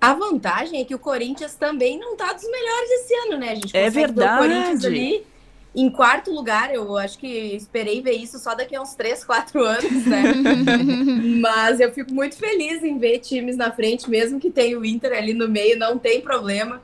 A 0.00 0.14
vantagem 0.14 0.80
é 0.80 0.84
que 0.84 0.94
o 0.94 0.98
Corinthians 0.98 1.54
também 1.56 1.98
não 1.98 2.16
tá 2.16 2.32
dos 2.32 2.44
melhores 2.48 2.90
esse 2.90 3.14
ano, 3.26 3.38
né? 3.38 3.50
A 3.50 3.54
gente 3.56 3.76
É 3.76 3.90
consegue 3.90 4.12
ver 4.12 4.24
o 4.24 4.30
Corinthians 4.30 4.82
verdade. 4.82 4.86
ali 4.86 5.26
em 5.74 5.90
quarto 5.90 6.30
lugar. 6.32 6.72
Eu 6.72 6.96
acho 6.96 7.18
que 7.18 7.26
esperei 7.26 8.00
ver 8.00 8.12
isso 8.12 8.38
só 8.38 8.54
daqui 8.54 8.76
a 8.76 8.80
uns 8.82 8.94
3, 8.94 9.24
4 9.24 9.60
anos, 9.64 10.06
né? 10.06 10.28
Mas 11.40 11.80
eu 11.80 11.92
fico 11.92 12.12
muito 12.14 12.36
feliz 12.36 12.82
em 12.84 12.96
ver 12.98 13.18
times 13.18 13.56
na 13.56 13.72
frente, 13.72 14.08
mesmo 14.08 14.38
que 14.38 14.50
tenha 14.50 14.78
o 14.78 14.84
Inter 14.84 15.12
ali 15.16 15.34
no 15.34 15.48
meio, 15.48 15.76
não 15.78 15.98
tem 15.98 16.20
problema. 16.20 16.80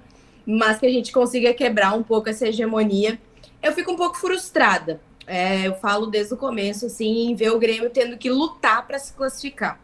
Mas 0.47 0.79
que 0.79 0.87
a 0.87 0.91
gente 0.91 1.13
consiga 1.13 1.55
quebrar 1.55 1.95
um 1.95 2.03
pouco 2.03 2.29
essa 2.29 2.49
hegemonia. 2.49 3.19
Eu 3.65 3.73
fico 3.73 3.91
um 3.91 3.97
pouco 3.97 4.17
frustrada. 4.17 5.01
É, 5.27 5.67
eu 5.67 5.75
falo 5.75 6.07
desde 6.07 6.35
o 6.35 6.37
começo, 6.37 6.87
assim, 6.87 7.31
em 7.31 7.35
ver 7.35 7.51
o 7.51 7.59
Grêmio 7.59 7.91
tendo 7.91 8.17
que 8.17 8.31
lutar 8.31 8.87
para 8.87 8.99
se 8.99 9.13
classificar. 9.15 9.81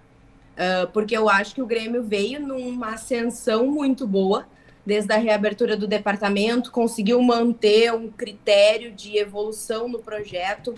Ah, 0.61 0.87
porque 0.93 1.16
eu 1.16 1.26
acho 1.26 1.55
que 1.55 1.62
o 1.62 1.66
Grêmio 1.66 2.03
veio 2.03 2.39
numa 2.39 2.91
ascensão 2.91 3.66
muito 3.66 4.07
boa, 4.07 4.47
desde 4.85 5.11
a 5.11 5.16
reabertura 5.16 5.74
do 5.74 5.87
departamento, 5.87 6.70
conseguiu 6.70 7.20
manter 7.22 7.95
um 7.95 8.11
critério 8.11 8.93
de 8.93 9.16
evolução 9.16 9.89
no 9.89 10.01
projeto. 10.01 10.74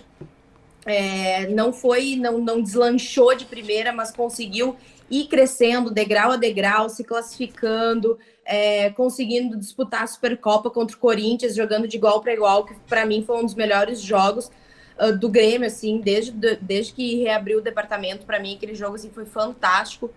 É, 0.86 1.48
não 1.48 1.72
foi, 1.72 2.14
não, 2.14 2.38
não 2.38 2.62
deslanchou 2.62 3.34
de 3.34 3.44
primeira, 3.44 3.92
mas 3.92 4.12
conseguiu 4.12 4.76
ir 5.10 5.26
crescendo 5.26 5.90
degrau 5.90 6.30
a 6.30 6.36
degrau, 6.36 6.88
se 6.88 7.02
classificando, 7.02 8.18
é, 8.44 8.90
conseguindo 8.90 9.56
disputar 9.56 10.02
a 10.02 10.06
Supercopa 10.06 10.70
contra 10.70 10.96
o 10.96 10.98
Corinthians, 10.98 11.54
jogando 11.54 11.86
de 11.86 11.96
igual 11.96 12.20
para 12.20 12.32
igual, 12.32 12.64
que 12.64 12.74
para 12.88 13.06
mim 13.06 13.22
foi 13.24 13.38
um 13.38 13.44
dos 13.44 13.54
melhores 13.54 14.00
jogos 14.00 14.50
uh, 15.00 15.16
do 15.16 15.28
Grêmio, 15.28 15.66
assim, 15.66 16.00
desde, 16.00 16.32
desde 16.56 16.92
que 16.92 17.22
reabriu 17.22 17.58
o 17.58 17.62
departamento, 17.62 18.26
para 18.26 18.40
mim 18.40 18.54
aquele 18.54 18.74
jogo 18.74 18.96
assim, 18.96 19.10
foi 19.10 19.24
fantástico. 19.24 20.10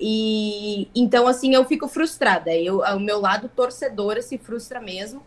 E 0.00 0.88
então, 0.94 1.28
assim, 1.28 1.54
eu 1.54 1.64
fico 1.64 1.86
frustrada. 1.86 2.54
Eu, 2.54 2.80
o 2.80 3.00
meu 3.00 3.20
lado 3.20 3.48
torcedora 3.48 4.22
se 4.22 4.38
frustra 4.38 4.80
mesmo. 4.80 5.22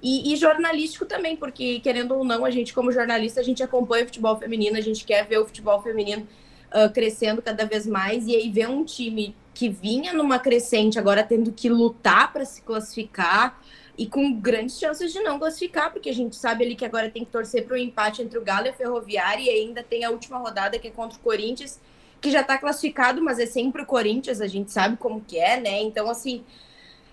E, 0.00 0.32
e 0.32 0.36
jornalístico 0.36 1.04
também, 1.04 1.36
porque, 1.36 1.80
querendo 1.80 2.14
ou 2.14 2.24
não, 2.24 2.44
a 2.44 2.50
gente, 2.50 2.72
como 2.72 2.92
jornalista, 2.92 3.40
a 3.40 3.42
gente 3.42 3.60
acompanha 3.62 4.04
o 4.04 4.06
futebol 4.06 4.36
feminino, 4.36 4.76
a 4.76 4.80
gente 4.80 5.04
quer 5.04 5.26
ver 5.26 5.38
o 5.38 5.46
futebol 5.46 5.82
feminino 5.82 6.28
uh, 6.68 6.92
crescendo 6.92 7.42
cada 7.42 7.64
vez 7.64 7.86
mais. 7.86 8.26
E 8.26 8.36
aí 8.36 8.50
ver 8.50 8.68
um 8.68 8.84
time 8.84 9.34
que 9.60 9.68
vinha 9.68 10.14
numa 10.14 10.38
crescente, 10.38 10.98
agora 10.98 11.22
tendo 11.22 11.52
que 11.52 11.68
lutar 11.68 12.32
para 12.32 12.46
se 12.46 12.62
classificar 12.62 13.60
e 13.98 14.06
com 14.06 14.32
grandes 14.32 14.78
chances 14.78 15.12
de 15.12 15.20
não 15.20 15.38
classificar, 15.38 15.92
porque 15.92 16.08
a 16.08 16.14
gente 16.14 16.34
sabe 16.34 16.64
ali 16.64 16.74
que 16.74 16.82
agora 16.82 17.10
tem 17.10 17.26
que 17.26 17.30
torcer 17.30 17.66
para 17.66 17.74
o 17.74 17.76
empate 17.76 18.22
entre 18.22 18.38
o 18.38 18.42
Galo 18.42 18.64
e 18.64 18.70
a 18.70 18.72
Ferroviária, 18.72 19.42
e 19.42 19.50
ainda 19.50 19.82
tem 19.82 20.02
a 20.02 20.08
última 20.08 20.38
rodada 20.38 20.78
que 20.78 20.88
é 20.88 20.90
contra 20.90 21.18
o 21.18 21.20
Corinthians, 21.20 21.78
que 22.22 22.30
já 22.30 22.40
está 22.40 22.56
classificado, 22.56 23.22
mas 23.22 23.38
é 23.38 23.44
sempre 23.44 23.82
o 23.82 23.84
Corinthians, 23.84 24.40
a 24.40 24.46
gente 24.46 24.72
sabe 24.72 24.96
como 24.96 25.20
que 25.20 25.38
é, 25.38 25.60
né? 25.60 25.82
Então, 25.82 26.08
assim, 26.08 26.42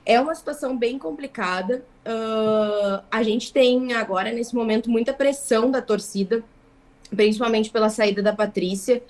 é 0.06 0.18
uma 0.18 0.34
situação 0.34 0.78
bem 0.78 0.98
complicada. 0.98 1.84
Uh, 2.06 3.04
a 3.12 3.24
gente 3.24 3.52
tem 3.52 3.91
agora, 3.91 4.32
nesse 4.32 4.56
momento, 4.56 4.89
muita 4.89 5.12
pressão 5.12 5.70
da 5.70 5.82
torcida, 5.82 6.41
principalmente 7.14 7.70
pela 7.70 7.89
saída 7.89 8.24
da 8.24 8.32
Patrícia, 8.32 9.04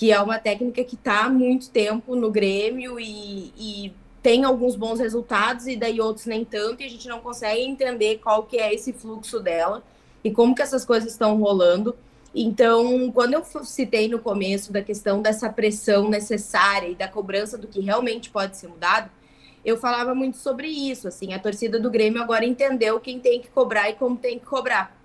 que 0.00 0.10
é 0.10 0.18
uma 0.18 0.38
técnica 0.38 0.82
que 0.82 0.94
está 0.94 1.26
há 1.26 1.28
muito 1.28 1.68
tempo 1.68 2.16
no 2.16 2.30
Grêmio 2.30 2.98
e, 2.98 3.52
e, 3.54 3.92
tem 4.22 4.44
alguns 4.44 4.74
bons 4.74 4.98
resultados 4.98 5.66
e 5.66 5.76
daí 5.76 6.00
outros 6.00 6.24
nem 6.24 6.42
tanto, 6.42 6.82
e 6.82 6.86
a 6.86 6.88
gente 6.88 7.06
não 7.06 7.20
consegue 7.20 7.60
entender 7.60 8.16
qual 8.16 8.44
que 8.44 8.56
é 8.56 8.72
esse 8.72 8.94
fluxo 8.94 9.38
dela 9.40 9.82
e 10.24 10.30
como 10.30 10.54
que 10.54 10.62
essas 10.62 10.86
coisas 10.86 11.12
estão 11.12 11.38
rolando. 11.38 11.94
Então, 12.34 13.12
quando 13.12 13.34
eu 13.34 13.44
citei 13.62 14.08
no 14.08 14.18
começo 14.18 14.72
da 14.72 14.80
questão 14.80 15.20
dessa 15.20 15.50
pressão 15.50 16.08
necessária 16.08 16.88
e 16.88 16.94
da 16.94 17.06
cobrança 17.06 17.58
do 17.58 17.66
que 17.66 17.80
realmente 17.80 18.30
pode 18.30 18.56
ser 18.56 18.68
mudado, 18.68 19.10
eu 19.62 19.76
falava 19.76 20.14
muito 20.14 20.38
sobre 20.38 20.66
isso, 20.66 21.08
assim, 21.08 21.34
a 21.34 21.38
torcida 21.38 21.78
do 21.78 21.90
Grêmio 21.90 22.22
agora 22.22 22.46
entendeu 22.46 22.98
quem 23.00 23.20
tem 23.20 23.38
que 23.38 23.48
cobrar 23.48 23.90
e 23.90 23.94
como 23.94 24.16
tem 24.16 24.38
que 24.38 24.46
cobrar. 24.46 24.98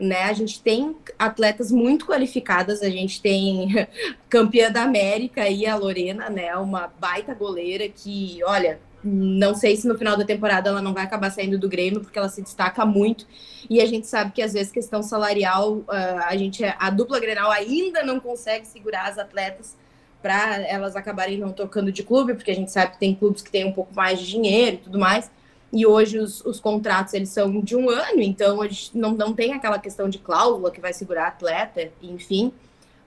Né? 0.00 0.22
A 0.22 0.32
gente 0.32 0.62
tem 0.62 0.96
atletas 1.18 1.72
muito 1.72 2.06
qualificadas, 2.06 2.82
a 2.82 2.90
gente 2.90 3.20
tem 3.20 3.88
campeã 4.28 4.70
da 4.70 4.82
América 4.82 5.42
aí, 5.42 5.66
a 5.66 5.76
Lorena, 5.76 6.30
né? 6.30 6.56
Uma 6.56 6.92
baita 7.00 7.34
goleira 7.34 7.88
que, 7.88 8.40
olha, 8.44 8.78
não 9.02 9.54
sei 9.54 9.76
se 9.76 9.86
no 9.86 9.96
final 9.96 10.16
da 10.16 10.24
temporada 10.24 10.70
ela 10.70 10.82
não 10.82 10.92
vai 10.92 11.04
acabar 11.04 11.30
saindo 11.30 11.58
do 11.58 11.68
Grêmio, 11.68 12.00
porque 12.00 12.18
ela 12.18 12.28
se 12.28 12.42
destaca 12.42 12.84
muito. 12.84 13.26
E 13.70 13.80
a 13.80 13.86
gente 13.86 14.06
sabe 14.06 14.32
que 14.32 14.42
às 14.42 14.52
vezes 14.52 14.72
questão 14.72 15.02
salarial, 15.02 15.84
a 15.88 16.36
gente 16.36 16.64
a 16.64 16.90
dupla 16.90 17.20
Grenal 17.20 17.50
ainda 17.50 18.02
não 18.02 18.18
consegue 18.18 18.66
segurar 18.66 19.08
as 19.08 19.18
atletas 19.18 19.76
para 20.20 20.60
elas 20.66 20.96
acabarem 20.96 21.38
não 21.38 21.52
tocando 21.52 21.92
de 21.92 22.02
clube, 22.02 22.34
porque 22.34 22.50
a 22.50 22.54
gente 22.54 22.72
sabe 22.72 22.92
que 22.92 22.98
tem 22.98 23.14
clubes 23.14 23.40
que 23.40 23.50
têm 23.50 23.64
um 23.64 23.72
pouco 23.72 23.94
mais 23.94 24.18
de 24.18 24.26
dinheiro 24.26 24.76
e 24.76 24.78
tudo 24.78 24.98
mais. 24.98 25.30
E 25.72 25.86
hoje 25.86 26.18
os, 26.18 26.44
os 26.44 26.58
contratos 26.58 27.12
eles 27.12 27.28
são 27.28 27.60
de 27.60 27.76
um 27.76 27.90
ano, 27.90 28.20
então 28.20 28.62
a 28.62 28.68
gente 28.68 28.96
não, 28.96 29.12
não 29.12 29.34
tem 29.34 29.52
aquela 29.52 29.78
questão 29.78 30.08
de 30.08 30.18
cláusula 30.18 30.70
que 30.70 30.80
vai 30.80 30.92
segurar 30.92 31.28
atleta, 31.28 31.90
enfim. 32.02 32.52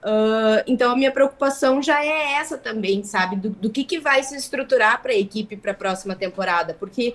Uh, 0.02 0.62
então 0.66 0.90
a 0.90 0.96
minha 0.96 1.12
preocupação 1.12 1.80
já 1.80 2.04
é 2.04 2.34
essa 2.34 2.58
também, 2.58 3.04
sabe? 3.04 3.36
Do, 3.36 3.50
do 3.50 3.70
que, 3.70 3.84
que 3.84 3.98
vai 3.98 4.22
se 4.22 4.36
estruturar 4.36 5.00
para 5.02 5.12
a 5.12 5.16
equipe 5.16 5.56
para 5.56 5.72
a 5.72 5.74
próxima 5.74 6.14
temporada, 6.14 6.74
porque 6.74 7.14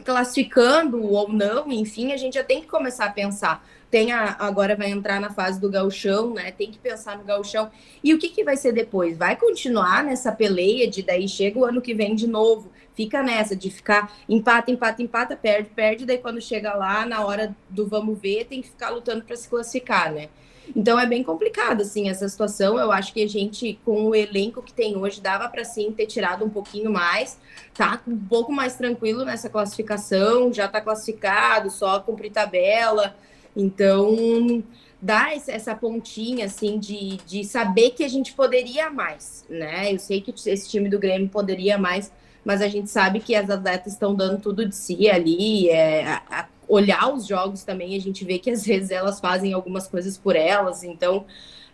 classificando 0.00 1.02
ou 1.04 1.28
não, 1.28 1.70
enfim, 1.70 2.12
a 2.12 2.16
gente 2.16 2.34
já 2.34 2.44
tem 2.44 2.60
que 2.60 2.66
começar 2.66 3.06
a 3.06 3.10
pensar. 3.10 3.66
Tem 3.90 4.12
a, 4.12 4.36
agora 4.38 4.76
vai 4.76 4.90
entrar 4.90 5.20
na 5.20 5.30
fase 5.30 5.60
do 5.60 5.68
gauchão, 5.68 6.32
né? 6.32 6.52
Tem 6.52 6.70
que 6.70 6.78
pensar 6.78 7.18
no 7.18 7.24
gauchão. 7.24 7.70
E 8.02 8.14
o 8.14 8.18
que, 8.18 8.28
que 8.28 8.44
vai 8.44 8.56
ser 8.56 8.72
depois? 8.72 9.18
Vai 9.18 9.36
continuar 9.36 10.04
nessa 10.04 10.30
peleia 10.32 10.88
de 10.88 11.02
daí 11.02 11.28
chega 11.28 11.58
o 11.58 11.64
ano 11.64 11.82
que 11.82 11.92
vem 11.92 12.14
de 12.14 12.26
novo, 12.26 12.70
fica 12.94 13.22
nessa 13.22 13.56
de 13.56 13.70
ficar 13.70 14.12
empata, 14.28 14.70
empata, 14.70 15.02
empata, 15.02 15.36
perde, 15.36 15.70
perde, 15.70 16.06
daí 16.06 16.18
quando 16.18 16.40
chega 16.40 16.74
lá, 16.74 17.06
na 17.06 17.24
hora 17.24 17.54
do 17.68 17.86
vamos 17.86 18.18
ver, 18.18 18.46
tem 18.46 18.62
que 18.62 18.68
ficar 18.68 18.90
lutando 18.90 19.24
para 19.24 19.36
se 19.36 19.48
classificar, 19.48 20.12
né? 20.12 20.28
Então 20.74 20.98
é 20.98 21.06
bem 21.06 21.22
complicado, 21.22 21.82
assim, 21.82 22.08
essa 22.08 22.28
situação. 22.28 22.78
Eu 22.78 22.92
acho 22.92 23.12
que 23.12 23.22
a 23.22 23.28
gente, 23.28 23.78
com 23.84 24.04
o 24.04 24.14
elenco 24.14 24.62
que 24.62 24.72
tem 24.72 24.96
hoje, 24.96 25.20
dava 25.20 25.48
para 25.48 25.64
sim 25.64 25.90
ter 25.92 26.06
tirado 26.06 26.44
um 26.44 26.50
pouquinho 26.50 26.90
mais, 26.92 27.38
tá 27.74 28.00
um 28.06 28.16
pouco 28.16 28.52
mais 28.52 28.76
tranquilo 28.76 29.24
nessa 29.24 29.48
classificação, 29.48 30.52
já 30.52 30.68
tá 30.68 30.80
classificado, 30.80 31.70
só 31.70 32.00
cumprir 32.00 32.30
tabela. 32.30 33.16
Então, 33.56 34.62
dá 35.00 35.32
essa 35.34 35.74
pontinha, 35.74 36.46
assim, 36.46 36.78
de, 36.78 37.16
de 37.26 37.44
saber 37.44 37.90
que 37.90 38.04
a 38.04 38.08
gente 38.08 38.32
poderia 38.32 38.90
mais, 38.90 39.44
né? 39.48 39.92
Eu 39.92 39.98
sei 39.98 40.20
que 40.20 40.32
esse 40.48 40.68
time 40.68 40.88
do 40.88 40.98
Grêmio 40.98 41.28
poderia 41.28 41.78
mais, 41.78 42.12
mas 42.50 42.60
a 42.60 42.66
gente 42.66 42.90
sabe 42.90 43.20
que 43.20 43.32
as 43.32 43.48
atletas 43.48 43.92
estão 43.92 44.12
dando 44.12 44.40
tudo 44.40 44.68
de 44.68 44.74
si 44.74 45.08
ali, 45.08 45.68
é, 45.68 46.04
a, 46.04 46.22
a 46.28 46.46
olhar 46.66 47.14
os 47.14 47.24
jogos 47.24 47.62
também, 47.62 47.94
a 47.94 48.00
gente 48.00 48.24
vê 48.24 48.40
que 48.40 48.50
às 48.50 48.66
vezes 48.66 48.90
elas 48.90 49.20
fazem 49.20 49.52
algumas 49.52 49.86
coisas 49.86 50.18
por 50.18 50.34
elas, 50.34 50.82
então 50.82 51.24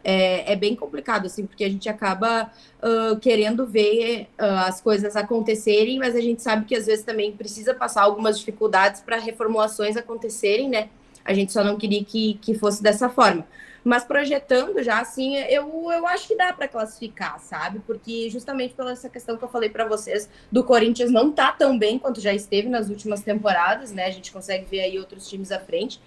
é, 0.05 0.53
é 0.53 0.55
bem 0.55 0.77
complicado, 0.77 1.25
assim, 1.25 1.47
porque 1.47 1.65
a 1.65 1.71
gente 1.71 1.89
acaba 1.89 2.53
uh, 2.83 3.19
querendo 3.21 3.67
ver 3.67 4.29
uh, 4.39 4.67
as 4.67 4.79
coisas 4.83 5.17
acontecerem, 5.17 5.99
mas 5.99 6.15
a 6.15 6.21
gente 6.21 6.43
sabe 6.43 6.67
que 6.67 6.77
às 6.77 6.85
vezes 6.85 7.07
também 7.07 7.33
precisa 7.33 7.73
passar 7.73 8.03
algumas 8.03 8.39
dificuldades 8.39 9.01
para 9.01 9.17
reformulações 9.17 9.97
acontecerem, 9.97 10.69
né? 10.69 10.91
A 11.27 11.35
gente 11.35 11.53
só 11.53 11.65
não 11.65 11.77
queria 11.77 12.05
que, 12.05 12.35
que 12.41 12.55
fosse 12.55 12.83
dessa 12.83 13.09
forma. 13.09 13.47
Mas 13.85 14.03
projetando 14.03 14.83
já, 14.83 15.01
assim, 15.01 15.37
eu, 15.37 15.93
eu 15.93 16.07
acho 16.09 16.27
que 16.27 16.37
dá 16.37 16.53
para 16.53 16.67
classificar, 16.67 17.39
sabe? 17.39 17.79
Porque 17.87 18.29
justamente 18.29 18.75
pela 18.75 18.91
essa 18.91 19.09
questão 19.09 19.37
que 19.37 19.45
eu 19.45 19.49
falei 19.49 19.69
para 19.69 19.87
vocês, 19.87 20.29
do 20.51 20.65
Corinthians 20.65 21.11
não 21.11 21.31
tá 21.31 21.53
tão 21.53 21.79
bem 21.79 21.97
quanto 21.97 22.21
já 22.21 22.35
esteve 22.35 22.69
nas 22.69 22.89
últimas 22.89 23.23
temporadas, 23.23 23.93
né? 23.93 24.07
A 24.07 24.11
gente 24.11 24.33
consegue 24.33 24.65
ver 24.65 24.81
aí 24.81 24.99
outros 24.99 25.29
times 25.29 25.53
à 25.53 25.61
frente. 25.61 26.01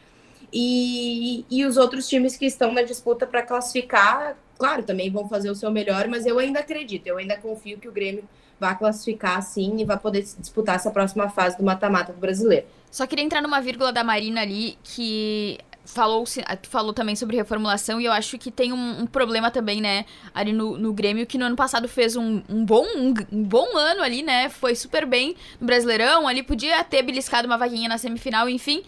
E, 0.52 1.46
e 1.50 1.66
os 1.66 1.78
outros 1.78 2.08
times 2.10 2.36
que 2.36 2.46
estão 2.46 2.74
na 2.74 2.82
disputa 2.82 3.26
para 3.26 3.44
classificar, 3.44 4.36
claro, 4.58 4.84
também 4.84 5.10
vão 5.10 5.30
fazer 5.30 5.50
o 5.50 5.56
seu 5.56 5.72
melhor, 5.72 6.08
mas 6.08 6.26
eu 6.26 6.38
ainda 6.38 6.60
acredito, 6.60 7.08
eu 7.08 7.18
ainda 7.18 7.38
confio 7.38 7.78
que 7.78 7.88
o 7.88 7.92
Grêmio 7.92 8.24
vai 8.60 8.78
classificar 8.78 9.42
sim 9.42 9.78
e 9.80 9.86
vai 9.86 9.98
poder 9.98 10.22
disputar 10.38 10.76
essa 10.76 10.92
próxima 10.92 11.30
fase 11.30 11.58
do 11.58 11.64
mata-mata 11.64 12.12
do 12.12 12.20
brasileiro. 12.20 12.66
Só 12.92 13.06
queria 13.06 13.24
entrar 13.24 13.42
numa 13.42 13.62
vírgula 13.62 13.94
da 13.94 14.04
Marina 14.04 14.42
ali, 14.42 14.78
que 14.84 15.60
falou, 15.86 16.24
falou 16.64 16.94
também 16.94 17.16
sobre 17.16 17.38
reformulação 17.38 18.00
e 18.00 18.06
eu 18.06 18.12
acho 18.12 18.38
que 18.38 18.52
tem 18.52 18.72
um, 18.72 19.02
um 19.02 19.08
problema 19.08 19.50
também, 19.50 19.82
né, 19.82 20.06
ali 20.34 20.54
no, 20.54 20.78
no, 20.78 20.94
Grêmio, 20.94 21.26
que 21.26 21.38
no 21.38 21.46
ano 21.46 21.56
passado 21.56 21.88
fez 21.88 22.16
um, 22.16 22.42
um 22.48 22.64
bom, 22.64 22.86
um, 22.96 23.14
um, 23.32 23.44
bom 23.44 23.76
ano 23.76 24.02
ali, 24.04 24.22
né, 24.22 24.50
foi 24.50 24.76
super 24.76 25.06
bem 25.06 25.36
no 25.60 25.66
Brasileirão, 25.66 26.28
ali 26.28 26.44
podia 26.44 26.84
ter 26.84 27.02
beliscado 27.02 27.48
uma 27.48 27.58
vaguinha 27.58 27.90
na 27.90 27.98
semifinal, 27.98 28.48
enfim, 28.48 28.84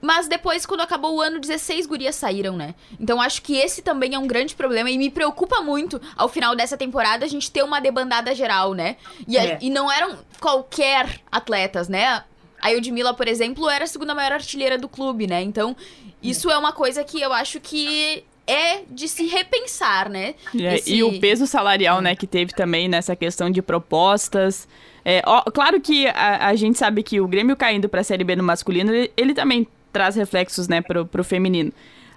mas 0.00 0.28
depois, 0.28 0.66
quando 0.66 0.80
acabou 0.80 1.16
o 1.16 1.20
ano, 1.20 1.40
16 1.40 1.86
gurias 1.86 2.14
saíram, 2.14 2.56
né? 2.56 2.74
Então 3.00 3.20
acho 3.20 3.42
que 3.42 3.56
esse 3.56 3.82
também 3.82 4.14
é 4.14 4.18
um 4.18 4.26
grande 4.26 4.54
problema 4.54 4.90
e 4.90 4.98
me 4.98 5.10
preocupa 5.10 5.60
muito 5.60 6.00
ao 6.16 6.28
final 6.28 6.54
dessa 6.54 6.76
temporada 6.76 7.24
a 7.24 7.28
gente 7.28 7.50
ter 7.50 7.62
uma 7.62 7.80
debandada 7.80 8.34
geral, 8.34 8.74
né? 8.74 8.96
E, 9.26 9.36
é. 9.36 9.58
e 9.60 9.70
não 9.70 9.90
eram 9.90 10.18
qualquer 10.40 11.20
atletas, 11.30 11.88
né? 11.88 12.22
A 12.60 12.72
Eudmila, 12.72 13.14
por 13.14 13.28
exemplo, 13.28 13.68
era 13.68 13.84
a 13.84 13.88
segunda 13.88 14.14
maior 14.14 14.32
artilheira 14.32 14.78
do 14.78 14.88
clube, 14.88 15.26
né? 15.26 15.42
Então, 15.42 15.76
isso 16.22 16.50
é 16.50 16.56
uma 16.56 16.72
coisa 16.72 17.04
que 17.04 17.20
eu 17.20 17.32
acho 17.32 17.60
que 17.60 18.24
é 18.46 18.82
de 18.88 19.08
se 19.08 19.26
repensar, 19.26 20.08
né? 20.08 20.34
É, 20.58 20.76
Esse... 20.76 20.94
E 20.94 21.02
o 21.02 21.18
peso 21.18 21.46
salarial, 21.46 22.00
né, 22.00 22.14
que 22.14 22.26
teve 22.26 22.52
também 22.52 22.88
nessa 22.88 23.16
questão 23.16 23.50
de 23.50 23.60
propostas. 23.60 24.68
É, 25.04 25.22
ó, 25.26 25.42
claro 25.42 25.80
que 25.80 26.06
a, 26.08 26.48
a, 26.48 26.54
gente 26.54 26.78
sabe 26.78 27.02
que 27.02 27.20
o 27.20 27.28
Grêmio 27.28 27.56
caindo 27.56 27.88
para 27.88 28.00
a 28.00 28.04
Série 28.04 28.24
B 28.24 28.36
no 28.36 28.42
masculino, 28.42 28.92
ele, 28.92 29.12
ele, 29.16 29.34
também 29.34 29.66
traz 29.96 30.14
reflexos, 30.14 30.68
né, 30.68 30.82
pro, 30.82 31.06
pro 31.06 31.24
feminino. 31.24 31.72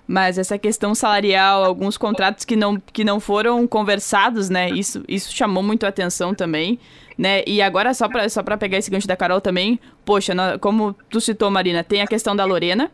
Mas 0.05 0.37
essa 0.37 0.57
questão 0.57 0.95
salarial, 0.95 1.63
alguns 1.63 1.95
contratos 1.95 2.43
que 2.43 2.55
não, 2.55 2.77
que 2.77 3.03
não 3.03 3.19
foram 3.19 3.65
conversados, 3.67 4.49
né, 4.49 4.69
isso, 4.69 5.03
isso 5.07 5.33
chamou 5.33 5.63
muito 5.63 5.85
a 5.85 5.89
atenção 5.89 6.33
também 6.33 6.79
né? 7.19 7.43
E 7.45 7.61
agora, 7.61 7.93
só 7.93 8.07
pra, 8.07 8.29
só 8.29 8.41
pegar 8.41 8.77
esse 8.77 8.89
gancho 8.89 9.05
da 9.05 9.15
Carol 9.17 9.41
também, 9.41 9.77
poxa, 10.05 10.33
como 10.61 10.95
tu 11.09 11.19
citou, 11.19 11.51
Marina, 11.51 11.83
tem 11.83 12.01
a 12.01 12.07
questão 12.07 12.33
da 12.33 12.45
Lorena, 12.45 12.89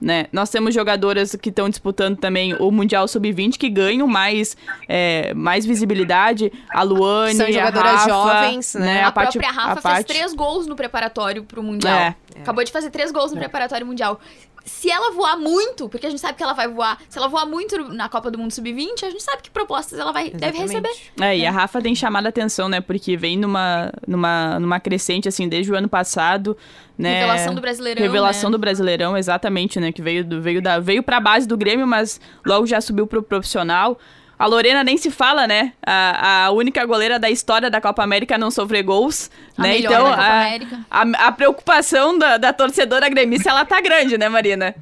né? 0.00 0.26
Nós 0.32 0.48
temos 0.48 0.74
jogadoras 0.74 1.36
que 1.36 1.50
estão 1.50 1.68
disputando 1.68 2.16
também 2.16 2.54
o 2.54 2.70
Mundial 2.70 3.06
Sub-20 3.06 3.58
que 3.58 3.68
ganham 3.68 4.06
mais, 4.06 4.56
é, 4.88 5.34
mais 5.34 5.66
visibilidade. 5.66 6.50
A 6.70 6.82
Luane, 6.82 7.34
São 7.34 7.46
jogadoras 7.46 7.92
a 7.92 7.96
Rafa, 7.96 8.08
jovens, 8.08 8.74
né? 8.74 8.86
né? 8.86 9.02
A, 9.02 9.08
a 9.08 9.12
própria 9.12 9.50
Rafa 9.50 9.72
a 9.72 9.74
fez 9.74 9.82
parte... 9.82 10.06
três 10.06 10.32
gols 10.32 10.66
no 10.66 10.74
preparatório 10.74 11.44
pro 11.44 11.62
Mundial. 11.62 11.98
É. 11.98 12.14
Acabou 12.40 12.64
de 12.64 12.72
fazer 12.72 12.90
três 12.90 13.10
gols 13.10 13.32
no 13.32 13.38
é. 13.38 13.40
preparatório 13.40 13.86
mundial 13.86 14.20
se 14.64 14.90
ela 14.90 15.12
voar 15.12 15.36
muito, 15.36 15.88
porque 15.88 16.06
a 16.06 16.10
gente 16.10 16.20
sabe 16.20 16.36
que 16.36 16.42
ela 16.42 16.52
vai 16.52 16.68
voar, 16.68 16.98
se 17.08 17.18
ela 17.18 17.28
voar 17.28 17.46
muito 17.46 17.78
na 17.92 18.08
Copa 18.08 18.30
do 18.30 18.38
Mundo 18.38 18.52
Sub-20, 18.52 19.04
a 19.04 19.10
gente 19.10 19.22
sabe 19.22 19.42
que 19.42 19.50
propostas 19.50 19.98
ela 19.98 20.12
vai, 20.12 20.30
deve 20.30 20.58
receber. 20.58 20.90
É, 21.20 21.36
e 21.36 21.46
a 21.46 21.50
Rafa 21.50 21.80
tem 21.80 21.94
chamado 21.94 22.26
a 22.26 22.28
atenção, 22.28 22.68
né? 22.68 22.80
Porque 22.80 23.16
vem 23.16 23.36
numa, 23.36 23.92
numa, 24.06 24.58
numa 24.58 24.80
crescente, 24.80 25.28
assim, 25.28 25.48
desde 25.48 25.72
o 25.72 25.76
ano 25.76 25.88
passado, 25.88 26.56
né? 26.96 27.20
Revelação 27.20 27.54
do 27.54 27.60
Brasileirão, 27.60 28.02
Revelação 28.02 28.50
né? 28.50 28.52
do 28.52 28.58
Brasileirão, 28.58 29.16
exatamente, 29.16 29.80
né? 29.80 29.92
Que 29.92 30.02
veio, 30.02 30.24
do, 30.24 30.40
veio, 30.40 30.60
da, 30.60 30.78
veio 30.78 31.02
pra 31.02 31.20
base 31.20 31.46
do 31.46 31.56
Grêmio, 31.56 31.86
mas 31.86 32.20
logo 32.44 32.66
já 32.66 32.80
subiu 32.80 33.06
pro 33.06 33.22
profissional. 33.22 33.98
A 34.40 34.46
Lorena 34.46 34.82
nem 34.82 34.96
se 34.96 35.10
fala, 35.10 35.46
né? 35.46 35.74
A, 35.84 36.46
a 36.46 36.50
única 36.50 36.82
goleira 36.86 37.18
da 37.18 37.28
história 37.28 37.68
da 37.68 37.78
Copa 37.78 38.02
América 38.02 38.36
a 38.36 38.38
não 38.38 38.50
sofrer 38.50 38.82
gols, 38.82 39.30
a 39.54 39.62
né? 39.62 39.76
Então, 39.76 40.06
a, 40.06 40.46
a, 40.90 41.02
a, 41.26 41.32
preocupação 41.32 42.16
da, 42.16 42.38
da 42.38 42.50
torcedora 42.50 43.06
gremista, 43.10 43.50
ela 43.50 43.66
tá 43.66 43.78
grande, 43.82 44.16
né, 44.16 44.30
Marina? 44.30 44.74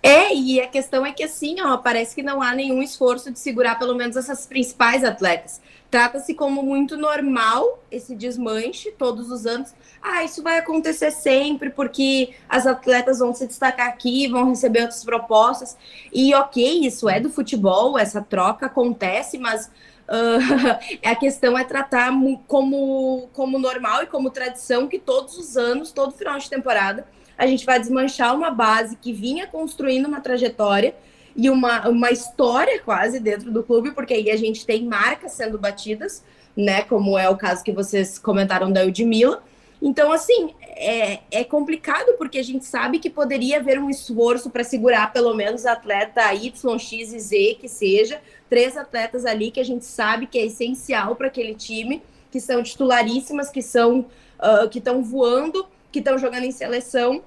É, 0.00 0.32
e 0.32 0.60
a 0.60 0.68
questão 0.68 1.04
é 1.04 1.10
que 1.10 1.24
assim, 1.24 1.60
ó, 1.60 1.76
parece 1.78 2.14
que 2.14 2.22
não 2.22 2.40
há 2.40 2.54
nenhum 2.54 2.80
esforço 2.80 3.32
de 3.32 3.40
segurar 3.40 3.80
pelo 3.80 3.96
menos 3.96 4.14
essas 4.14 4.46
principais 4.46 5.02
atletas. 5.02 5.60
Trata-se 5.90 6.34
como 6.34 6.62
muito 6.62 6.96
normal 6.96 7.82
esse 7.90 8.14
desmanche 8.14 8.92
todos 8.92 9.28
os 9.28 9.44
anos. 9.44 9.74
Ah, 10.00 10.22
isso 10.22 10.40
vai 10.40 10.58
acontecer 10.58 11.10
sempre, 11.10 11.68
porque 11.68 12.32
as 12.48 12.64
atletas 12.64 13.18
vão 13.18 13.34
se 13.34 13.44
destacar 13.46 13.88
aqui, 13.88 14.28
vão 14.28 14.48
receber 14.48 14.82
outras 14.82 15.04
propostas. 15.04 15.76
E 16.12 16.32
ok, 16.34 16.86
isso 16.86 17.08
é 17.08 17.18
do 17.18 17.28
futebol, 17.28 17.98
essa 17.98 18.22
troca 18.22 18.66
acontece, 18.66 19.36
mas 19.36 19.66
uh, 19.66 20.78
a 21.04 21.16
questão 21.16 21.58
é 21.58 21.64
tratar 21.64 22.12
como, 22.46 23.28
como 23.32 23.58
normal 23.58 24.04
e 24.04 24.06
como 24.06 24.30
tradição 24.30 24.86
que 24.86 24.98
todos 24.98 25.36
os 25.36 25.56
anos, 25.56 25.90
todo 25.90 26.12
final 26.12 26.38
de 26.38 26.48
temporada, 26.48 27.04
a 27.36 27.48
gente 27.48 27.66
vai 27.66 27.80
desmanchar 27.80 28.32
uma 28.34 28.50
base 28.50 28.94
que 28.94 29.12
vinha 29.12 29.48
construindo 29.48 30.06
uma 30.06 30.20
trajetória 30.20 30.94
e 31.36 31.48
uma, 31.48 31.88
uma 31.88 32.10
história 32.10 32.80
quase 32.80 33.20
dentro 33.20 33.50
do 33.50 33.62
clube, 33.62 33.92
porque 33.92 34.14
aí 34.14 34.30
a 34.30 34.36
gente 34.36 34.66
tem 34.66 34.84
marcas 34.84 35.32
sendo 35.32 35.58
batidas, 35.58 36.22
né? 36.56 36.82
Como 36.82 37.18
é 37.18 37.28
o 37.28 37.36
caso 37.36 37.64
que 37.64 37.72
vocês 37.72 38.18
comentaram 38.18 38.70
da 38.72 38.84
Eudmila. 38.84 39.42
Então, 39.82 40.12
assim, 40.12 40.54
é, 40.76 41.20
é 41.30 41.42
complicado 41.42 42.14
porque 42.18 42.38
a 42.38 42.44
gente 42.44 42.66
sabe 42.66 42.98
que 42.98 43.08
poderia 43.08 43.58
haver 43.58 43.78
um 43.78 43.88
esforço 43.88 44.50
para 44.50 44.62
segurar 44.62 45.12
pelo 45.12 45.34
menos 45.34 45.64
atleta 45.64 46.34
Y, 46.34 46.78
X 46.78 47.12
e 47.12 47.18
Z, 47.18 47.56
que 47.60 47.68
seja, 47.68 48.20
três 48.48 48.76
atletas 48.76 49.24
ali 49.24 49.50
que 49.50 49.60
a 49.60 49.64
gente 49.64 49.86
sabe 49.86 50.26
que 50.26 50.38
é 50.38 50.44
essencial 50.44 51.16
para 51.16 51.28
aquele 51.28 51.54
time, 51.54 52.02
que 52.30 52.40
são 52.40 52.62
titularíssimas, 52.62 53.48
que 53.48 53.62
são 53.62 54.00
uh, 54.38 54.68
que 54.68 54.78
estão 54.78 55.02
voando, 55.02 55.66
que 55.90 55.98
estão 56.00 56.18
jogando 56.18 56.44
em 56.44 56.52
seleção 56.52 57.22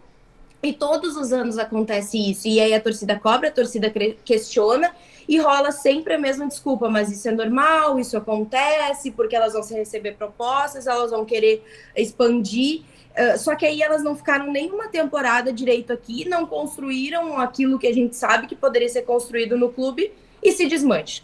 e 0.63 0.71
todos 0.71 1.17
os 1.17 1.33
anos 1.33 1.57
acontece 1.57 2.17
isso. 2.17 2.47
E 2.47 2.59
aí 2.59 2.73
a 2.73 2.79
torcida 2.79 3.19
cobra, 3.19 3.49
a 3.49 3.51
torcida 3.51 3.93
questiona 4.23 4.95
e 5.27 5.37
rola 5.37 5.71
sempre 5.71 6.13
a 6.13 6.17
mesma 6.17 6.47
desculpa, 6.47 6.89
mas 6.89 7.11
isso 7.11 7.27
é 7.27 7.31
normal, 7.31 7.99
isso 7.99 8.15
acontece, 8.17 9.11
porque 9.11 9.35
elas 9.35 9.53
vão 9.53 9.61
receber 9.61 10.13
propostas, 10.13 10.87
elas 10.87 11.11
vão 11.11 11.25
querer 11.25 11.63
expandir. 11.95 12.81
Uh, 13.11 13.37
só 13.37 13.55
que 13.55 13.65
aí 13.65 13.81
elas 13.81 14.03
não 14.03 14.15
ficaram 14.15 14.51
nenhuma 14.51 14.87
temporada 14.87 15.53
direito 15.53 15.93
aqui, 15.93 16.27
não 16.27 16.47
construíram 16.47 17.37
aquilo 17.37 17.77
que 17.77 17.85
a 17.85 17.93
gente 17.93 18.15
sabe 18.15 18.47
que 18.47 18.55
poderia 18.55 18.89
ser 18.89 19.03
construído 19.03 19.55
no 19.57 19.69
clube 19.69 20.11
e 20.41 20.51
se 20.51 20.65
desmancha 20.65 21.21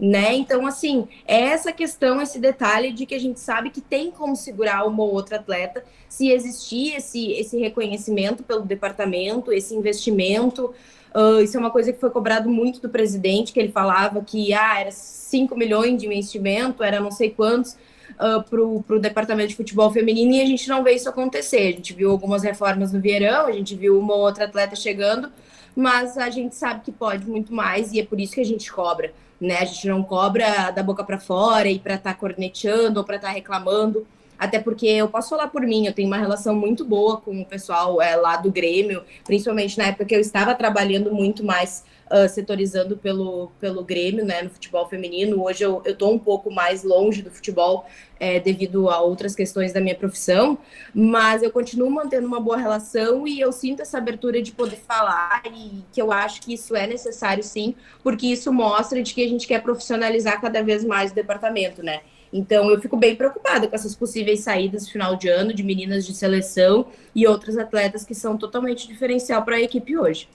né? 0.00 0.34
Então, 0.34 0.66
assim, 0.66 1.06
é 1.26 1.38
essa 1.40 1.72
questão, 1.72 2.22
esse 2.22 2.38
detalhe 2.38 2.90
de 2.90 3.04
que 3.04 3.14
a 3.14 3.20
gente 3.20 3.38
sabe 3.38 3.68
que 3.68 3.82
tem 3.82 4.10
como 4.10 4.34
segurar 4.34 4.86
uma 4.86 5.02
ou 5.02 5.12
outra 5.12 5.36
atleta 5.36 5.84
se 6.08 6.30
existir 6.30 6.94
esse, 6.94 7.32
esse 7.32 7.58
reconhecimento 7.58 8.42
pelo 8.42 8.62
departamento, 8.62 9.52
esse 9.52 9.74
investimento. 9.74 10.74
Uh, 11.14 11.40
isso 11.42 11.56
é 11.56 11.60
uma 11.60 11.70
coisa 11.70 11.92
que 11.92 12.00
foi 12.00 12.08
cobrado 12.08 12.48
muito 12.48 12.80
do 12.80 12.88
presidente, 12.88 13.52
que 13.52 13.60
ele 13.60 13.70
falava 13.70 14.24
que 14.24 14.54
ah, 14.54 14.80
era 14.80 14.90
5 14.90 15.54
milhões 15.54 16.00
de 16.00 16.06
investimento, 16.06 16.82
era 16.82 16.98
não 16.98 17.10
sei 17.10 17.30
quantos 17.30 17.76
uh, 18.12 18.42
para 18.42 18.96
o 18.96 18.98
departamento 18.98 19.50
de 19.50 19.56
futebol 19.56 19.92
feminino, 19.92 20.32
e 20.32 20.40
a 20.40 20.46
gente 20.46 20.66
não 20.66 20.82
vê 20.82 20.92
isso 20.92 21.10
acontecer. 21.10 21.68
A 21.68 21.72
gente 21.72 21.92
viu 21.92 22.10
algumas 22.10 22.42
reformas 22.42 22.90
no 22.90 23.00
verão, 23.00 23.46
a 23.46 23.52
gente 23.52 23.74
viu 23.74 23.98
uma 23.98 24.14
ou 24.14 24.20
outra 24.20 24.46
atleta 24.46 24.74
chegando, 24.74 25.30
mas 25.76 26.16
a 26.16 26.30
gente 26.30 26.54
sabe 26.54 26.80
que 26.84 26.90
pode 26.90 27.26
muito 27.26 27.52
mais, 27.52 27.92
e 27.92 28.00
é 28.00 28.04
por 28.04 28.18
isso 28.18 28.32
que 28.32 28.40
a 28.40 28.44
gente 28.44 28.72
cobra 28.72 29.12
né? 29.40 29.58
A 29.58 29.64
gente 29.64 29.88
não 29.88 30.02
cobra 30.02 30.70
da 30.70 30.82
boca 30.82 31.02
para 31.02 31.18
fora 31.18 31.68
e 31.68 31.78
para 31.78 31.94
estar 31.94 32.12
tá 32.12 32.18
corneteando 32.18 33.00
ou 33.00 33.04
para 33.04 33.16
estar 33.16 33.28
tá 33.28 33.34
reclamando. 33.34 34.06
até 34.38 34.58
porque 34.58 34.86
eu 34.86 35.08
posso 35.08 35.30
falar 35.30 35.48
por 35.48 35.62
mim, 35.62 35.86
eu 35.86 35.92
tenho 35.92 36.08
uma 36.08 36.16
relação 36.16 36.54
muito 36.54 36.84
boa 36.84 37.18
com 37.18 37.42
o 37.42 37.44
pessoal 37.44 38.00
é, 38.00 38.16
lá 38.16 38.36
do 38.36 38.50
Grêmio, 38.50 39.02
principalmente 39.24 39.76
na 39.76 39.86
época 39.86 40.06
que 40.06 40.14
eu 40.14 40.20
estava 40.20 40.54
trabalhando 40.54 41.12
muito 41.12 41.44
mais 41.44 41.84
uh, 42.10 42.28
setorizando 42.28 42.96
pelo, 42.96 43.50
pelo 43.60 43.84
Grêmio, 43.84 44.24
né, 44.24 44.42
no 44.42 44.50
futebol 44.50 44.88
feminino. 44.88 45.42
Hoje 45.42 45.64
eu, 45.64 45.82
eu 45.84 45.96
um 46.08 46.18
pouco 46.18 46.50
mais 46.50 46.82
longe 46.82 47.22
do 47.22 47.30
futebol 47.30 47.86
é, 48.18 48.40
devido 48.40 48.90
a 48.90 49.00
outras 49.00 49.34
questões 49.34 49.72
da 49.72 49.80
minha 49.80 49.94
profissão, 49.94 50.58
mas 50.94 51.42
eu 51.42 51.50
continuo 51.50 51.90
mantendo 51.90 52.26
uma 52.26 52.40
boa 52.40 52.56
relação 52.56 53.26
e 53.26 53.40
eu 53.40 53.52
sinto 53.52 53.80
essa 53.82 53.98
abertura 53.98 54.42
de 54.42 54.52
poder 54.52 54.76
falar 54.76 55.42
e 55.46 55.82
que 55.92 56.02
eu 56.02 56.10
acho 56.10 56.42
que 56.42 56.52
isso 56.54 56.74
é 56.74 56.86
necessário 56.86 57.42
sim, 57.42 57.74
porque 58.02 58.26
isso 58.26 58.52
mostra 58.52 59.02
de 59.02 59.14
que 59.14 59.24
a 59.24 59.28
gente 59.28 59.46
quer 59.46 59.62
profissionalizar 59.62 60.40
cada 60.40 60.62
vez 60.62 60.84
mais 60.84 61.12
o 61.12 61.14
departamento, 61.14 61.82
né? 61.82 62.00
Então 62.32 62.70
eu 62.70 62.80
fico 62.80 62.96
bem 62.96 63.16
preocupada 63.16 63.66
com 63.66 63.74
essas 63.74 63.94
possíveis 63.94 64.40
saídas 64.40 64.88
final 64.88 65.16
de 65.16 65.28
ano 65.28 65.52
de 65.52 65.62
meninas 65.62 66.06
de 66.06 66.14
seleção 66.14 66.86
e 67.14 67.26
outros 67.26 67.58
atletas 67.58 68.04
que 68.04 68.14
são 68.14 68.36
totalmente 68.36 68.86
diferencial 68.86 69.42
para 69.42 69.56
a 69.56 69.60
equipe 69.60 69.96
hoje. 69.96 70.28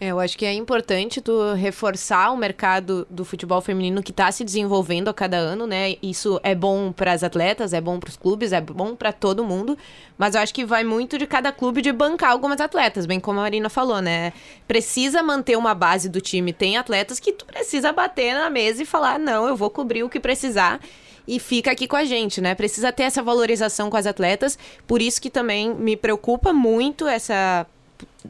É, 0.00 0.08
eu 0.08 0.18
acho 0.18 0.36
que 0.36 0.44
é 0.44 0.52
importante 0.52 1.20
tu 1.20 1.54
reforçar 1.54 2.32
o 2.32 2.36
mercado 2.36 3.06
do 3.08 3.24
futebol 3.24 3.60
feminino 3.60 4.02
que 4.02 4.10
está 4.10 4.30
se 4.32 4.44
desenvolvendo 4.44 5.08
a 5.08 5.14
cada 5.14 5.36
ano, 5.36 5.68
né? 5.68 5.94
Isso 6.02 6.40
é 6.42 6.52
bom 6.52 6.90
para 6.92 7.12
as 7.12 7.22
atletas, 7.22 7.72
é 7.72 7.80
bom 7.80 8.00
para 8.00 8.10
os 8.10 8.16
clubes, 8.16 8.52
é 8.52 8.60
bom 8.60 8.96
para 8.96 9.12
todo 9.12 9.44
mundo, 9.44 9.78
mas 10.18 10.34
eu 10.34 10.40
acho 10.40 10.52
que 10.52 10.64
vai 10.64 10.82
muito 10.82 11.16
de 11.16 11.28
cada 11.28 11.52
clube 11.52 11.80
de 11.80 11.92
bancar 11.92 12.32
algumas 12.32 12.60
atletas, 12.60 13.06
bem 13.06 13.20
como 13.20 13.38
a 13.38 13.44
Marina 13.44 13.70
falou, 13.70 14.02
né? 14.02 14.32
Precisa 14.66 15.22
manter 15.22 15.56
uma 15.56 15.74
base 15.74 16.08
do 16.08 16.20
time, 16.20 16.52
tem 16.52 16.76
atletas 16.76 17.20
que 17.20 17.32
tu 17.32 17.46
precisa 17.46 17.92
bater 17.92 18.34
na 18.34 18.50
mesa 18.50 18.82
e 18.82 18.86
falar: 18.86 19.18
"Não, 19.18 19.46
eu 19.46 19.56
vou 19.56 19.70
cobrir 19.70 20.02
o 20.02 20.08
que 20.08 20.18
precisar" 20.18 20.80
e 21.26 21.38
fica 21.38 21.70
aqui 21.70 21.86
com 21.86 21.96
a 21.96 22.04
gente, 22.04 22.40
né? 22.40 22.54
Precisa 22.54 22.92
ter 22.92 23.04
essa 23.04 23.22
valorização 23.22 23.88
com 23.88 23.96
as 23.96 24.06
atletas, 24.06 24.58
por 24.86 25.00
isso 25.00 25.22
que 25.22 25.30
também 25.30 25.74
me 25.74 25.96
preocupa 25.96 26.52
muito 26.52 27.06
essa 27.06 27.66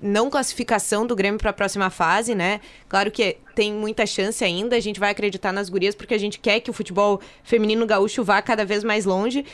não 0.03 0.29
classificação 0.29 1.07
do 1.07 1.15
Grêmio 1.15 1.39
para 1.39 1.51
a 1.51 1.53
próxima 1.53 1.89
fase, 1.91 2.35
né? 2.35 2.61
Claro 2.89 3.11
que 3.11 3.37
tem 3.55 3.73
muita 3.73 4.07
chance 4.07 4.45
ainda, 4.45 4.77
a 4.77 4.81
gente 4.81 4.99
vai 4.99 5.11
acreditar 5.11 5.53
nas 5.53 5.69
gurias 5.69 5.95
porque 5.95 6.15
a 6.15 6.19
gente 6.19 6.39
quer 6.39 6.61
que 6.61 6.71
o 6.71 6.75
futebol 6.75 7.21
feminino 7.43 7.87
gaúcho 7.87 8.25
vá 8.25 8.43
cada 8.43 8.65
vez 8.65 8.83
mais 8.83 9.05
longe. 9.05 9.45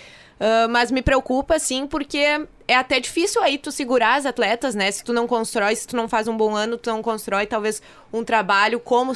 Uh, 0.40 0.66
mas 0.70 0.90
me 0.90 1.02
preocupa, 1.02 1.58
sim, 1.58 1.86
porque 1.86 2.46
é 2.66 2.74
até 2.74 2.98
difícil 2.98 3.42
aí 3.42 3.58
tu 3.58 3.70
segurar 3.70 4.14
as 4.14 4.24
atletas, 4.24 4.74
né? 4.74 4.90
Se 4.90 5.04
tu 5.04 5.12
não 5.12 5.26
constrói, 5.26 5.76
se 5.76 5.86
tu 5.86 5.94
não 5.94 6.08
faz 6.08 6.26
um 6.28 6.36
bom 6.36 6.56
ano, 6.56 6.78
tu 6.78 6.88
não 6.88 7.02
constrói 7.02 7.44
talvez 7.46 7.82
um 8.10 8.24
trabalho 8.24 8.80
como 8.80 9.12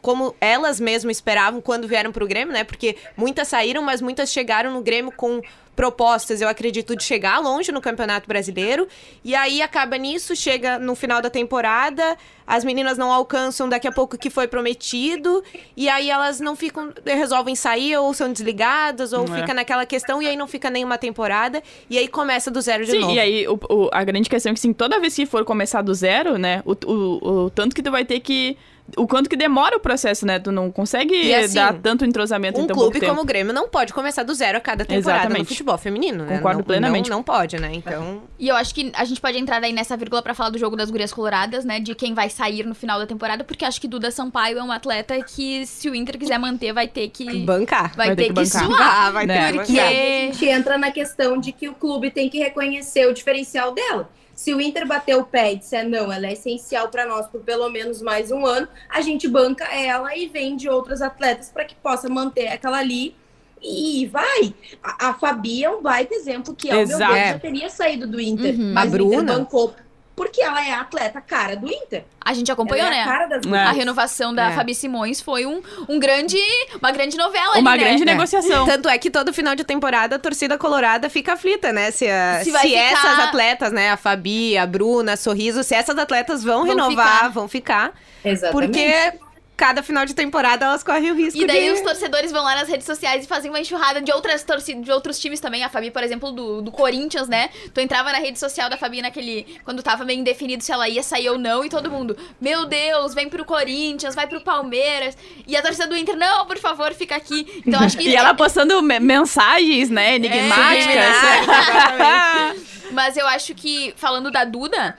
como 0.00 0.34
elas 0.40 0.80
mesmas 0.80 1.16
esperavam 1.16 1.60
quando 1.60 1.88
vieram 1.88 2.12
para 2.12 2.24
o 2.24 2.26
Grêmio, 2.26 2.52
né? 2.52 2.64
Porque 2.64 2.96
muitas 3.16 3.48
saíram, 3.48 3.82
mas 3.82 4.00
muitas 4.00 4.32
chegaram 4.32 4.72
no 4.72 4.80
Grêmio 4.80 5.12
com 5.12 5.40
propostas, 5.78 6.40
eu 6.40 6.48
acredito, 6.48 6.96
de 6.96 7.04
chegar 7.04 7.38
longe 7.38 7.70
no 7.70 7.80
Campeonato 7.80 8.26
Brasileiro. 8.26 8.88
E 9.24 9.32
aí 9.32 9.62
acaba 9.62 9.96
nisso, 9.96 10.34
chega 10.34 10.76
no 10.76 10.96
final 10.96 11.22
da 11.22 11.30
temporada, 11.30 12.16
as 12.44 12.64
meninas 12.64 12.98
não 12.98 13.12
alcançam 13.12 13.68
daqui 13.68 13.86
a 13.86 13.92
pouco 13.92 14.16
o 14.16 14.18
que 14.18 14.28
foi 14.28 14.48
prometido, 14.48 15.40
e 15.76 15.88
aí 15.88 16.10
elas 16.10 16.40
não 16.40 16.56
ficam, 16.56 16.92
resolvem 17.04 17.54
sair, 17.54 17.96
ou 17.96 18.12
são 18.12 18.32
desligadas, 18.32 19.12
ou 19.12 19.22
é. 19.22 19.40
fica 19.40 19.54
naquela 19.54 19.86
questão, 19.86 20.20
e 20.20 20.26
aí 20.26 20.34
não 20.34 20.48
fica 20.48 20.68
nenhuma 20.68 20.98
temporada, 20.98 21.62
e 21.88 21.96
aí 21.96 22.08
começa 22.08 22.50
do 22.50 22.60
zero 22.60 22.84
de 22.84 22.90
Sim, 22.90 22.98
novo. 22.98 23.14
E 23.14 23.20
aí 23.20 23.46
o, 23.46 23.54
o, 23.70 23.88
a 23.92 24.02
grande 24.02 24.28
questão 24.28 24.50
é 24.50 24.54
que, 24.54 24.60
sim, 24.60 24.72
toda 24.72 24.98
vez 24.98 25.14
que 25.14 25.26
for 25.26 25.44
começar 25.44 25.82
do 25.82 25.94
zero, 25.94 26.38
né, 26.38 26.60
o, 26.66 26.72
o, 26.72 27.44
o 27.44 27.50
tanto 27.50 27.76
que 27.76 27.84
tu 27.84 27.92
vai 27.92 28.04
ter 28.04 28.18
que 28.18 28.58
o 28.96 29.06
quanto 29.06 29.28
que 29.28 29.36
demora 29.36 29.76
o 29.76 29.80
processo, 29.80 30.24
né? 30.24 30.38
Tu 30.38 30.50
não 30.50 30.70
consegue 30.70 31.34
assim, 31.34 31.54
dar 31.54 31.74
tanto 31.74 32.04
entrosamento 32.04 32.60
um 32.60 32.64
em 32.64 32.66
tão 32.66 32.76
clube 32.76 33.00
como 33.00 33.20
o 33.20 33.24
Grêmio 33.24 33.52
não 33.52 33.68
pode 33.68 33.92
começar 33.92 34.22
do 34.22 34.32
zero 34.34 34.58
a 34.58 34.60
cada 34.60 34.84
temporada 34.84 35.20
Exatamente. 35.20 35.40
no 35.40 35.46
futebol 35.46 35.76
feminino, 35.76 36.24
né? 36.24 36.36
Concordo 36.36 36.58
não, 36.58 36.64
plenamente. 36.64 37.10
Não, 37.10 37.18
não 37.18 37.22
pode, 37.22 37.58
né? 37.58 37.70
Então... 37.72 38.22
E 38.38 38.48
eu 38.48 38.56
acho 38.56 38.74
que 38.74 38.90
a 38.94 39.04
gente 39.04 39.20
pode 39.20 39.36
entrar 39.36 39.62
aí 39.62 39.72
nessa 39.72 39.96
vírgula 39.96 40.22
para 40.22 40.34
falar 40.34 40.50
do 40.50 40.58
jogo 40.58 40.76
das 40.76 40.90
gurias 40.90 41.12
coloradas, 41.12 41.64
né? 41.64 41.80
De 41.80 41.94
quem 41.94 42.14
vai 42.14 42.30
sair 42.30 42.64
no 42.64 42.74
final 42.74 42.98
da 42.98 43.06
temporada, 43.06 43.44
porque 43.44 43.64
acho 43.64 43.80
que 43.80 43.88
Duda 43.88 44.10
Sampaio 44.10 44.58
é 44.58 44.62
um 44.62 44.72
atleta 44.72 45.20
que, 45.22 45.66
se 45.66 45.90
o 45.90 45.94
Inter 45.94 46.18
quiser 46.18 46.38
manter, 46.38 46.72
vai 46.72 46.88
ter 46.88 47.08
que... 47.08 47.40
Bancar. 47.40 47.94
Vai, 47.96 48.08
vai 48.08 48.16
ter, 48.16 48.22
ter, 48.22 48.28
que, 48.28 48.34
bancar. 48.34 48.64
suar. 48.64 49.12
Vai 49.12 49.26
né? 49.26 49.52
ter 49.52 49.58
porque... 49.58 49.78
Aí 49.78 50.28
a 50.28 50.32
gente 50.32 50.46
entra 50.46 50.78
na 50.78 50.90
questão 50.90 51.38
de 51.38 51.52
que 51.52 51.68
o 51.68 51.74
clube 51.74 52.10
tem 52.10 52.28
que 52.28 52.38
reconhecer 52.38 53.06
o 53.06 53.12
diferencial 53.12 53.72
dela. 53.72 54.08
Se 54.38 54.54
o 54.54 54.60
Inter 54.60 54.86
bater 54.86 55.16
o 55.16 55.24
pé 55.24 55.52
e 55.52 55.56
disser 55.56 55.88
não, 55.88 56.12
ela 56.12 56.28
é 56.28 56.32
essencial 56.32 56.88
para 56.90 57.04
nós 57.04 57.26
por 57.26 57.40
pelo 57.40 57.68
menos 57.70 58.00
mais 58.00 58.30
um 58.30 58.46
ano, 58.46 58.68
a 58.88 59.00
gente 59.00 59.26
banca 59.26 59.64
ela 59.64 60.16
e 60.16 60.28
vende 60.28 60.68
outros 60.68 61.02
atletas 61.02 61.50
para 61.50 61.64
que 61.64 61.74
possa 61.74 62.08
manter 62.08 62.46
aquela 62.46 62.78
ali 62.78 63.16
e 63.60 64.06
vai. 64.06 64.54
A, 64.80 65.08
a 65.08 65.14
Fabi 65.14 65.64
é 65.64 65.68
um 65.68 65.82
baita 65.82 66.14
exemplo 66.14 66.54
que, 66.54 66.70
ao 66.70 66.82
Exato. 66.82 67.12
meu 67.12 67.20
ver, 67.20 67.32
já 67.32 67.38
teria 67.40 67.68
saído 67.68 68.06
do 68.06 68.20
Inter. 68.20 68.54
Uhum. 68.54 68.72
Mas 68.74 68.86
a 68.86 68.96
Bruna. 68.96 69.10
o 69.10 69.14
Inter 69.22 69.34
bancou 69.38 69.74
porque 70.18 70.42
ela 70.42 70.66
é 70.66 70.72
a 70.72 70.80
atleta 70.80 71.20
cara 71.20 71.54
do 71.54 71.72
Inter. 71.72 72.04
A 72.20 72.34
gente 72.34 72.50
acompanhou, 72.50 72.88
é 72.88 72.90
né? 72.90 73.02
A, 73.02 73.06
cara 73.06 73.26
das 73.26 73.46
é. 73.46 73.56
a 73.56 73.70
renovação 73.70 74.34
da 74.34 74.50
é. 74.50 74.52
Fabi 74.52 74.74
Simões 74.74 75.20
foi 75.20 75.46
um, 75.46 75.62
um 75.88 75.98
grande, 76.00 76.36
uma 76.78 76.90
grande 76.90 77.16
novela 77.16 77.56
Uma 77.58 77.70
ali, 77.70 77.84
grande 77.84 78.04
né? 78.04 78.12
negociação. 78.12 78.66
Tanto 78.66 78.88
é 78.88 78.98
que 78.98 79.10
todo 79.10 79.32
final 79.32 79.54
de 79.54 79.62
temporada 79.62 80.16
a 80.16 80.18
torcida 80.18 80.58
colorada 80.58 81.08
fica 81.08 81.34
aflita, 81.34 81.72
né? 81.72 81.92
Se, 81.92 82.08
a, 82.08 82.40
se, 82.42 82.50
se 82.50 82.58
ficar... 82.58 82.68
essas 82.68 83.18
atletas, 83.20 83.72
né? 83.72 83.92
A 83.92 83.96
Fabi, 83.96 84.58
a 84.58 84.66
Bruna, 84.66 85.12
a 85.12 85.16
Sorriso, 85.16 85.62
se 85.62 85.74
essas 85.74 85.96
atletas 85.96 86.42
vão, 86.42 86.66
vão 86.66 86.66
renovar, 86.66 87.14
ficar. 87.14 87.28
vão 87.28 87.48
ficar. 87.48 87.92
Exatamente. 88.24 88.72
Porque 88.72 89.27
cada 89.58 89.82
final 89.82 90.06
de 90.06 90.14
temporada 90.14 90.66
elas 90.66 90.84
correm 90.84 91.10
o 91.10 91.14
risco 91.16 91.36
E 91.38 91.44
daí 91.44 91.64
de... 91.64 91.72
os 91.72 91.80
torcedores 91.80 92.30
vão 92.30 92.44
lá 92.44 92.54
nas 92.54 92.68
redes 92.68 92.86
sociais 92.86 93.24
e 93.24 93.26
fazem 93.26 93.50
uma 93.50 93.58
enxurrada 93.58 94.00
de 94.00 94.12
outras 94.12 94.44
torcidas, 94.44 94.84
de 94.84 94.92
outros 94.92 95.18
times 95.18 95.40
também. 95.40 95.64
A 95.64 95.68
Fabi, 95.68 95.90
por 95.90 96.04
exemplo, 96.04 96.30
do, 96.30 96.62
do 96.62 96.70
Corinthians, 96.70 97.26
né? 97.28 97.50
Tu 97.74 97.80
entrava 97.80 98.12
na 98.12 98.18
rede 98.18 98.38
social 98.38 98.70
da 98.70 98.76
Fabi 98.76 99.02
naquele... 99.02 99.58
Quando 99.64 99.82
tava 99.82 100.04
meio 100.04 100.20
indefinido 100.20 100.62
se 100.62 100.70
ela 100.70 100.88
ia 100.88 101.02
sair 101.02 101.28
ou 101.28 101.36
não. 101.36 101.64
E 101.64 101.68
todo 101.68 101.90
mundo, 101.90 102.16
meu 102.40 102.66
Deus, 102.66 103.14
vem 103.14 103.28
pro 103.28 103.44
Corinthians, 103.44 104.14
vai 104.14 104.28
pro 104.28 104.40
Palmeiras. 104.40 105.18
E 105.44 105.56
a 105.56 105.60
torcida 105.60 105.88
do 105.88 105.96
Inter, 105.96 106.16
não, 106.16 106.46
por 106.46 106.58
favor, 106.58 106.94
fica 106.94 107.16
aqui. 107.16 107.60
Então 107.66 107.80
acho 107.80 107.98
que... 107.98 108.04
e 108.08 108.14
ela 108.14 108.34
postando 108.34 108.80
mensagens, 108.80 109.90
né, 109.90 110.14
enigmáticas. 110.14 110.94
É, 110.94 112.68
Mas 112.92 113.16
eu 113.16 113.26
acho 113.26 113.54
que, 113.56 113.92
falando 113.96 114.30
da 114.30 114.44
Duda 114.44 114.96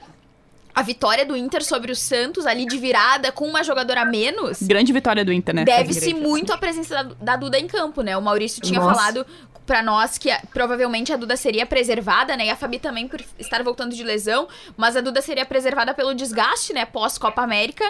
a 0.73 0.81
vitória 0.81 1.25
do 1.25 1.35
Inter 1.35 1.63
sobre 1.63 1.91
o 1.91 1.95
Santos 1.95 2.45
ali 2.45 2.65
de 2.65 2.77
virada 2.77 3.31
com 3.31 3.45
uma 3.45 3.63
jogadora 3.63 4.01
a 4.01 4.05
menos. 4.05 4.61
Grande 4.61 4.93
vitória 4.93 5.25
do 5.25 5.33
Inter, 5.33 5.55
né? 5.55 5.65
Deve-se 5.65 6.13
muito 6.13 6.53
à 6.53 6.57
presença 6.57 7.03
da, 7.03 7.15
da, 7.19 7.35
Duda 7.35 7.59
em 7.59 7.67
campo, 7.67 8.01
né? 8.01 8.15
O 8.17 8.21
Maurício 8.21 8.61
tinha 8.61 8.79
Nossa. 8.79 8.95
falado 8.95 9.25
para 9.65 9.83
nós 9.83 10.17
que 10.17 10.31
a, 10.31 10.41
provavelmente 10.53 11.11
a 11.13 11.17
Duda 11.17 11.35
seria 11.35 11.65
preservada, 11.65 12.35
né? 12.35 12.47
E 12.47 12.49
a 12.49 12.55
Fabi 12.55 12.79
também 12.79 13.07
por 13.07 13.21
estar 13.37 13.61
voltando 13.63 13.95
de 13.95 14.03
lesão, 14.03 14.47
mas 14.77 14.95
a 14.95 15.01
Duda 15.01 15.21
seria 15.21 15.45
preservada 15.45 15.93
pelo 15.93 16.13
desgaste, 16.13 16.73
né? 16.73 16.85
Pós 16.85 17.17
Copa 17.17 17.41
América. 17.41 17.85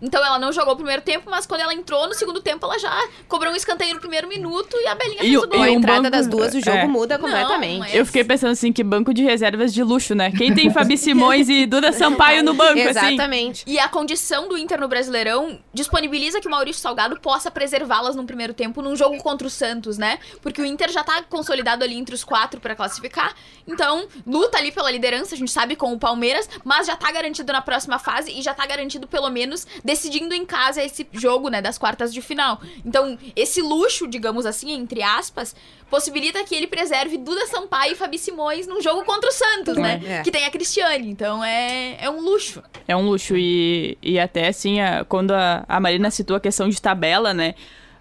Então 0.00 0.24
ela 0.24 0.38
não 0.38 0.52
jogou 0.52 0.74
o 0.74 0.76
primeiro 0.76 1.02
tempo, 1.02 1.30
mas 1.30 1.46
quando 1.46 1.60
ela 1.60 1.74
entrou 1.74 2.06
no 2.06 2.14
segundo 2.14 2.40
tempo, 2.40 2.64
ela 2.66 2.78
já 2.78 2.92
cobrou 3.28 3.52
um 3.52 3.56
escanteio 3.56 3.94
no 3.94 4.00
primeiro 4.00 4.28
minuto 4.28 4.76
e 4.76 4.86
a 4.86 4.94
Belinha 4.94 5.24
e 5.24 5.30
fez 5.30 5.42
o, 5.42 5.48
gol. 5.48 5.62
a 5.62 5.70
entrada 5.70 6.02
banco... 6.02 6.10
das 6.10 6.26
duas, 6.26 6.54
o 6.54 6.60
jogo 6.60 6.76
é. 6.76 6.86
muda 6.86 7.18
completamente. 7.18 7.78
Não, 7.78 7.86
Eu 7.88 8.06
fiquei 8.06 8.24
pensando 8.24 8.52
assim, 8.52 8.72
que 8.72 8.82
banco 8.82 9.12
de 9.12 9.22
reservas 9.22 9.72
de 9.72 9.82
luxo, 9.82 10.14
né? 10.14 10.30
Quem 10.32 10.54
tem 10.54 10.70
Fabi 10.72 10.96
Simões 10.96 11.48
e 11.48 11.66
Duda 11.66 11.92
Sampaio 11.92 12.42
no 12.42 12.54
banco, 12.54 12.80
assim? 12.80 13.14
Exatamente. 13.14 13.64
E 13.66 13.78
a 13.78 13.88
condição 13.88 14.48
do 14.48 14.56
Inter 14.58 14.80
no 14.80 14.88
Brasileirão 14.88 15.58
disponibiliza 15.72 16.40
que 16.40 16.48
o 16.48 16.50
Maurício 16.50 16.80
Salgado 16.80 17.18
possa 17.20 17.50
preservá-las 17.50 18.16
no 18.16 18.24
primeiro 18.24 18.54
tempo 18.54 18.82
num 18.82 18.96
jogo 18.96 19.16
contra 19.18 19.46
o 19.46 19.50
Santos, 19.50 19.98
né? 19.98 20.18
Porque 20.42 20.60
o 20.60 20.64
Inter 20.64 20.90
já 20.90 21.02
tá 21.02 21.22
consolidado 21.22 21.84
ali 21.84 21.96
entre 21.96 22.14
os 22.14 22.24
quatro 22.24 22.60
para 22.60 22.74
classificar. 22.74 23.34
Então, 23.66 24.06
luta 24.26 24.58
ali 24.58 24.70
pela 24.72 24.90
liderança, 24.90 25.34
a 25.34 25.38
gente 25.38 25.50
sabe, 25.50 25.76
com 25.76 25.92
o 25.92 25.98
Palmeiras, 25.98 26.48
mas 26.64 26.86
já 26.86 26.96
tá 26.96 27.10
garantido 27.10 27.52
na 27.52 27.62
próxima 27.62 27.98
fase 27.98 28.30
e 28.32 28.42
já 28.42 28.54
tá 28.54 28.66
garantido, 28.66 29.06
pelo 29.06 29.30
menos, 29.30 29.66
decidindo 29.84 30.34
em 30.34 30.46
casa 30.46 30.82
esse 30.82 31.06
jogo, 31.12 31.50
né, 31.50 31.60
das 31.60 31.76
quartas 31.76 32.12
de 32.12 32.22
final. 32.22 32.60
Então, 32.84 33.18
esse 33.36 33.60
luxo, 33.60 34.08
digamos 34.08 34.46
assim, 34.46 34.72
entre 34.72 35.02
aspas, 35.02 35.54
possibilita 35.90 36.42
que 36.42 36.54
ele 36.54 36.66
preserve 36.66 37.18
Duda 37.18 37.46
Sampaio 37.46 37.92
e 37.92 37.94
Fabi 37.94 38.18
Simões 38.18 38.66
num 38.66 38.80
jogo 38.80 39.04
contra 39.04 39.28
o 39.28 39.32
Santos, 39.32 39.76
né? 39.76 40.00
É. 40.06 40.22
Que 40.22 40.30
tem 40.30 40.46
a 40.46 40.50
Cristiane. 40.50 41.08
Então, 41.10 41.44
é, 41.44 41.96
é 42.00 42.08
um 42.08 42.20
luxo. 42.20 42.62
É 42.88 42.96
um 42.96 43.06
luxo. 43.06 43.36
E, 43.36 43.98
e 44.02 44.18
até, 44.18 44.48
assim, 44.48 44.80
a, 44.80 45.04
quando 45.04 45.32
a, 45.32 45.64
a 45.68 45.78
Marina 45.78 46.10
citou 46.10 46.36
a 46.36 46.40
questão 46.40 46.68
de 46.68 46.80
tabela, 46.80 47.34
né? 47.34 47.54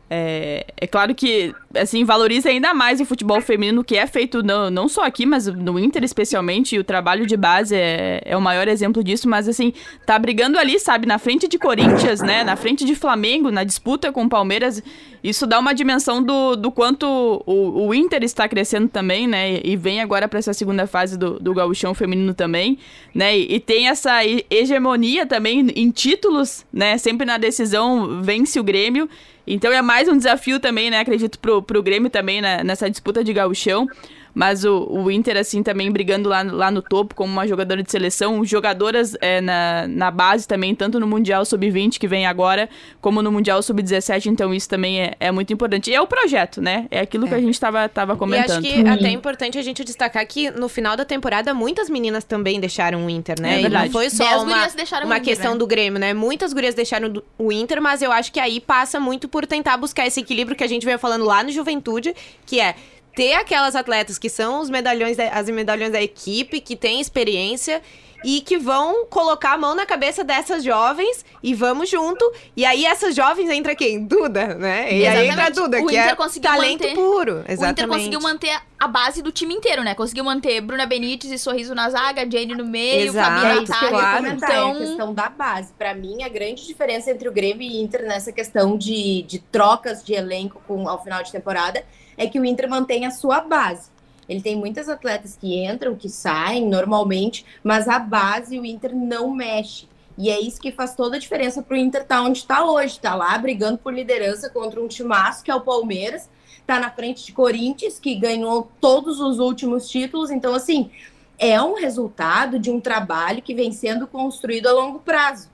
É, 0.10 0.66
é 0.78 0.86
claro 0.86 1.16
que, 1.16 1.56
assim, 1.74 2.04
valoriza 2.04 2.50
ainda 2.50 2.74
mais 2.74 3.00
o 3.00 3.06
futebol 3.06 3.42
feminino 3.42 3.84
que 3.84 3.96
é 3.96 4.06
feito 4.06 4.44
não, 4.44 4.70
não 4.70 4.88
só 4.88 5.04
aqui, 5.04 5.26
mas 5.26 5.48
no 5.48 5.80
Inter 5.80 6.04
especialmente, 6.04 6.76
e 6.76 6.80
o 6.80 6.84
trabalho 6.84 7.26
de 7.26 7.36
base 7.36 7.76
é, 7.76 8.22
é 8.24 8.38
o 8.38 8.42
maior 8.42 8.68
exemplo 8.68 9.04
disso, 9.04 9.28
mas 9.28 9.48
assim, 9.48 9.74
tá 10.06 10.20
brigando 10.20 10.60
ali, 10.60 10.78
sabe, 10.80 11.08
na 11.08 11.18
frente 11.18 11.48
de 11.48 11.58
Corinthians, 11.58 12.22
né, 12.22 12.44
na 12.44 12.56
frente 12.56 12.86
de 12.86 12.94
Flamengo, 12.94 13.50
na 13.50 13.64
disputa 13.64 14.12
com 14.12 14.26
o 14.26 14.30
Palmeiras, 14.30 14.84
isso 15.24 15.48
dá 15.48 15.58
uma 15.58 15.74
dimensão 15.74 16.22
do, 16.22 16.56
do 16.56 16.70
quanto 16.70 17.42
o, 17.46 17.88
o 17.88 17.94
Inter 17.94 18.24
está 18.24 18.48
crescendo 18.48 18.90
também, 18.90 19.26
né, 19.26 19.62
e 19.64 19.76
vem 19.76 20.02
agora 20.02 20.28
para 20.28 20.38
essa 20.38 20.54
segunda 20.54 20.86
fase 20.86 21.18
do, 21.18 21.40
do 21.40 21.54
gauchão 21.54 21.96
feminino 21.96 22.34
também, 22.36 22.78
né, 23.16 23.36
e, 23.36 23.56
e 23.56 23.60
tem 23.60 23.88
essa 23.88 24.20
hegemonia 24.50 25.26
também 25.26 25.72
em 25.76 25.90
títulos, 25.90 26.66
né, 26.72 26.98
sempre 27.00 27.26
na 27.26 27.38
decisão 27.38 28.22
vence 28.22 28.60
o 28.60 28.64
Grêmio, 28.64 29.10
Então 29.46 29.72
é 29.72 29.82
mais 29.82 30.08
um 30.08 30.18
desafio 30.18 30.60
também, 30.60 30.90
né? 30.90 31.00
Acredito 31.00 31.38
pro, 31.40 31.62
pro 31.62 31.84
Grêmio 31.84 32.10
também 32.10 32.42
né, 32.42 32.64
nessa 32.64 32.90
disputa 32.90 33.24
de 33.24 33.34
gauchão. 33.34 33.88
Mas 34.34 34.66
o, 34.66 34.88
o 34.90 35.12
Inter, 35.12 35.38
assim, 35.38 35.62
também 35.62 35.92
brigando 35.92 36.28
lá, 36.28 36.42
lá 36.42 36.72
no 36.72 36.82
topo 36.82 37.14
como 37.14 37.32
uma 37.32 37.48
jogadora 37.48 37.84
de 37.84 37.92
seleção. 37.92 38.44
Jogadoras 38.44 39.16
é, 39.22 39.40
na, 39.42 39.88
na 39.88 40.10
base 40.10 40.48
também, 40.48 40.74
tanto 40.74 41.00
no 41.00 41.06
Mundial 41.08 41.46
Sub-20, 41.46 42.00
que 42.00 42.08
vem 42.08 42.26
agora, 42.26 42.68
como 43.00 43.22
no 43.22 43.32
Mundial 43.32 43.62
Sub-17. 43.62 44.28
Então 44.28 44.54
isso 44.54 44.68
também 44.68 45.02
é, 45.02 45.14
é 45.20 45.32
muito 45.32 45.54
importante. 45.54 45.92
E 45.92 45.96
é 45.96 46.02
o 46.02 46.08
projeto, 46.08 46.62
né? 46.62 46.88
É 46.90 47.02
aquilo 47.02 47.26
é. 47.26 47.30
que 47.30 47.36
a 47.36 47.40
gente 47.40 47.54
estava 47.54 47.88
tava 47.88 48.18
comentando. 48.18 48.64
E 48.64 48.68
acho 48.68 48.84
que 48.84 48.88
até 48.88 49.08
é 49.08 49.12
importante 49.12 49.58
a 49.58 49.62
gente 49.62 49.84
destacar 49.84 50.26
que 50.26 50.50
no 50.50 50.68
final 50.68 50.98
da 50.98 51.06
temporada, 51.06 51.54
muitas 51.54 51.90
meninas 51.90 52.24
também 52.24 52.60
deixaram 52.60 53.06
o 53.06 53.10
Inter, 53.10 53.40
né? 53.40 53.60
É 53.60 53.62
verdade. 53.62 53.86
E 53.86 53.88
não 53.88 53.92
foi 53.92 54.10
só 54.10 54.42
uma, 54.42 54.68
uma 55.04 55.18
Inter, 55.18 55.22
questão 55.22 55.54
né? 55.54 55.60
do 55.60 55.68
Grêmio, 55.68 56.00
né? 56.00 56.14
Muitas 56.14 56.54
gurias 56.54 56.74
deixaram 56.74 57.14
o 57.38 57.52
Inter, 57.52 57.82
mas 57.82 58.02
eu 58.02 58.12
acho 58.12 58.32
que 58.32 58.40
aí 58.40 58.60
passa 58.60 59.00
muito 59.00 59.28
por 59.28 59.46
tentar 59.46 59.78
buscar 59.78 60.08
esse 60.08 60.20
equilíbrio 60.20 60.58
que 60.58 60.64
a 60.64 60.68
gente 60.68 60.86
veio 60.86 60.98
falando 60.98 61.26
lá 61.26 61.44
no 61.44 61.52
Juventude, 61.52 62.16
que 62.46 62.60
é 62.60 62.76
ter 63.16 63.34
aquelas 63.34 63.76
atletas 63.76 64.18
que 64.18 64.30
são 64.30 64.62
os 64.62 64.70
medalhões 64.70 65.18
da, 65.18 65.30
as 65.30 65.50
medalhões 65.50 65.92
da 65.92 66.02
equipe, 66.02 66.60
que 66.60 66.76
têm 66.76 67.00
experiência 67.00 67.82
e 68.24 68.40
que 68.40 68.58
vão 68.58 69.06
colocar 69.06 69.54
a 69.54 69.58
mão 69.58 69.76
na 69.76 69.86
cabeça 69.86 70.24
dessas 70.24 70.64
jovens 70.64 71.26
e 71.44 71.54
vamos 71.54 71.90
junto. 71.90 72.24
E 72.56 72.64
aí 72.66 72.86
essas 72.86 73.14
jovens 73.14 73.50
entra 73.50 73.76
quem? 73.76 74.06
Duda, 74.06 74.56
né? 74.56 74.94
E 74.94 75.02
Exatamente. 75.02 75.20
aí 75.20 75.30
entra 75.30 75.46
a 75.46 75.50
Duda, 75.50 75.82
o 75.82 75.86
que 75.86 75.98
Inter 75.98 76.12
é 76.12 76.40
talento 76.40 76.84
manter, 76.84 76.96
puro. 76.96 77.44
Exatamente. 77.48 77.62
O 77.62 77.72
Inter 77.72 77.88
conseguiu 77.88 78.22
manter 78.22 78.62
a 78.80 78.88
base 78.88 79.22
do 79.22 79.32
time 79.32 79.54
inteiro, 79.54 79.84
né? 79.84 79.94
Conseguiu 79.94 80.24
manter 80.24 80.62
Bruna 80.62 80.86
Benítez 80.86 81.32
e 81.32 81.38
Sorriso 81.38 81.76
na 81.76 81.90
zaga, 81.90 82.22
Jane 82.22 82.56
no 82.56 82.66
meio, 82.66 83.10
Exato, 83.10 83.42
Fabi 83.42 83.68
na 83.68 83.90
claro. 83.90 84.28
Então... 84.28 84.72
a 84.72 84.76
questão 84.78 85.14
da 85.14 85.30
base. 85.30 85.74
Para 85.78 85.94
mim, 85.94 86.24
a 86.24 86.30
grande 86.30 86.66
diferença 86.66 87.12
entre 87.12 87.28
o 87.28 87.32
Grêmio 87.32 87.70
e 87.70 87.78
o 87.78 87.84
Inter 87.84 88.04
nessa 88.04 88.32
questão 88.32 88.78
de, 88.78 89.24
de 89.24 89.40
trocas 89.40 90.02
de 90.04 90.14
elenco 90.14 90.62
com, 90.66 90.88
ao 90.88 91.04
final 91.04 91.22
de 91.22 91.32
temporada 91.32 91.84
é 92.18 92.28
que 92.28 92.40
o 92.40 92.46
Inter 92.46 92.70
mantém 92.70 93.06
a 93.06 93.12
sua 93.12 93.42
base. 93.42 93.92
Ele 94.28 94.42
tem 94.42 94.56
muitas 94.56 94.88
atletas 94.88 95.38
que 95.40 95.66
entram, 95.66 95.96
que 95.96 96.10
saem 96.10 96.68
normalmente, 96.68 97.46
mas 97.64 97.88
a 97.88 98.00
base 98.00 98.60
o 98.60 98.66
Inter 98.66 98.96
não 98.96 99.32
mexe. 99.32 99.88
E 100.18 100.30
é 100.30 100.40
isso 100.40 100.62
que 100.62 100.72
faz 100.72 100.96
toda 100.96 101.16
a 101.16 101.20
diferença 101.20 101.62
para 101.62 101.76
o 101.76 101.78
Inter 101.78 102.02
estar 102.02 102.18
tá 102.18 102.24
onde 102.24 102.38
está 102.38 102.64
hoje. 102.64 102.94
Está 102.96 103.16
lá 103.16 103.38
brigando 103.38 103.78
por 103.78 103.94
liderança 103.94 104.50
contra 104.50 104.82
um 104.82 104.88
timaço, 104.88 105.44
que 105.44 105.52
é 105.52 105.56
o 105.56 105.62
Palmeiras. 105.62 106.30
Está 106.60 106.80
na 106.80 106.90
frente 106.90 107.26
de 107.26 107.34
Corinthians, 107.34 108.00
que 108.00 108.16
ganhou 108.16 108.72
todos 108.80 109.20
os 109.20 109.40
últimos 109.40 109.90
títulos. 109.90 110.30
Então, 110.30 110.54
assim, 110.54 110.92
é 111.38 111.62
um 111.62 111.74
resultado 111.74 112.60
de 112.60 112.70
um 112.72 112.80
trabalho 112.80 113.42
que 113.42 113.56
vem 113.56 113.72
sendo 113.72 114.08
construído 114.08 114.68
a 114.68 114.72
longo 114.72 115.00
prazo 115.00 115.53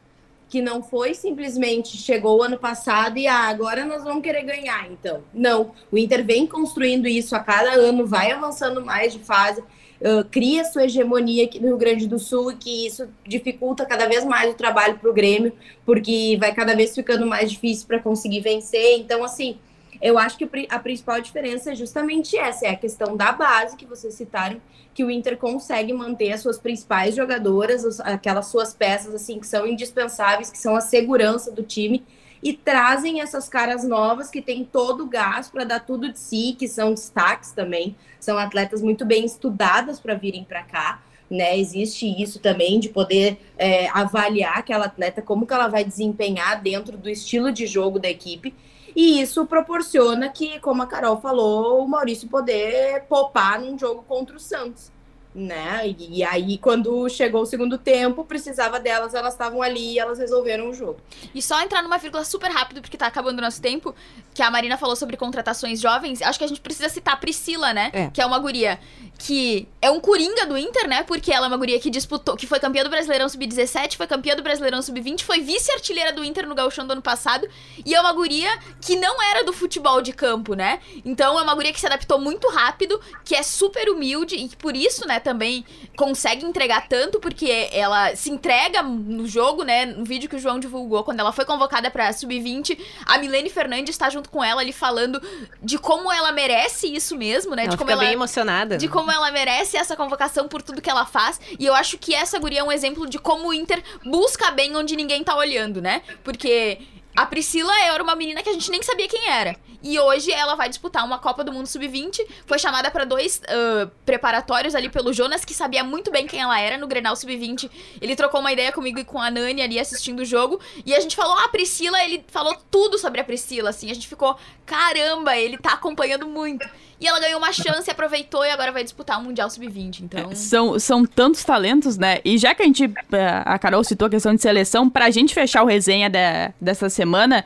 que 0.50 0.62
não 0.62 0.82
foi 0.82 1.14
simplesmente 1.14 1.96
chegou 1.96 2.40
o 2.40 2.44
ano 2.44 2.58
passado 2.58 3.18
e 3.20 3.28
ah, 3.28 3.48
agora 3.48 3.86
nós 3.86 4.04
vamos 4.04 4.24
querer 4.24 4.42
ganhar, 4.42 4.90
então. 4.92 5.22
Não, 5.34 5.72
o 5.92 5.98
Inter 5.98 6.26
vem 6.26 6.48
construindo 6.48 7.08
isso 7.08 7.36
a 7.36 7.40
cada 7.40 7.74
ano, 7.74 8.06
vai 8.06 8.32
avançando 8.32 8.84
mais 8.84 9.14
de 9.14 9.20
fase, 9.20 9.62
uh, 9.62 10.26
cria 10.32 10.66
sua 10.66 10.86
hegemonia 10.86 11.46
aqui 11.46 11.60
no 11.60 11.68
Rio 11.68 11.78
Grande 11.78 12.08
do 12.08 12.18
Sul 12.18 12.52
e 12.52 12.56
que 12.56 12.88
isso 12.88 13.08
dificulta 13.26 13.86
cada 13.86 14.08
vez 14.08 14.26
mais 14.26 14.52
o 14.52 14.58
trabalho 14.58 14.98
para 14.98 15.10
o 15.10 15.14
Grêmio, 15.14 15.54
porque 15.86 16.36
vai 16.40 16.54
cada 16.54 16.76
vez 16.76 16.96
ficando 16.96 17.28
mais 17.28 17.52
difícil 17.52 17.86
para 17.88 18.00
conseguir 18.00 18.42
vencer. 18.42 18.98
Então, 19.00 19.24
assim, 19.24 19.60
eu 20.02 20.18
acho 20.18 20.38
que 20.38 20.50
a 20.70 20.80
principal 20.80 21.20
diferença 21.20 21.72
é 21.72 21.76
justamente 21.76 22.38
essa, 22.38 22.66
é 22.66 22.70
a 22.70 22.76
questão 22.76 23.18
da 23.18 23.32
base 23.32 23.76
que 23.76 23.86
vocês 23.86 24.14
citaram, 24.14 24.62
que 24.94 25.04
o 25.04 25.12
Inter 25.12 25.38
consegue 25.38 25.92
manter 25.94 26.32
as 26.32 26.42
suas 26.42 26.58
principais 26.58 27.16
jogadoras, 27.16 28.00
aquelas 28.00 28.48
suas 28.48 28.74
peças 28.74 29.14
assim 29.14 29.40
que 29.40 29.48
são 29.48 29.68
indispensáveis, 29.68 30.52
que 30.52 30.58
são 30.58 30.76
a 30.76 30.82
segurança 30.82 31.52
do 31.52 31.64
time 31.64 32.06
e 32.42 32.54
trazem 32.54 33.22
essas 33.22 33.50
caras 33.50 33.84
novas 33.84 34.30
que 34.30 34.42
têm 34.42 34.64
todo 34.64 35.04
o 35.04 35.08
gás 35.08 35.50
para 35.50 35.66
dar 35.66 35.82
tudo 35.82 36.12
de 36.12 36.20
si, 36.20 36.56
que 36.58 36.68
são 36.68 36.94
destaques 36.94 37.52
também, 37.52 37.96
são 38.20 38.38
atletas 38.38 38.82
muito 38.82 39.06
bem 39.06 39.26
estudadas 39.26 40.00
para 40.00 40.14
virem 40.14 40.44
para 40.44 40.64
cá. 40.64 41.04
Né, 41.30 41.60
existe 41.60 42.08
isso 42.20 42.40
também 42.40 42.80
de 42.80 42.90
poder 42.90 43.40
é, 43.56 43.88
avaliar 43.90 44.58
aquela 44.58 44.86
atleta, 44.86 45.22
como 45.22 45.46
que 45.46 45.54
ela 45.54 45.68
vai 45.68 45.84
desempenhar 45.84 46.60
dentro 46.60 46.98
do 46.98 47.08
estilo 47.08 47.52
de 47.52 47.68
jogo 47.68 48.00
da 48.00 48.10
equipe. 48.10 48.52
E 48.96 49.22
isso 49.22 49.46
proporciona 49.46 50.30
que, 50.30 50.60
como 50.60 50.82
a 50.82 50.88
Carol 50.88 51.20
falou, 51.22 51.84
o 51.84 51.88
Maurício 51.88 52.28
poder 52.28 53.04
poupar 53.08 53.60
num 53.60 53.78
jogo 53.78 54.04
contra 54.04 54.36
o 54.36 54.40
Santos 54.40 54.92
né? 55.34 55.88
E, 55.88 56.20
e, 56.20 56.24
aí, 56.24 56.58
quando 56.58 57.08
chegou 57.10 57.44
o 57.44 57.46
segundo 57.46 57.78
tempo, 57.78 58.26
precisava 58.26 58.80
delas, 58.80 59.14
elas 59.14 59.34
estavam 59.34 59.62
ali 59.62 59.94
e 59.94 60.00
elas 60.00 60.18
resolveram 60.18 60.70
o 60.70 60.74
jogo. 60.74 61.00
E 61.34 61.42
só 61.42 61.62
entrar 61.62 61.84
numa 61.84 61.98
vírgula 61.98 62.24
super 62.26 62.50
rápido, 62.50 62.82
porque 62.82 62.98
tá 62.98 63.08
acabando 63.08 63.38
o 63.38 63.42
nosso 63.42 63.62
tempo, 63.62 63.94
que 64.34 64.42
a 64.42 64.50
Marina 64.50 64.78
falou 64.78 64.96
sobre 64.96 65.18
contratações 65.18 65.80
jovens, 65.80 66.22
acho 66.22 66.40
que 66.40 66.46
a 66.46 66.48
gente 66.48 66.62
precisa 66.62 66.90
citar 66.90 67.14
a 67.14 67.18
Priscila, 67.18 67.74
né? 67.74 67.92
É. 67.94 68.10
Que 68.10 68.22
é 68.22 68.26
uma 68.26 68.40
guria 68.40 68.80
que 69.20 69.68
é 69.82 69.92
um 69.92 70.00
coringa 70.00 70.46
do 70.46 70.58
Inter, 70.58 70.88
né? 70.88 71.04
Porque 71.04 71.32
ela 71.32 71.46
é 71.46 71.50
uma 71.50 71.58
guria 71.58 71.78
que 71.78 71.90
disputou, 71.90 72.38
que 72.38 72.48
foi 72.48 72.58
campeã 72.58 72.84
do 72.86 72.90
Brasileirão 72.90 73.28
Sub-17, 73.28 73.98
foi 73.98 74.08
campeã 74.08 74.34
do 74.34 74.42
Brasileirão 74.42 74.82
Sub-20, 74.82 75.24
foi 75.24 75.42
vice-artilheira 75.42 76.14
do 76.14 76.24
Inter 76.24 76.48
no 76.48 76.56
Gauchão 76.56 76.88
do 76.88 76.94
ano 76.94 77.02
passado, 77.02 77.48
e 77.86 77.94
é 77.94 78.00
uma 78.00 78.14
guria 78.14 78.50
que 78.80 78.96
não 78.96 79.22
era 79.22 79.44
do 79.44 79.52
futebol 79.52 80.02
de 80.02 80.14
campo, 80.14 80.54
né? 80.54 80.80
Então 81.04 81.38
é 81.38 81.44
uma 81.44 81.54
guria 81.54 81.74
que 81.74 81.80
se 81.80 81.86
adaptou 81.86 82.18
muito 82.18 82.48
rápido, 82.48 83.00
que 83.26 83.36
é 83.36 83.44
super 83.44 83.90
humilde 83.90 84.36
e 84.36 84.48
que 84.48 84.56
por 84.56 84.74
isso, 84.74 85.06
né, 85.06 85.19
também 85.20 85.66
consegue 85.96 86.46
entregar 86.46 86.88
tanto, 86.88 87.20
porque 87.20 87.70
ela 87.72 88.16
se 88.16 88.30
entrega 88.30 88.82
no 88.82 89.28
jogo, 89.28 89.64
né? 89.64 89.86
No 89.86 90.06
vídeo 90.06 90.30
que 90.30 90.36
o 90.36 90.40
João 90.40 90.60
divulgou, 90.60 91.04
quando 91.04 91.20
ela 91.20 91.32
foi 91.32 91.46
convocada 91.46 91.90
pra 91.92 92.12
Sub-20, 92.12 92.78
a 93.06 93.18
Milene 93.18 93.50
Fernandes 93.50 93.96
está 93.96 94.10
junto 94.10 94.30
com 94.30 94.44
ela 94.44 94.62
ali 94.62 94.72
falando 94.72 95.22
de 95.62 95.78
como 95.78 96.12
ela 96.12 96.32
merece 96.32 96.88
isso 96.88 97.18
mesmo, 97.18 97.56
né? 97.56 97.64
Ela 97.64 97.72
de 97.72 97.78
como 97.78 97.92
ela 97.92 98.04
bem 98.04 98.14
emocionada. 98.14 98.78
De 98.78 98.88
como 98.88 99.12
ela 99.12 99.32
merece 99.32 99.78
essa 99.78 99.96
convocação 99.96 100.48
por 100.48 100.62
tudo 100.62 100.82
que 100.82 100.90
ela 100.90 101.06
faz. 101.06 101.40
E 101.58 101.66
eu 101.66 101.74
acho 101.74 101.98
que 101.98 102.14
essa 102.14 102.38
guria 102.40 102.60
é 102.60 102.64
um 102.64 102.72
exemplo 102.72 103.08
de 103.08 103.20
como 103.20 103.50
o 103.50 103.54
Inter 103.54 103.84
busca 104.06 104.52
bem 104.52 104.76
onde 104.76 104.96
ninguém 104.96 105.24
tá 105.24 105.36
olhando, 105.36 105.82
né? 105.82 106.02
Porque 106.24 106.80
a 107.16 107.26
Priscila 107.26 107.74
era 107.82 108.02
uma 108.02 108.16
menina 108.16 108.42
que 108.42 108.50
a 108.50 108.54
gente 108.54 108.70
nem 108.72 108.82
sabia 108.82 109.08
quem 109.08 109.30
era. 109.30 109.56
E 109.82 109.98
hoje 109.98 110.32
ela 110.32 110.56
vai 110.56 110.68
disputar 110.68 111.06
uma 111.06 111.20
Copa 111.20 111.44
do 111.44 111.54
Mundo 111.54 111.68
Sub-20. 111.68 112.20
Foi 112.46 112.60
chamada 112.60 112.92
para 112.92 113.06
dois 113.06 113.42
uh, 113.46 113.90
preparatórios 114.06 114.76
ali 114.76 114.90
pelo 114.90 115.14
Jonas, 115.14 115.46
que 115.46 115.54
sabia 115.54 115.84
muito 115.84 116.12
bem 116.12 116.28
quem 116.28 116.42
ela 116.42 116.60
era 116.60 116.78
no 116.78 116.88
Grenal 116.88 117.16
Sub-20. 117.16 117.70
Ele 118.02 118.16
trocou 118.16 118.42
uma 118.42 118.52
ideia 118.52 118.72
comigo 118.72 119.00
e 119.00 119.06
com 119.06 119.20
a 119.20 119.32
Nani 119.32 119.62
ali 119.62 119.80
assistindo 119.80 120.20
o 120.20 120.26
jogo. 120.26 120.60
E 120.86 120.94
a 120.94 121.00
gente 121.00 121.16
falou, 121.16 121.34
ah, 121.38 121.46
a 121.46 121.50
Priscila, 121.50 122.04
ele 122.04 122.24
falou 122.28 122.56
tudo 122.70 122.98
sobre 122.98 123.22
a 123.22 123.24
Priscila, 123.24 123.70
assim. 123.70 123.90
A 123.90 123.94
gente 123.94 124.08
ficou, 124.08 124.38
caramba, 124.66 125.36
ele 125.38 125.58
tá 125.58 125.74
acompanhando 125.74 126.28
muito. 126.28 126.68
E 127.00 127.08
ela 127.08 127.20
ganhou 127.20 127.40
uma 127.40 127.54
chance, 127.54 127.90
aproveitou 127.90 128.46
e 128.46 128.50
agora 128.50 128.72
vai 128.74 128.84
disputar 128.84 129.20
o 129.20 129.24
Mundial 129.24 129.50
Sub-20. 129.50 130.02
Então. 130.02 130.36
São, 130.36 130.78
são 130.78 131.06
tantos 131.06 131.44
talentos, 131.46 131.98
né? 131.98 132.20
E 132.26 132.38
já 132.38 132.54
que 132.54 132.62
a 132.62 132.66
gente. 132.66 132.84
Eh, 132.84 133.42
a 133.46 133.58
Carol 133.58 133.84
citou 133.86 134.08
a 134.08 134.10
questão 134.10 134.36
de 134.36 134.42
seleção, 134.42 134.90
pra 134.90 135.10
gente 135.10 135.34
fechar 135.34 135.64
o 135.64 135.66
resenha 135.66 136.10
de, 136.10 136.20
dessa 136.60 136.90
semana. 136.90 137.46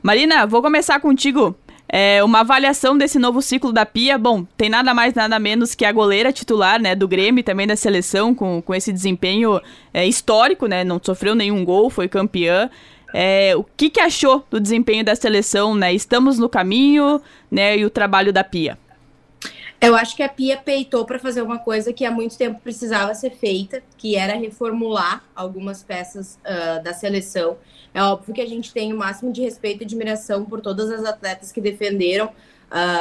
Marina, 0.00 0.46
vou 0.46 0.62
começar 0.62 1.00
contigo. 1.00 1.56
É, 1.88 2.24
uma 2.24 2.40
avaliação 2.40 2.96
desse 2.96 3.18
novo 3.18 3.42
ciclo 3.42 3.72
da 3.72 3.84
Pia. 3.84 4.16
Bom, 4.16 4.44
tem 4.56 4.68
nada 4.68 4.94
mais, 4.94 5.12
nada 5.12 5.38
menos 5.38 5.74
que 5.74 5.84
a 5.84 5.92
goleira 5.92 6.32
titular, 6.32 6.80
né, 6.80 6.94
do 6.94 7.06
Grêmio 7.06 7.40
e 7.40 7.44
também 7.44 7.66
da 7.66 7.76
seleção, 7.76 8.34
com, 8.34 8.62
com 8.62 8.74
esse 8.74 8.92
desempenho 8.92 9.60
é, 9.92 10.06
histórico, 10.06 10.66
né? 10.66 10.84
Não 10.84 11.00
sofreu 11.02 11.34
nenhum 11.34 11.64
gol, 11.64 11.90
foi 11.90 12.08
campeã. 12.08 12.70
É, 13.12 13.54
o 13.56 13.62
que, 13.62 13.90
que 13.90 14.00
achou 14.00 14.44
do 14.50 14.58
desempenho 14.58 15.04
da 15.04 15.14
seleção, 15.14 15.74
né? 15.74 15.92
Estamos 15.92 16.38
no 16.38 16.48
caminho, 16.48 17.20
né? 17.50 17.76
E 17.76 17.84
o 17.84 17.90
trabalho 17.90 18.32
da 18.32 18.42
Pia. 18.42 18.78
Eu 19.86 19.94
acho 19.94 20.16
que 20.16 20.22
a 20.22 20.28
Pia 20.30 20.56
peitou 20.56 21.04
para 21.04 21.18
fazer 21.18 21.42
uma 21.42 21.58
coisa 21.58 21.92
que 21.92 22.06
há 22.06 22.10
muito 22.10 22.38
tempo 22.38 22.58
precisava 22.58 23.14
ser 23.14 23.32
feita, 23.32 23.82
que 23.98 24.16
era 24.16 24.32
reformular 24.34 25.22
algumas 25.36 25.82
peças 25.82 26.38
uh, 26.40 26.82
da 26.82 26.94
seleção. 26.94 27.58
É 27.92 28.02
óbvio 28.02 28.34
que 28.34 28.40
a 28.40 28.46
gente 28.46 28.72
tem 28.72 28.94
o 28.94 28.96
máximo 28.96 29.30
de 29.30 29.42
respeito 29.42 29.82
e 29.82 29.84
admiração 29.84 30.46
por 30.46 30.62
todas 30.62 30.90
as 30.90 31.04
atletas 31.04 31.52
que 31.52 31.60
defenderam 31.60 32.28
uh, 32.28 32.32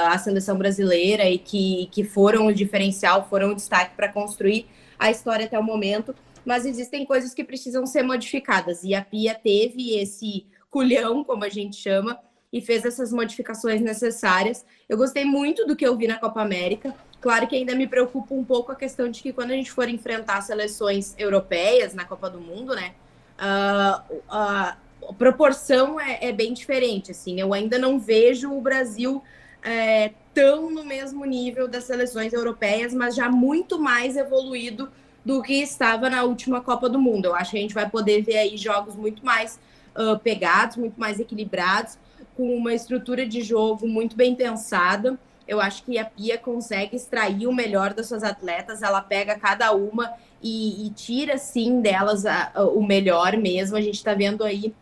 a 0.10 0.18
seleção 0.18 0.58
brasileira 0.58 1.30
e 1.30 1.38
que, 1.38 1.88
que 1.90 2.04
foram 2.04 2.48
o 2.48 2.54
diferencial, 2.54 3.30
foram 3.30 3.52
o 3.52 3.56
destaque 3.56 3.96
para 3.96 4.10
construir 4.10 4.68
a 5.00 5.10
história 5.10 5.46
até 5.46 5.58
o 5.58 5.64
momento. 5.64 6.14
Mas 6.44 6.66
existem 6.66 7.06
coisas 7.06 7.34
que 7.34 7.46
precisam 7.46 7.86
ser 7.86 8.04
modificadas 8.04 8.84
e 8.84 8.94
a 8.94 9.02
Pia 9.02 9.34
teve 9.34 9.96
esse 9.98 10.46
culhão, 10.70 11.24
como 11.24 11.46
a 11.46 11.50
gente 11.50 11.78
chama, 11.78 12.20
e 12.54 12.62
fez 12.62 12.86
essas 12.86 13.12
modificações 13.12 13.82
necessárias. 13.82 14.64
Eu 14.88 14.96
gostei 14.96 15.26
muito 15.26 15.66
do 15.66 15.76
que 15.76 15.86
eu 15.86 15.98
vi 15.98 16.06
na 16.06 16.20
Copa 16.20 16.40
América. 16.40 16.94
Claro 17.20 17.48
que 17.48 17.56
ainda 17.56 17.74
me 17.74 17.88
preocupa 17.88 18.36
um 18.36 18.44
pouco 18.44 18.72
a 18.72 18.76
questão 18.76 19.10
de 19.10 19.24
que 19.24 19.34
quando 19.34 19.50
a 19.50 19.56
gente 19.56 19.72
for 19.72 19.90
enfrentar 19.90 20.40
seleções 20.42 21.16
europeias 21.18 21.96
na 21.96 22.06
Copa 22.06 22.30
do 22.30 22.40
Mundo, 22.40 22.76
né, 22.76 22.94
uh, 23.40 24.22
a 24.30 24.78
proporção 25.18 26.00
é, 26.00 26.20
é, 26.22 26.32
bem 26.32 26.54
diferente. 26.54 27.10
Assim, 27.10 27.40
eu 27.40 27.56
ainda 27.56 27.80
não 27.80 28.00
vejo 28.00 28.52
o 28.52 28.62
Brasil 28.62 29.24
é, 29.64 30.12
tão 30.32 30.70
no 30.70 30.86
mesmo 30.86 31.26
nível 31.26 31.68
das 31.68 31.86
seleções 31.86 32.34
europeias, 32.34 32.94
mas 32.94 33.16
já 33.16 33.30
muito 33.30 33.80
mais 33.80 34.16
evoluído 34.16 34.92
do 35.26 35.42
que 35.42 35.56
estava 35.56 36.08
na 36.08 36.22
última 36.22 36.62
Copa 36.62 36.88
do 36.88 37.00
Mundo. 37.00 37.26
Eu 37.26 37.36
acho 37.36 37.52
que 37.52 37.58
a 37.58 37.62
gente 37.62 37.74
vai 37.74 37.90
poder 37.90 38.22
ver 38.22 38.38
aí 38.38 38.58
jogos 38.58 38.96
muito 38.96 39.26
mais 39.26 39.60
uh, 39.96 40.20
pegados, 40.20 40.78
muito 40.78 41.00
mais 41.00 41.20
equilibrados 41.20 41.98
com 42.36 42.56
uma 42.56 42.74
estrutura 42.74 43.26
de 43.26 43.42
jogo 43.42 43.88
muito 43.88 44.16
bem 44.16 44.36
pensada. 44.36 45.18
Eu 45.48 45.60
acho 45.60 45.84
que 45.84 45.98
a 45.98 46.06
Pia 46.06 46.38
consegue 46.38 46.96
extrair 46.96 47.48
o 47.48 47.54
melhor 47.54 47.94
das 47.94 48.08
suas 48.08 48.24
atletas, 48.24 48.82
ela 48.82 49.02
pega 49.02 49.38
cada 49.38 49.72
uma 49.74 50.12
e, 50.42 50.88
e 50.88 50.90
tira, 50.92 51.38
sim, 51.38 51.82
delas 51.82 52.26
a, 52.26 52.52
a, 52.54 52.64
o 52.66 52.86
melhor 52.86 53.38
mesmo. 53.38 53.76
A 53.76 53.82
gente 53.82 53.96
está 53.96 54.14
vendo 54.14 54.44
aí 54.44 54.74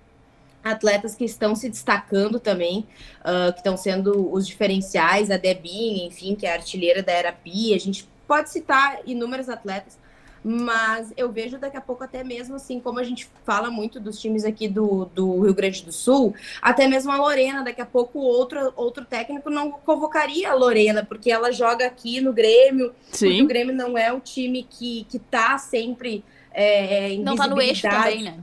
atletas 0.63 1.15
que 1.15 1.25
estão 1.25 1.55
se 1.55 1.69
destacando 1.69 2.39
também, 2.39 2.85
uh, 3.21 3.51
que 3.51 3.59
estão 3.59 3.75
sendo 3.75 4.31
os 4.31 4.45
diferenciais, 4.47 5.31
a 5.31 5.37
Debinha, 5.37 6.05
enfim, 6.05 6.35
que 6.35 6.45
é 6.45 6.51
a 6.51 6.55
artilheira 6.55 7.01
da 7.01 7.11
Era 7.11 7.31
Pia. 7.31 7.75
A 7.75 7.79
gente 7.79 8.07
pode 8.27 8.49
citar 8.49 8.99
inúmeros 9.05 9.49
atletas, 9.49 9.97
mas 10.43 11.13
eu 11.15 11.31
vejo 11.31 11.57
daqui 11.57 11.77
a 11.77 11.81
pouco 11.81 12.03
até 12.03 12.23
mesmo 12.23 12.55
assim, 12.55 12.79
como 12.79 12.99
a 12.99 13.03
gente 13.03 13.29
fala 13.45 13.69
muito 13.69 13.99
dos 13.99 14.19
times 14.19 14.43
aqui 14.43 14.67
do, 14.67 15.05
do 15.05 15.41
Rio 15.41 15.53
Grande 15.53 15.83
do 15.83 15.91
Sul, 15.91 16.33
até 16.61 16.87
mesmo 16.87 17.11
a 17.11 17.17
Lorena, 17.17 17.63
daqui 17.63 17.81
a 17.81 17.85
pouco 17.85 18.19
outro, 18.19 18.73
outro 18.75 19.05
técnico 19.05 19.49
não 19.49 19.71
convocaria 19.71 20.51
a 20.51 20.55
Lorena, 20.55 21.05
porque 21.05 21.31
ela 21.31 21.51
joga 21.51 21.85
aqui 21.85 22.19
no 22.21 22.33
Grêmio, 22.33 22.93
Sim. 23.11 23.27
porque 23.27 23.43
o 23.43 23.47
Grêmio 23.47 23.75
não 23.75 23.97
é 23.97 24.11
o 24.11 24.19
time 24.19 24.65
que, 24.69 25.05
que 25.09 25.19
tá 25.19 25.57
sempre 25.57 26.23
é, 26.53 27.11
em 27.11 27.23
Não 27.23 27.35
tá 27.35 27.47
no 27.47 27.61
eixo 27.61 27.87
também, 27.87 28.23
né? 28.23 28.37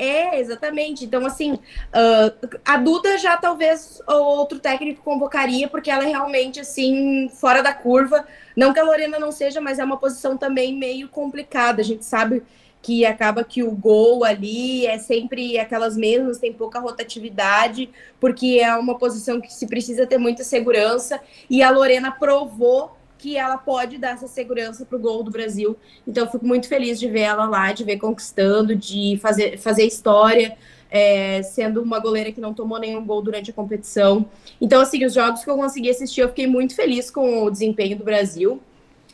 É, 0.00 0.40
exatamente. 0.40 1.04
Então, 1.04 1.26
assim, 1.26 1.52
uh, 1.52 2.58
a 2.64 2.78
Duda 2.78 3.18
já 3.18 3.36
talvez 3.36 4.00
outro 4.08 4.58
técnico 4.58 5.02
convocaria, 5.02 5.68
porque 5.68 5.90
ela 5.90 6.04
é 6.04 6.06
realmente, 6.06 6.58
assim, 6.58 7.28
fora 7.28 7.62
da 7.62 7.74
curva. 7.74 8.26
Não 8.56 8.72
que 8.72 8.80
a 8.80 8.82
Lorena 8.82 9.18
não 9.18 9.30
seja, 9.30 9.60
mas 9.60 9.78
é 9.78 9.84
uma 9.84 9.98
posição 9.98 10.38
também 10.38 10.74
meio 10.74 11.06
complicada. 11.06 11.82
A 11.82 11.84
gente 11.84 12.06
sabe 12.06 12.42
que 12.80 13.04
acaba 13.04 13.44
que 13.44 13.62
o 13.62 13.72
gol 13.72 14.24
ali 14.24 14.86
é 14.86 14.98
sempre 14.98 15.58
aquelas 15.58 15.98
mesmas, 15.98 16.38
tem 16.38 16.50
pouca 16.50 16.80
rotatividade, 16.80 17.90
porque 18.18 18.58
é 18.58 18.74
uma 18.74 18.96
posição 18.96 19.38
que 19.38 19.52
se 19.52 19.66
precisa 19.66 20.06
ter 20.06 20.16
muita 20.16 20.42
segurança. 20.42 21.20
E 21.50 21.62
a 21.62 21.70
Lorena 21.70 22.10
provou 22.10 22.96
que 23.20 23.36
ela 23.36 23.58
pode 23.58 23.98
dar 23.98 24.14
essa 24.14 24.26
segurança 24.26 24.86
para 24.86 24.96
o 24.96 25.00
gol 25.00 25.22
do 25.22 25.30
Brasil. 25.30 25.76
Então, 26.06 26.26
fico 26.26 26.46
muito 26.46 26.66
feliz 26.66 26.98
de 26.98 27.06
ver 27.06 27.20
ela 27.20 27.44
lá, 27.44 27.70
de 27.70 27.84
ver 27.84 27.98
conquistando, 27.98 28.74
de 28.74 29.18
fazer, 29.20 29.58
fazer 29.58 29.84
história, 29.84 30.56
é, 30.90 31.42
sendo 31.42 31.82
uma 31.82 31.98
goleira 31.98 32.32
que 32.32 32.40
não 32.40 32.54
tomou 32.54 32.80
nenhum 32.80 33.04
gol 33.04 33.20
durante 33.20 33.50
a 33.50 33.54
competição. 33.54 34.24
Então, 34.58 34.80
assim, 34.80 35.04
os 35.04 35.12
jogos 35.12 35.44
que 35.44 35.50
eu 35.50 35.56
consegui 35.56 35.90
assistir, 35.90 36.22
eu 36.22 36.28
fiquei 36.28 36.46
muito 36.46 36.74
feliz 36.74 37.10
com 37.10 37.44
o 37.44 37.50
desempenho 37.50 37.98
do 37.98 38.04
Brasil. 38.04 38.58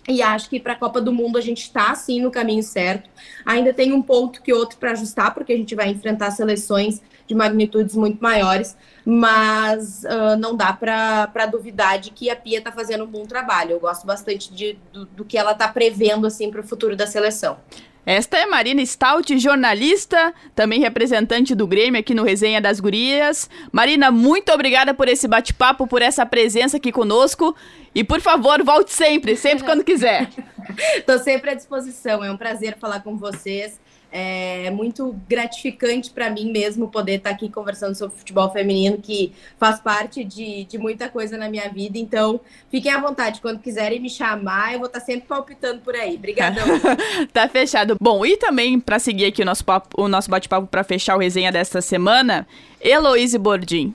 E 0.09 0.23
acho 0.23 0.49
que 0.49 0.61
para 0.61 0.75
a 0.75 0.77
Copa 0.77 1.01
do 1.01 1.13
Mundo 1.13 1.37
a 1.37 1.41
gente 1.41 1.63
está 1.63 1.93
sim 1.97 2.21
no 2.21 2.31
caminho 2.31 2.63
certo. 2.63 3.11
Ainda 3.45 3.75
tem 3.75 3.93
um 3.93 4.01
ponto 4.01 4.41
que 4.41 4.53
outro 4.53 4.79
para 4.79 4.93
ajustar, 4.93 5.35
porque 5.35 5.53
a 5.53 5.57
gente 5.57 5.75
vai 5.75 5.89
enfrentar 5.89 6.31
seleções 6.31 7.03
de 7.27 7.35
magnitudes 7.35 7.95
muito 7.95 8.23
maiores, 8.23 8.77
mas 9.05 10.05
uh, 10.05 10.37
não 10.39 10.57
dá 10.57 10.73
para 10.73 11.47
duvidar 11.47 11.99
de 11.99 12.11
que 12.11 12.31
a 12.31 12.37
Pia 12.37 12.59
está 12.59 12.73
fazendo 12.73 13.05
um 13.05 13.07
bom 13.07 13.25
trabalho. 13.25 13.73
Eu 13.73 13.81
gosto 13.81 14.07
bastante 14.07 14.53
de, 14.53 14.79
do, 14.93 15.05
do 15.07 15.25
que 15.25 15.37
ela 15.37 15.53
está 15.53 15.69
prevendo 15.69 16.27
assim 16.27 16.51
para 16.51 16.61
o 16.61 16.65
futuro 16.65 16.97
da 16.97 17.07
seleção. 17.07 17.59
Esta 18.07 18.39
é 18.39 18.47
Marina 18.47 18.87
Stout, 18.87 19.37
jornalista, 19.37 20.33
também 20.55 20.79
representante 20.79 21.57
do 21.57 21.67
Grêmio 21.67 21.99
aqui 21.99 22.15
no 22.15 22.23
Resenha 22.23 22.61
das 22.61 22.79
Gurias. 22.79 23.51
Marina, 23.73 24.13
muito 24.13 24.53
obrigada 24.53 24.95
por 24.95 25.09
esse 25.09 25.27
bate-papo, 25.27 25.89
por 25.89 26.01
essa 26.01 26.25
presença 26.25 26.77
aqui 26.77 26.93
conosco. 26.93 27.57
E 27.93 28.05
por 28.05 28.21
favor, 28.21 28.63
volte 28.63 28.93
sempre, 28.93 29.35
sempre 29.35 29.65
quando 29.65 29.83
quiser. 29.83 30.31
Estou 30.95 31.19
sempre 31.19 31.51
à 31.51 31.55
disposição. 31.55 32.23
É 32.23 32.31
um 32.31 32.37
prazer 32.37 32.77
falar 32.79 33.01
com 33.01 33.17
vocês. 33.17 33.81
É 34.11 34.71
muito 34.71 35.15
gratificante 35.29 36.11
para 36.11 36.31
mim 36.31 36.51
mesmo 36.51 36.89
poder 36.89 37.17
estar 37.17 37.31
tá 37.31 37.37
aqui 37.37 37.51
conversando 37.51 37.95
sobre 37.95 38.17
futebol 38.17 38.51
feminino, 38.51 38.99
que 38.99 39.33
faz 39.59 39.81
parte 39.81 40.25
de, 40.25 40.65
de 40.65 40.79
muita 40.79 41.09
coisa 41.09 41.37
na 41.37 41.49
minha 41.49 41.69
vida. 41.69 41.99
Então, 41.99 42.41
fiquem 42.71 42.93
à 42.93 43.01
vontade. 43.01 43.41
Quando 43.41 43.61
quiserem 43.61 44.01
me 44.01 44.09
chamar, 44.09 44.73
eu 44.73 44.79
vou 44.79 44.87
estar 44.87 45.01
tá 45.01 45.05
sempre 45.07 45.29
palpitando 45.29 45.81
por 45.81 45.95
aí. 45.95 46.15
Obrigadão. 46.15 46.65
tá 47.33 47.49
fechado. 47.49 47.97
Bom, 48.01 48.25
e 48.25 48.37
também 48.37 48.81
para 48.81 48.99
seguir 48.99 49.27
aqui 49.27 49.43
o 49.43 49.45
nosso, 49.45 49.65
o 49.97 50.09
nosso 50.09 50.31
bate-papo 50.31 50.67
para 50.67 50.85
fechar 50.85 51.17
o 51.17 51.21
resenha 51.21 51.53
desta 51.53 51.81
semana, 51.81 52.47
Heloíse 52.81 53.39
Bordim. 53.39 53.95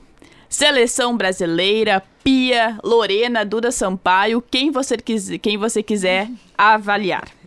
Seleção 0.51 1.15
brasileira, 1.15 2.03
Pia, 2.23 2.77
Lorena, 2.83 3.45
Duda 3.45 3.71
Sampaio, 3.71 4.41
quem 4.41 4.69
você, 4.69 4.97
quem 4.97 5.57
você 5.57 5.81
quiser 5.81 6.29
avaliar. 6.57 7.40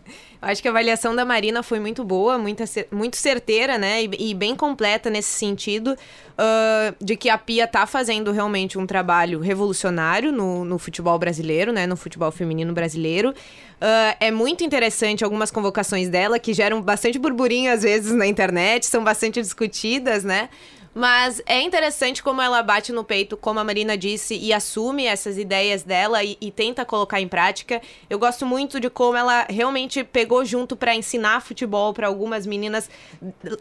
Acho 0.45 0.61
que 0.61 0.67
a 0.67 0.71
avaliação 0.71 1.15
da 1.15 1.25
Marina 1.25 1.63
foi 1.63 1.79
muito 1.79 2.03
boa, 2.03 2.37
muito, 2.37 3.15
certeira, 3.17 3.79
né? 3.79 4.03
E, 4.03 4.29
e 4.29 4.33
bem 4.35 4.55
completa 4.55 5.09
nesse 5.09 5.29
sentido 5.29 5.93
uh, 5.93 6.95
de 7.03 7.17
que 7.17 7.29
a 7.29 7.37
Pia 7.37 7.65
tá 7.67 7.87
fazendo 7.87 8.31
realmente 8.31 8.77
um 8.77 8.85
trabalho 8.85 9.39
revolucionário 9.39 10.31
no, 10.31 10.63
no 10.63 10.77
futebol 10.77 11.17
brasileiro, 11.17 11.73
né? 11.73 11.87
No 11.87 11.97
futebol 11.97 12.31
feminino 12.31 12.73
brasileiro. 12.73 13.31
Uh, 13.31 14.15
é 14.19 14.29
muito 14.29 14.63
interessante 14.63 15.23
algumas 15.23 15.49
convocações 15.49 16.09
dela 16.09 16.37
que 16.37 16.53
geram 16.53 16.79
bastante 16.79 17.17
burburinho 17.17 17.73
às 17.73 17.81
vezes 17.81 18.13
na 18.13 18.27
internet, 18.27 18.85
são 18.85 19.03
bastante 19.03 19.41
discutidas, 19.41 20.23
né? 20.23 20.49
Mas 20.97 21.41
é 21.45 21.61
interessante 21.61 22.23
como 22.23 22.41
ela 22.41 22.63
bate 22.63 22.93
no 22.93 23.03
peito, 23.03 23.35
como 23.35 23.59
a 23.59 23.65
Marina 23.65 23.97
disse, 23.97 24.33
e 24.33 24.53
assume 24.53 25.05
essas 25.05 25.37
ideias 25.37 25.83
dela 25.83 26.23
e, 26.23 26.37
e 26.39 26.49
tenta 26.49 26.85
colocar 26.85 27.19
em 27.19 27.27
prática. 27.27 27.81
Eu 28.09 28.17
gosto 28.17 28.45
muito 28.45 28.79
de 28.79 28.89
como 28.89 29.17
ela 29.17 29.45
realmente 29.49 30.05
pegou 30.05 30.45
junto 30.45 30.73
para 30.73 30.95
ensinar 30.95 31.41
futebol 31.41 31.93
para 31.93 32.07
algumas 32.07 32.47
meninas, 32.47 32.89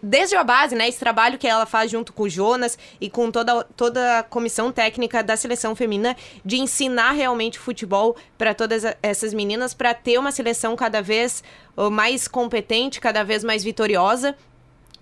desde 0.00 0.36
a 0.36 0.44
base, 0.44 0.76
né? 0.76 0.88
Esse 0.88 1.00
trabalho 1.00 1.36
que 1.36 1.48
ela 1.48 1.66
faz 1.66 1.90
junto 1.90 2.12
com 2.12 2.22
o 2.22 2.28
Jonas 2.28 2.78
e 3.00 3.10
com 3.10 3.28
toda, 3.32 3.64
toda 3.76 4.20
a 4.20 4.22
comissão 4.22 4.70
técnica 4.70 5.20
da 5.20 5.36
seleção 5.36 5.74
feminina, 5.74 6.16
de 6.44 6.58
ensinar 6.58 7.10
realmente 7.10 7.58
futebol 7.58 8.14
para 8.38 8.54
todas 8.54 8.84
essas 9.02 9.34
meninas, 9.34 9.74
para 9.74 9.92
ter 9.92 10.18
uma 10.18 10.30
seleção 10.30 10.76
cada 10.76 11.02
vez 11.02 11.42
mais 11.90 12.28
competente, 12.28 13.00
cada 13.00 13.24
vez 13.24 13.42
mais 13.42 13.64
vitoriosa 13.64 14.36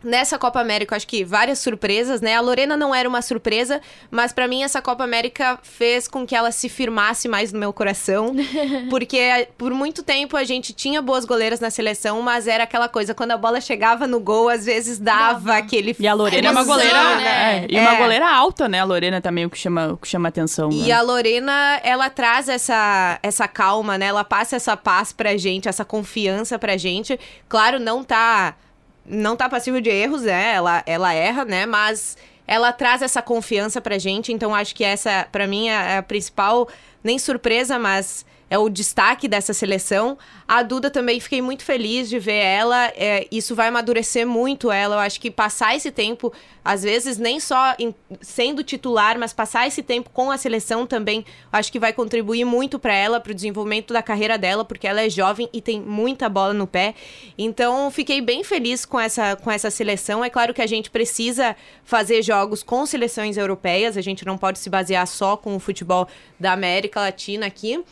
Nessa 0.04 0.38
Copa 0.38 0.60
América, 0.60 0.96
acho 0.96 1.06
que 1.06 1.24
várias 1.24 1.58
surpresas, 1.58 2.20
né? 2.20 2.36
A 2.36 2.40
Lorena 2.40 2.76
não 2.76 2.94
era 2.94 3.08
uma 3.08 3.22
surpresa, 3.22 3.80
mas 4.10 4.32
para 4.32 4.48
mim 4.48 4.62
essa 4.62 4.82
Copa 4.82 5.04
América 5.04 5.58
fez 5.62 6.08
com 6.08 6.26
que 6.26 6.34
ela 6.34 6.50
se 6.50 6.68
firmasse 6.68 7.28
mais 7.28 7.52
no 7.52 7.58
meu 7.58 7.72
coração, 7.72 8.34
porque 8.90 9.48
por 9.56 9.72
muito 9.72 10.02
tempo 10.02 10.36
a 10.36 10.44
gente 10.44 10.72
tinha 10.72 11.00
boas 11.00 11.24
goleiras 11.24 11.60
na 11.60 11.70
seleção, 11.70 12.20
mas 12.22 12.46
era 12.46 12.64
aquela 12.64 12.88
coisa 12.88 13.14
quando 13.14 13.32
a 13.32 13.36
bola 13.36 13.60
chegava 13.60 14.06
no 14.06 14.20
gol, 14.20 14.48
às 14.48 14.64
vezes 14.64 14.98
dava 14.98 15.56
aquele 15.56 15.94
E 15.98 16.06
a 16.06 16.14
Lorena 16.14 16.48
é 16.48 16.50
uma 16.50 16.64
goleira, 16.64 17.16
né? 17.16 17.32
É, 17.32 17.66
e 17.68 17.78
uma 17.78 17.94
é. 17.94 17.98
goleira 17.98 18.28
alta, 18.28 18.68
né? 18.68 18.80
A 18.80 18.84
Lorena 18.84 19.20
também 19.20 19.44
o 19.44 19.50
que 19.50 19.58
chama, 19.58 19.92
o 19.92 19.96
que 19.96 20.08
chama 20.08 20.28
atenção. 20.28 20.70
E 20.70 20.88
né? 20.88 20.92
a 20.92 21.02
Lorena, 21.02 21.80
ela 21.82 22.10
traz 22.10 22.48
essa 22.48 23.18
essa 23.22 23.46
calma, 23.48 23.96
né? 23.96 24.06
Ela 24.06 24.24
passa 24.24 24.56
essa 24.56 24.76
paz 24.76 25.12
pra 25.12 25.36
gente, 25.36 25.68
essa 25.68 25.84
confiança 25.84 26.58
pra 26.58 26.76
gente. 26.76 27.18
Claro, 27.48 27.78
não 27.78 28.02
tá 28.02 28.54
não 29.04 29.36
tá 29.36 29.48
passível 29.48 29.80
de 29.80 29.90
erros, 29.90 30.22
né? 30.22 30.54
Ela, 30.54 30.82
ela 30.86 31.12
erra, 31.12 31.44
né? 31.44 31.66
Mas 31.66 32.16
ela 32.46 32.72
traz 32.72 33.02
essa 33.02 33.22
confiança 33.22 33.80
pra 33.80 33.98
gente. 33.98 34.32
Então, 34.32 34.54
acho 34.54 34.74
que 34.74 34.84
essa, 34.84 35.26
para 35.30 35.46
mim, 35.46 35.68
é 35.68 35.98
a 35.98 36.02
principal, 36.02 36.68
nem 37.02 37.18
surpresa, 37.18 37.78
mas 37.78 38.24
é 38.52 38.58
o 38.58 38.68
destaque 38.68 39.26
dessa 39.26 39.54
seleção. 39.54 40.18
A 40.46 40.62
Duda 40.62 40.90
também 40.90 41.18
fiquei 41.18 41.40
muito 41.40 41.64
feliz 41.64 42.06
de 42.10 42.18
ver 42.18 42.44
ela. 42.44 42.88
É, 42.88 43.26
isso 43.32 43.54
vai 43.54 43.68
amadurecer 43.68 44.26
muito 44.26 44.70
ela. 44.70 44.96
Eu 44.96 44.98
acho 44.98 45.18
que 45.18 45.30
passar 45.30 45.74
esse 45.74 45.90
tempo, 45.90 46.30
às 46.62 46.82
vezes, 46.82 47.16
nem 47.16 47.40
só 47.40 47.74
em, 47.78 47.94
sendo 48.20 48.62
titular, 48.62 49.18
mas 49.18 49.32
passar 49.32 49.66
esse 49.66 49.82
tempo 49.82 50.10
com 50.10 50.30
a 50.30 50.36
seleção 50.36 50.86
também, 50.86 51.24
acho 51.50 51.72
que 51.72 51.78
vai 51.78 51.94
contribuir 51.94 52.44
muito 52.44 52.78
para 52.78 52.94
ela, 52.94 53.18
para 53.20 53.32
o 53.32 53.34
desenvolvimento 53.34 53.94
da 53.94 54.02
carreira 54.02 54.36
dela, 54.36 54.66
porque 54.66 54.86
ela 54.86 55.00
é 55.00 55.08
jovem 55.08 55.48
e 55.50 55.62
tem 55.62 55.80
muita 55.80 56.28
bola 56.28 56.52
no 56.52 56.66
pé. 56.66 56.94
Então, 57.38 57.90
fiquei 57.90 58.20
bem 58.20 58.44
feliz 58.44 58.84
com 58.84 59.00
essa, 59.00 59.34
com 59.34 59.50
essa 59.50 59.70
seleção. 59.70 60.22
É 60.22 60.28
claro 60.28 60.52
que 60.52 60.60
a 60.60 60.66
gente 60.66 60.90
precisa 60.90 61.56
fazer 61.84 62.20
jogos 62.20 62.62
com 62.62 62.84
seleções 62.84 63.38
europeias, 63.38 63.96
a 63.96 64.02
gente 64.02 64.26
não 64.26 64.36
pode 64.36 64.58
se 64.58 64.68
basear 64.68 65.06
só 65.06 65.38
com 65.38 65.56
o 65.56 65.58
futebol 65.58 66.06
da 66.38 66.52
América 66.52 67.00
Latina 67.00 67.46
aqui. 67.46 67.82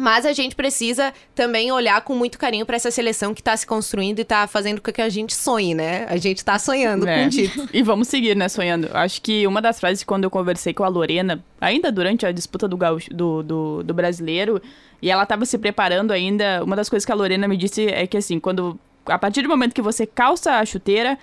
Mas 0.00 0.24
a 0.24 0.32
gente 0.32 0.54
precisa 0.54 1.12
também 1.34 1.72
olhar 1.72 2.00
com 2.02 2.14
muito 2.14 2.38
carinho 2.38 2.64
para 2.64 2.76
essa 2.76 2.88
seleção 2.88 3.34
que 3.34 3.40
está 3.40 3.56
se 3.56 3.66
construindo 3.66 4.20
e 4.20 4.22
está 4.22 4.46
fazendo 4.46 4.80
com 4.80 4.92
que 4.92 5.02
a 5.02 5.08
gente 5.08 5.34
sonhe, 5.34 5.74
né? 5.74 6.06
A 6.08 6.16
gente 6.16 6.36
está 6.36 6.56
sonhando 6.56 7.06
é. 7.06 7.22
com 7.22 7.26
o 7.26 7.30
título. 7.30 7.68
E 7.74 7.82
vamos 7.82 8.06
seguir, 8.06 8.36
né, 8.36 8.48
sonhando. 8.48 8.88
Acho 8.94 9.20
que 9.20 9.44
uma 9.44 9.60
das 9.60 9.80
frases 9.80 10.04
quando 10.04 10.22
eu 10.22 10.30
conversei 10.30 10.72
com 10.72 10.84
a 10.84 10.88
Lorena, 10.88 11.44
ainda 11.60 11.90
durante 11.90 12.24
a 12.24 12.30
disputa 12.30 12.68
do, 12.68 12.76
gaúcho, 12.76 13.12
do, 13.12 13.42
do, 13.42 13.82
do 13.82 13.92
brasileiro, 13.92 14.62
e 15.02 15.10
ela 15.10 15.24
estava 15.24 15.44
se 15.44 15.58
preparando 15.58 16.12
ainda, 16.12 16.62
uma 16.62 16.76
das 16.76 16.88
coisas 16.88 17.04
que 17.04 17.10
a 17.10 17.16
Lorena 17.16 17.48
me 17.48 17.56
disse 17.56 17.86
é 17.88 18.06
que, 18.06 18.16
assim, 18.16 18.38
quando 18.38 18.78
a 19.04 19.18
partir 19.18 19.42
do 19.42 19.48
momento 19.48 19.74
que 19.74 19.82
você 19.82 20.06
calça 20.06 20.52
a 20.52 20.64
chuteira, 20.64 21.18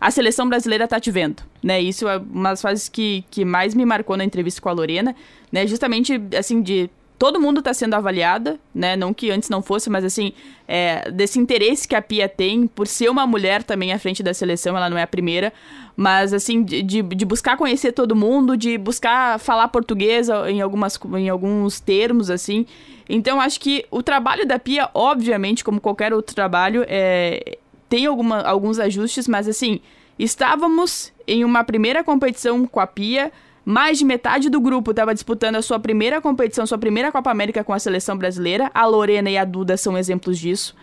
a 0.00 0.10
seleção 0.10 0.48
brasileira 0.48 0.86
tá 0.86 1.00
te 1.00 1.10
vendo, 1.10 1.42
né? 1.62 1.80
Isso 1.80 2.06
é 2.06 2.18
uma 2.18 2.50
das 2.50 2.60
frases 2.60 2.88
que, 2.88 3.24
que 3.30 3.44
mais 3.44 3.74
me 3.74 3.84
marcou 3.84 4.16
na 4.16 4.24
entrevista 4.24 4.60
com 4.60 4.68
a 4.68 4.72
Lorena, 4.72 5.16
né? 5.50 5.66
Justamente, 5.66 6.20
assim, 6.36 6.62
de 6.62 6.90
todo 7.18 7.40
mundo 7.40 7.58
está 7.58 7.74
sendo 7.74 7.94
avaliada, 7.94 8.60
né? 8.72 8.94
Não 8.94 9.12
que 9.12 9.30
antes 9.30 9.48
não 9.48 9.60
fosse, 9.60 9.90
mas 9.90 10.04
assim, 10.04 10.32
é, 10.68 11.10
desse 11.10 11.38
interesse 11.38 11.88
que 11.88 11.96
a 11.96 12.00
Pia 12.00 12.28
tem 12.28 12.66
por 12.66 12.86
ser 12.86 13.10
uma 13.10 13.26
mulher 13.26 13.62
também 13.62 13.92
à 13.92 13.98
frente 13.98 14.22
da 14.22 14.32
seleção, 14.32 14.76
ela 14.76 14.88
não 14.88 14.96
é 14.96 15.02
a 15.02 15.06
primeira, 15.06 15.52
mas 15.96 16.32
assim, 16.32 16.62
de, 16.62 16.82
de 16.82 17.24
buscar 17.24 17.56
conhecer 17.56 17.92
todo 17.92 18.14
mundo, 18.14 18.56
de 18.56 18.78
buscar 18.78 19.40
falar 19.40 19.66
português 19.68 20.28
em, 20.46 20.60
algumas, 20.60 20.98
em 21.16 21.28
alguns 21.28 21.80
termos, 21.80 22.30
assim. 22.30 22.64
Então, 23.08 23.40
acho 23.40 23.58
que 23.58 23.84
o 23.90 24.02
trabalho 24.02 24.46
da 24.46 24.58
Pia, 24.58 24.88
obviamente, 24.94 25.64
como 25.64 25.80
qualquer 25.80 26.12
outro 26.12 26.36
trabalho, 26.36 26.84
é, 26.86 27.58
tem 27.88 28.06
alguma, 28.06 28.42
alguns 28.42 28.78
ajustes, 28.78 29.26
mas 29.26 29.48
assim, 29.48 29.80
estávamos 30.18 31.12
em 31.26 31.44
uma 31.44 31.64
primeira 31.64 32.04
competição 32.04 32.66
com 32.66 32.78
a 32.78 32.86
Pia 32.86 33.32
mais 33.68 33.98
de 33.98 34.04
metade 34.06 34.48
do 34.48 34.62
grupo 34.62 34.92
estava 34.92 35.12
disputando 35.12 35.56
a 35.56 35.62
sua 35.62 35.78
primeira 35.78 36.22
competição, 36.22 36.66
sua 36.66 36.78
primeira 36.78 37.12
Copa 37.12 37.30
América 37.30 37.62
com 37.62 37.74
a 37.74 37.78
seleção 37.78 38.16
brasileira. 38.16 38.70
A 38.72 38.86
Lorena 38.86 39.28
e 39.28 39.36
a 39.36 39.44
Duda 39.44 39.76
são 39.76 39.98
exemplos 39.98 40.38
disso. 40.38 40.74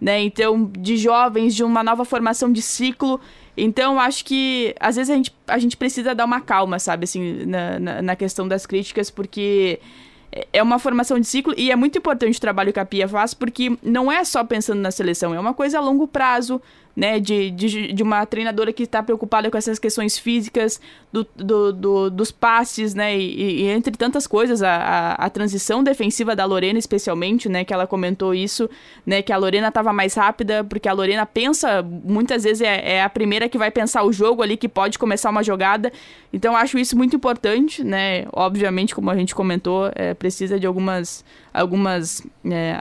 Né? 0.00 0.20
Então, 0.22 0.68
de 0.76 0.96
jovens, 0.96 1.54
de 1.54 1.62
uma 1.62 1.84
nova 1.84 2.04
formação 2.04 2.52
de 2.52 2.60
ciclo. 2.60 3.20
Então, 3.56 4.00
acho 4.00 4.24
que 4.24 4.74
às 4.80 4.96
vezes 4.96 5.10
a 5.10 5.14
gente, 5.14 5.32
a 5.46 5.56
gente 5.56 5.76
precisa 5.76 6.16
dar 6.16 6.24
uma 6.24 6.40
calma, 6.40 6.80
sabe, 6.80 7.04
assim, 7.04 7.46
na, 7.46 7.78
na, 7.78 8.02
na 8.02 8.16
questão 8.16 8.48
das 8.48 8.66
críticas, 8.66 9.08
porque 9.08 9.78
é 10.52 10.60
uma 10.60 10.80
formação 10.80 11.20
de 11.20 11.26
ciclo 11.28 11.54
e 11.56 11.70
é 11.70 11.76
muito 11.76 11.96
importante 11.96 12.38
o 12.38 12.40
trabalho 12.40 12.72
que 12.72 12.80
a 12.80 12.84
Pia 12.84 13.06
faz, 13.06 13.34
porque 13.34 13.76
não 13.84 14.10
é 14.10 14.24
só 14.24 14.42
pensando 14.42 14.80
na 14.80 14.90
seleção, 14.90 15.32
é 15.32 15.38
uma 15.38 15.54
coisa 15.54 15.78
a 15.78 15.80
longo 15.80 16.08
prazo, 16.08 16.60
né, 16.94 17.18
de, 17.18 17.50
de, 17.50 17.92
de 17.92 18.02
uma 18.02 18.24
treinadora 18.26 18.72
que 18.72 18.82
está 18.82 19.02
preocupada 19.02 19.50
com 19.50 19.56
essas 19.56 19.78
questões 19.78 20.18
físicas, 20.18 20.80
do, 21.10 21.26
do, 21.36 21.72
do 21.72 22.10
dos 22.10 22.30
passes, 22.30 22.94
né, 22.94 23.16
e, 23.16 23.62
e, 23.62 23.68
entre 23.68 23.92
tantas 23.96 24.26
coisas, 24.26 24.62
a, 24.62 24.74
a, 24.74 25.12
a, 25.26 25.30
transição 25.30 25.82
defensiva 25.82 26.34
da 26.34 26.44
Lorena, 26.44 26.78
especialmente, 26.78 27.48
né, 27.48 27.64
que 27.64 27.72
ela 27.72 27.86
comentou 27.86 28.34
isso, 28.34 28.68
né, 29.06 29.20
que 29.20 29.32
a 29.32 29.36
Lorena 29.36 29.68
estava 29.68 29.92
mais 29.92 30.14
rápida, 30.14 30.64
porque 30.64 30.88
a 30.88 30.92
Lorena 30.92 31.26
pensa, 31.26 31.82
muitas 31.82 32.44
vezes 32.44 32.62
é, 32.62 32.96
é, 32.96 33.02
a 33.02 33.10
primeira 33.10 33.48
que 33.48 33.58
vai 33.58 33.70
pensar 33.70 34.04
o 34.04 34.12
jogo 34.12 34.42
ali, 34.42 34.56
que 34.56 34.68
pode 34.68 34.98
começar 34.98 35.30
uma 35.30 35.42
jogada, 35.42 35.92
então 36.32 36.56
acho 36.56 36.78
isso 36.78 36.96
muito 36.96 37.16
importante, 37.16 37.84
né, 37.84 38.26
obviamente, 38.32 38.94
como 38.94 39.10
a 39.10 39.16
gente 39.16 39.34
comentou, 39.34 39.90
é, 39.94 40.14
precisa 40.14 40.58
de 40.58 40.66
algumas, 40.66 41.24
algumas 41.52 42.22
é, 42.44 42.78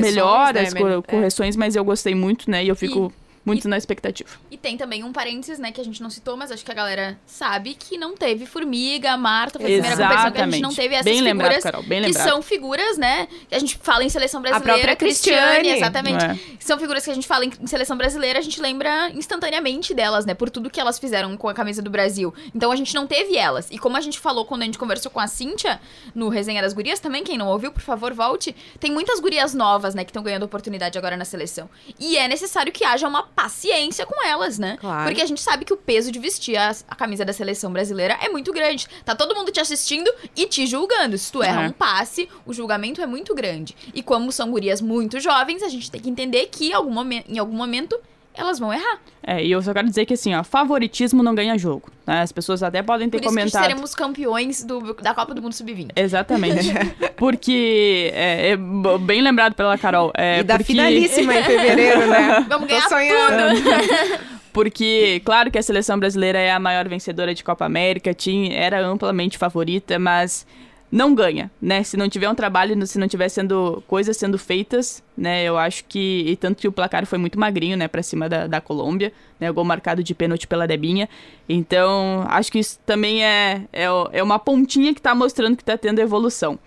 melhoras, 0.00 0.72
né? 0.72 0.80
correções, 1.08 1.56
mas 1.56 1.74
eu 1.74 1.84
gostei 1.84 2.14
muito, 2.14 2.50
né, 2.50 2.64
e 2.64 2.68
eu 2.68 2.76
fico... 2.76 3.12
E 3.18 3.21
muito 3.44 3.66
e, 3.66 3.68
na 3.68 3.76
expectativa. 3.76 4.30
E 4.50 4.56
tem 4.56 4.76
também 4.76 5.04
um 5.04 5.12
parênteses, 5.12 5.58
né, 5.58 5.72
que 5.72 5.80
a 5.80 5.84
gente 5.84 6.02
não 6.02 6.10
citou, 6.10 6.36
mas 6.36 6.50
acho 6.50 6.64
que 6.64 6.70
a 6.70 6.74
galera 6.74 7.18
sabe 7.26 7.74
que 7.74 7.96
não 7.98 8.14
teve 8.16 8.46
Formiga, 8.46 9.16
Marta, 9.16 9.58
foi 9.58 9.78
a 9.78 9.80
primeira 9.80 9.96
competição 9.96 10.32
que 10.32 10.40
a 10.40 10.50
gente 10.50 10.62
não 10.62 10.74
teve 10.74 10.94
essas 10.94 11.04
bem 11.04 11.14
figuras. 11.14 11.38
Lembrado, 11.38 11.62
Carol, 11.62 11.82
bem 11.82 12.00
lembrado. 12.00 12.24
Que 12.24 12.30
são 12.30 12.42
figuras, 12.42 12.98
né, 12.98 13.28
que 13.48 13.54
a 13.54 13.58
gente 13.58 13.78
fala 13.78 14.04
em 14.04 14.08
seleção 14.08 14.40
brasileira. 14.40 14.72
A 14.72 14.74
própria 14.74 14.96
Cristiane. 14.96 15.68
Exatamente. 15.68 16.24
É. 16.24 16.38
São 16.60 16.78
figuras 16.78 17.04
que 17.04 17.10
a 17.10 17.14
gente 17.14 17.26
fala 17.26 17.44
em, 17.44 17.52
em 17.60 17.66
seleção 17.66 17.96
brasileira, 17.96 18.38
a 18.38 18.42
gente 18.42 18.60
lembra 18.60 19.10
instantaneamente 19.10 19.94
delas, 19.94 20.24
né, 20.24 20.34
por 20.34 20.50
tudo 20.50 20.70
que 20.70 20.80
elas 20.80 20.98
fizeram 20.98 21.36
com 21.36 21.48
a 21.48 21.54
camisa 21.54 21.82
do 21.82 21.90
Brasil. 21.90 22.32
Então 22.54 22.70
a 22.70 22.76
gente 22.76 22.94
não 22.94 23.06
teve 23.06 23.36
elas. 23.36 23.68
E 23.70 23.78
como 23.78 23.96
a 23.96 24.00
gente 24.00 24.20
falou 24.20 24.44
quando 24.44 24.62
a 24.62 24.64
gente 24.64 24.78
conversou 24.78 25.10
com 25.10 25.20
a 25.20 25.26
Cíntia, 25.26 25.80
no 26.14 26.28
Resenha 26.28 26.62
das 26.62 26.72
Gurias 26.72 27.00
também, 27.00 27.24
quem 27.24 27.36
não 27.36 27.48
ouviu, 27.48 27.72
por 27.72 27.82
favor, 27.82 28.12
volte. 28.12 28.54
Tem 28.78 28.90
muitas 28.90 29.20
gurias 29.20 29.54
novas, 29.54 29.94
né, 29.94 30.04
que 30.04 30.10
estão 30.10 30.22
ganhando 30.22 30.44
oportunidade 30.44 30.96
agora 30.98 31.16
na 31.16 31.24
seleção. 31.24 31.68
E 31.98 32.16
é 32.16 32.28
necessário 32.28 32.72
que 32.72 32.84
haja 32.84 33.08
uma 33.08 33.22
paciência 33.34 34.06
com 34.06 34.24
elas, 34.24 34.58
né? 34.58 34.76
Claro. 34.80 35.04
Porque 35.06 35.22
a 35.22 35.26
gente 35.26 35.40
sabe 35.40 35.64
que 35.64 35.72
o 35.72 35.76
peso 35.76 36.12
de 36.12 36.18
vestir 36.18 36.56
a, 36.56 36.70
a, 36.88 36.94
camisa 36.94 37.24
da 37.24 37.32
seleção 37.32 37.72
brasileira 37.72 38.18
é 38.20 38.28
muito 38.28 38.52
grande. 38.52 38.86
Tá 39.04 39.14
todo 39.14 39.34
mundo 39.34 39.50
te 39.50 39.60
assistindo 39.60 40.12
e 40.36 40.46
te 40.46 40.66
julgando. 40.66 41.16
Se 41.18 41.32
tu 41.32 41.42
erra 41.42 41.62
uhum. 41.62 41.68
um 41.68 41.72
passe, 41.72 42.28
o 42.46 42.52
julgamento 42.52 43.00
é 43.00 43.06
muito 43.06 43.34
grande. 43.34 43.74
E 43.94 44.02
como 44.02 44.30
são 44.30 44.50
gurias 44.50 44.80
muito 44.80 45.20
jovens, 45.20 45.62
a 45.62 45.68
gente 45.68 45.90
tem 45.90 46.00
que 46.00 46.10
entender 46.10 46.46
que 46.46 46.72
algum 46.72 46.92
em 47.28 47.38
algum 47.38 47.56
momento 47.56 47.98
elas 48.34 48.58
vão 48.58 48.72
errar. 48.72 48.98
É, 49.22 49.44
e 49.44 49.52
eu 49.52 49.62
só 49.62 49.72
quero 49.72 49.88
dizer 49.88 50.04
que 50.06 50.14
assim, 50.14 50.34
ó, 50.34 50.42
favoritismo 50.42 51.22
não 51.22 51.34
ganha 51.34 51.56
jogo. 51.56 51.90
Né? 52.06 52.22
As 52.22 52.32
pessoas 52.32 52.62
até 52.62 52.82
podem 52.82 53.08
ter 53.08 53.18
Por 53.18 53.24
isso 53.24 53.28
comentado. 53.30 53.62
Que 53.62 53.68
seremos 53.68 53.94
campeões 53.94 54.64
do, 54.64 54.94
da 54.94 55.14
Copa 55.14 55.34
do 55.34 55.42
Mundo 55.42 55.52
Sub-20. 55.52 55.90
Exatamente. 55.94 56.72
porque 57.16 58.10
é, 58.14 58.50
é, 58.50 58.56
bem 58.98 59.22
lembrado 59.22 59.54
pela 59.54 59.76
Carol. 59.78 60.12
É, 60.16 60.40
e 60.40 60.42
da 60.42 60.56
porque... 60.56 60.72
finalíssima 60.72 61.34
em 61.34 61.44
fevereiro, 61.44 62.06
né? 62.08 62.46
Vamos 62.48 62.68
ganhar 62.68 62.88
tudo! 62.88 64.20
porque, 64.52 65.20
claro 65.24 65.50
que 65.50 65.58
a 65.58 65.62
seleção 65.62 65.98
brasileira 65.98 66.38
é 66.38 66.50
a 66.50 66.58
maior 66.58 66.88
vencedora 66.88 67.34
de 67.34 67.44
Copa 67.44 67.64
América, 67.64 68.12
tinha, 68.12 68.54
era 68.54 68.84
amplamente 68.84 69.38
favorita, 69.38 69.98
mas 69.98 70.46
não 70.92 71.14
ganha, 71.14 71.50
né? 71.60 71.82
Se 71.82 71.96
não 71.96 72.06
tiver 72.06 72.28
um 72.28 72.34
trabalho, 72.34 72.86
se 72.86 72.98
não 72.98 73.08
tiver 73.08 73.30
sendo 73.30 73.82
coisas 73.86 74.14
sendo 74.14 74.36
feitas, 74.36 75.02
né? 75.16 75.42
Eu 75.42 75.56
acho 75.56 75.86
que 75.86 76.22
e 76.26 76.36
tanto 76.36 76.60
que 76.60 76.68
o 76.68 76.72
placar 76.72 77.06
foi 77.06 77.18
muito 77.18 77.40
magrinho, 77.40 77.78
né, 77.78 77.88
para 77.88 78.02
cima 78.02 78.28
da, 78.28 78.46
da 78.46 78.60
Colômbia, 78.60 79.10
né? 79.40 79.50
O 79.50 79.54
gol 79.54 79.64
marcado 79.64 80.04
de 80.04 80.14
pênalti 80.14 80.46
pela 80.46 80.66
Debinha. 80.66 81.08
Então, 81.48 82.26
acho 82.28 82.52
que 82.52 82.58
isso 82.58 82.78
também 82.84 83.24
é, 83.24 83.62
é, 83.72 83.86
é 84.12 84.22
uma 84.22 84.38
pontinha 84.38 84.94
que 84.94 85.00
tá 85.00 85.14
mostrando 85.14 85.56
que 85.56 85.64
tá 85.64 85.78
tendo 85.78 85.98
evolução. 85.98 86.58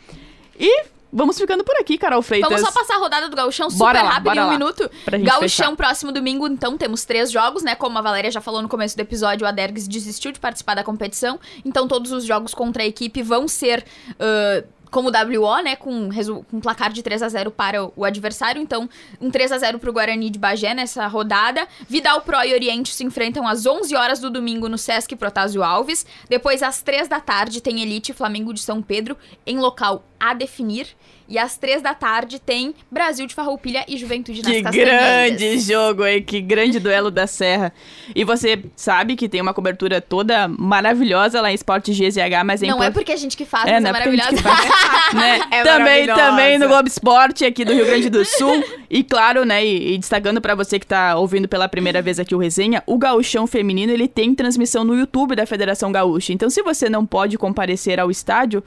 E 0.60 0.86
Vamos 1.16 1.38
ficando 1.38 1.64
por 1.64 1.74
aqui, 1.78 1.98
Carol 1.98 2.22
Freitas. 2.22 2.50
Vamos 2.50 2.66
só 2.66 2.78
passar 2.78 2.96
a 2.96 3.00
rodada 3.00 3.30
do 3.30 3.36
Gauchão 3.38 3.70
super 3.70 3.86
bora 3.86 4.04
lá, 4.04 4.10
rápido, 4.10 4.36
em 4.36 4.40
um 4.42 4.46
lá, 4.48 4.52
minuto. 4.52 4.92
Gauchão, 5.24 5.40
fechar. 5.40 5.76
próximo 5.78 6.12
domingo, 6.12 6.46
então, 6.46 6.78
temos 6.78 7.06
três 7.06 7.32
jogos, 7.32 7.64
né? 7.64 7.74
Como 7.74 7.98
a 7.98 8.02
Valéria 8.02 8.30
já 8.30 8.42
falou 8.42 8.62
no 8.62 8.68
começo 8.68 8.98
do 8.98 9.00
episódio, 9.00 9.46
o 9.46 9.48
Adergs 9.48 9.88
desistiu 9.88 10.34
de 10.34 10.42
participar 10.42 10.76
da 10.76 10.84
competição. 10.84 11.40
Então, 11.64 11.88
todos 11.88 12.12
os 12.12 12.26
jogos 12.26 12.54
contra 12.54 12.84
a 12.84 12.86
equipe 12.86 13.24
vão 13.24 13.48
ser 13.48 13.86
uh, 14.12 14.68
como 14.96 15.10
WO, 15.10 15.62
né, 15.62 15.76
com, 15.76 16.10
um 16.54 16.62
placar 16.62 16.94
de 16.94 17.04
3 17.04 17.22
a 17.22 17.28
0 17.28 17.52
para 17.52 17.84
o, 17.84 17.94
o 17.98 18.06
adversário. 18.06 18.62
Então, 18.62 18.90
um 19.20 19.30
3 19.30 19.52
a 19.52 19.58
0 19.58 19.78
para 19.78 19.90
o 19.90 19.94
Guarani 19.94 20.30
de 20.30 20.40
Bagé 20.40 20.74
nessa 20.74 21.06
rodada. 21.06 21.68
Vidal 21.86 22.22
Pro 22.22 22.42
e 22.46 22.54
Oriente 22.54 22.94
se 22.94 23.04
enfrentam 23.04 23.46
às 23.46 23.66
11 23.66 23.94
horas 23.94 24.22
do 24.22 24.30
domingo 24.30 24.70
no 24.70 24.78
Sesc 24.78 25.14
Protásio 25.18 25.62
Alves. 25.62 26.06
Depois, 26.30 26.64
às 26.64 26.82
3 26.82 27.10
da 27.10 27.20
tarde, 27.20 27.60
tem 27.60 27.82
Elite 27.82 28.14
Flamengo 28.14 28.54
de 28.54 28.62
São 28.62 28.82
Pedro 28.82 29.18
em 29.46 29.60
local 29.60 30.06
a 30.18 30.34
definir. 30.34 30.88
E 31.28 31.40
às 31.40 31.58
três 31.58 31.82
da 31.82 31.94
tarde 31.94 32.40
tem 32.40 32.76
Brasil 32.90 33.26
de 33.26 33.34
Farroupilha 33.34 33.84
e 33.88 33.98
Juventude 33.98 34.44
nas 34.44 34.52
Que 34.52 34.62
grande 34.62 35.60
jogo, 35.60 36.06
hein? 36.06 36.22
Que 36.22 36.40
grande 36.40 36.80
duelo 36.80 37.10
da 37.10 37.26
Serra. 37.26 37.74
E 38.16 38.24
você 38.24 38.64
sabe 38.76 39.16
que 39.16 39.28
tem 39.28 39.42
uma 39.42 39.54
cobertura 39.54 40.00
toda 40.00 40.48
maravilhosa 40.48 41.42
lá 41.42 41.52
em 41.52 41.56
Esporte 41.56 41.92
GZH, 41.92 42.44
mas 42.46 42.62
é 42.62 42.68
Não 42.68 42.84
é 42.84 42.92
porque 42.92 43.12
a 43.12 43.16
gente 43.16 43.36
que 43.36 43.44
faz, 43.44 43.66
é, 43.66 43.74
mas 43.74 43.86
é, 43.86 43.88
é 43.88 43.92
maravilhosa. 43.92 44.38
Faz, 44.38 44.70
né? 45.14 45.42
é 45.50 45.64
também, 45.64 46.08
também 46.08 46.60
no 46.60 46.68
Globo 46.68 46.88
Esporte 46.88 47.44
aqui 47.44 47.66
do 47.66 47.74
Rio 47.74 47.86
Grande 47.86 48.10
do 48.10 48.24
Sul. 48.24 48.64
e 48.88 49.04
claro, 49.04 49.44
né, 49.46 49.66
e, 49.66 49.96
e 49.96 49.98
destacando 49.98 50.40
para 50.40 50.54
você 50.54 50.78
que 50.78 50.86
tá 50.86 51.16
ouvindo 51.16 51.48
pela 51.48 51.68
primeira 51.68 52.02
vez 52.04 52.20
aqui 52.20 52.36
o 52.36 52.38
Resenha, 52.38 52.84
o 52.86 52.98
Gauchão 53.00 53.48
Feminino, 53.48 53.92
ele 53.92 54.08
tem 54.08 54.36
transmissão 54.36 54.84
no 54.84 54.96
YouTube 54.96 55.36
da 55.36 55.46
Federação 55.48 55.92
Gaúcha. 55.92 56.34
Então, 56.34 56.50
se 56.52 56.62
você 56.62 56.88
não 56.88 57.04
pode 57.04 57.36
comparecer 57.38 58.00
ao 58.00 58.12
estádio, 58.12 58.64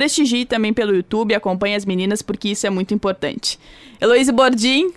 Prestigie 0.00 0.46
também 0.46 0.72
pelo 0.72 0.94
YouTube, 0.94 1.34
acompanhe 1.34 1.74
as 1.74 1.84
meninas, 1.84 2.22
porque 2.22 2.48
isso 2.48 2.66
é 2.66 2.70
muito 2.70 2.94
importante. 2.94 3.58
Heloísa 4.00 4.32
Bordim, 4.32 4.94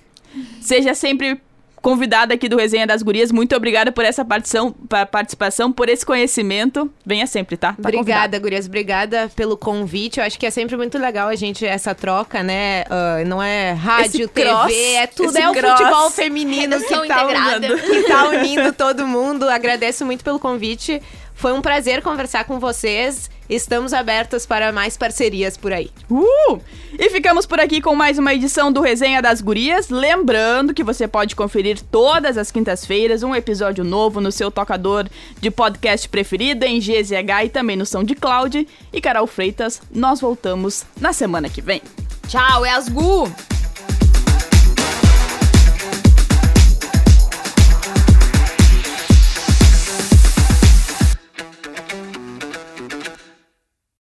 seja 0.62 0.95
sempre 0.95 1.41
convidada 1.82 2.34
aqui 2.34 2.47
do 2.47 2.56
Resenha 2.56 2.88
das 2.88 3.04
Gurias. 3.04 3.30
Muito 3.30 3.54
obrigada 3.54 3.91
por 3.91 4.06
essa 4.06 4.24
participação, 4.24 5.74
por 5.74 5.89
esse 5.89 6.06
conhecimento. 6.06 6.89
Venha 7.06 7.28
sempre, 7.28 7.58
tá? 7.58 7.74
tá 7.74 7.80
obrigada, 7.80 7.97
convidada. 7.97 8.39
Gurias. 8.39 8.66
Obrigada 8.66 9.32
pelo 9.36 9.58
convite. 9.58 10.22
Eu 10.22 10.26
acho 10.26 10.39
que 10.39 10.45
é 10.45 10.49
sempre 10.49 10.78
muito 10.78 10.97
legal 10.97 11.28
a 11.28 11.36
gente, 11.36 11.66
essa 11.66 11.93
troca, 11.93 12.41
né? 12.41 12.84
Uh, 12.84 13.28
não 13.28 13.43
é 13.43 13.74
rádio, 13.74 14.24
esse 14.24 14.28
TV, 14.30 14.49
cross, 14.49 14.74
é 14.74 15.08
tudo. 15.08 15.38
É 15.38 15.49
o 15.49 15.54
cross. 15.54 15.80
futebol 15.80 16.10
feminino 16.12 16.78
que 16.80 17.08
tá, 17.10 17.28
unindo, 17.28 17.78
que 17.78 18.04
tá 18.04 18.30
unindo 18.30 18.72
todo 18.72 19.06
mundo. 19.06 19.49
Agradeço 19.49 20.06
muito 20.06 20.24
pelo 20.24 20.39
convite. 20.39 21.01
Foi 21.44 21.52
um 21.52 21.62
prazer 21.62 22.02
conversar 22.02 22.46
com 22.46 22.58
vocês. 22.58 23.30
Estamos 23.50 23.91
abertos 23.91 24.46
para 24.46 24.72
mais 24.72 24.96
parcerias 24.96 25.58
por 25.58 25.74
aí. 25.74 25.91
Uh! 26.10 26.58
E 26.98 27.10
ficamos 27.10 27.46
por 27.46 27.60
aqui 27.60 27.82
com 27.82 27.94
mais 27.94 28.18
uma 28.18 28.34
edição 28.34 28.72
do 28.72 28.80
Resenha 28.80 29.22
das 29.22 29.41
Gurias. 29.41 29.89
Lembrando 29.89 30.74
que 30.74 30.86
você 30.86 31.06
pode 31.06 31.36
conferir 31.36 31.82
todas 31.91 32.38
as 32.38 32.50
quintas-feiras 32.50 33.24
um 33.24 33.36
episódio 33.36 33.84
novo 33.84 34.22
no 34.22 34.32
seu 34.32 34.50
tocador 34.50 35.06
de 35.41 35.52
podcast 35.52 36.08
preferido, 36.08 36.64
em 36.64 36.80
GZH 36.80 37.44
e 37.44 37.50
também 37.50 37.76
no 37.76 37.86
SoundCloud. 37.86 38.66
E 38.94 39.02
Carol 39.02 39.28
Freitas, 39.28 39.82
nós 39.94 40.22
voltamos 40.22 40.86
na 40.98 41.12
semana 41.12 41.50
que 41.50 41.62
vem. 41.62 41.82
Tchau, 42.30 42.64
é 42.64 42.70
as 42.70 42.88
Gu! 42.88 43.30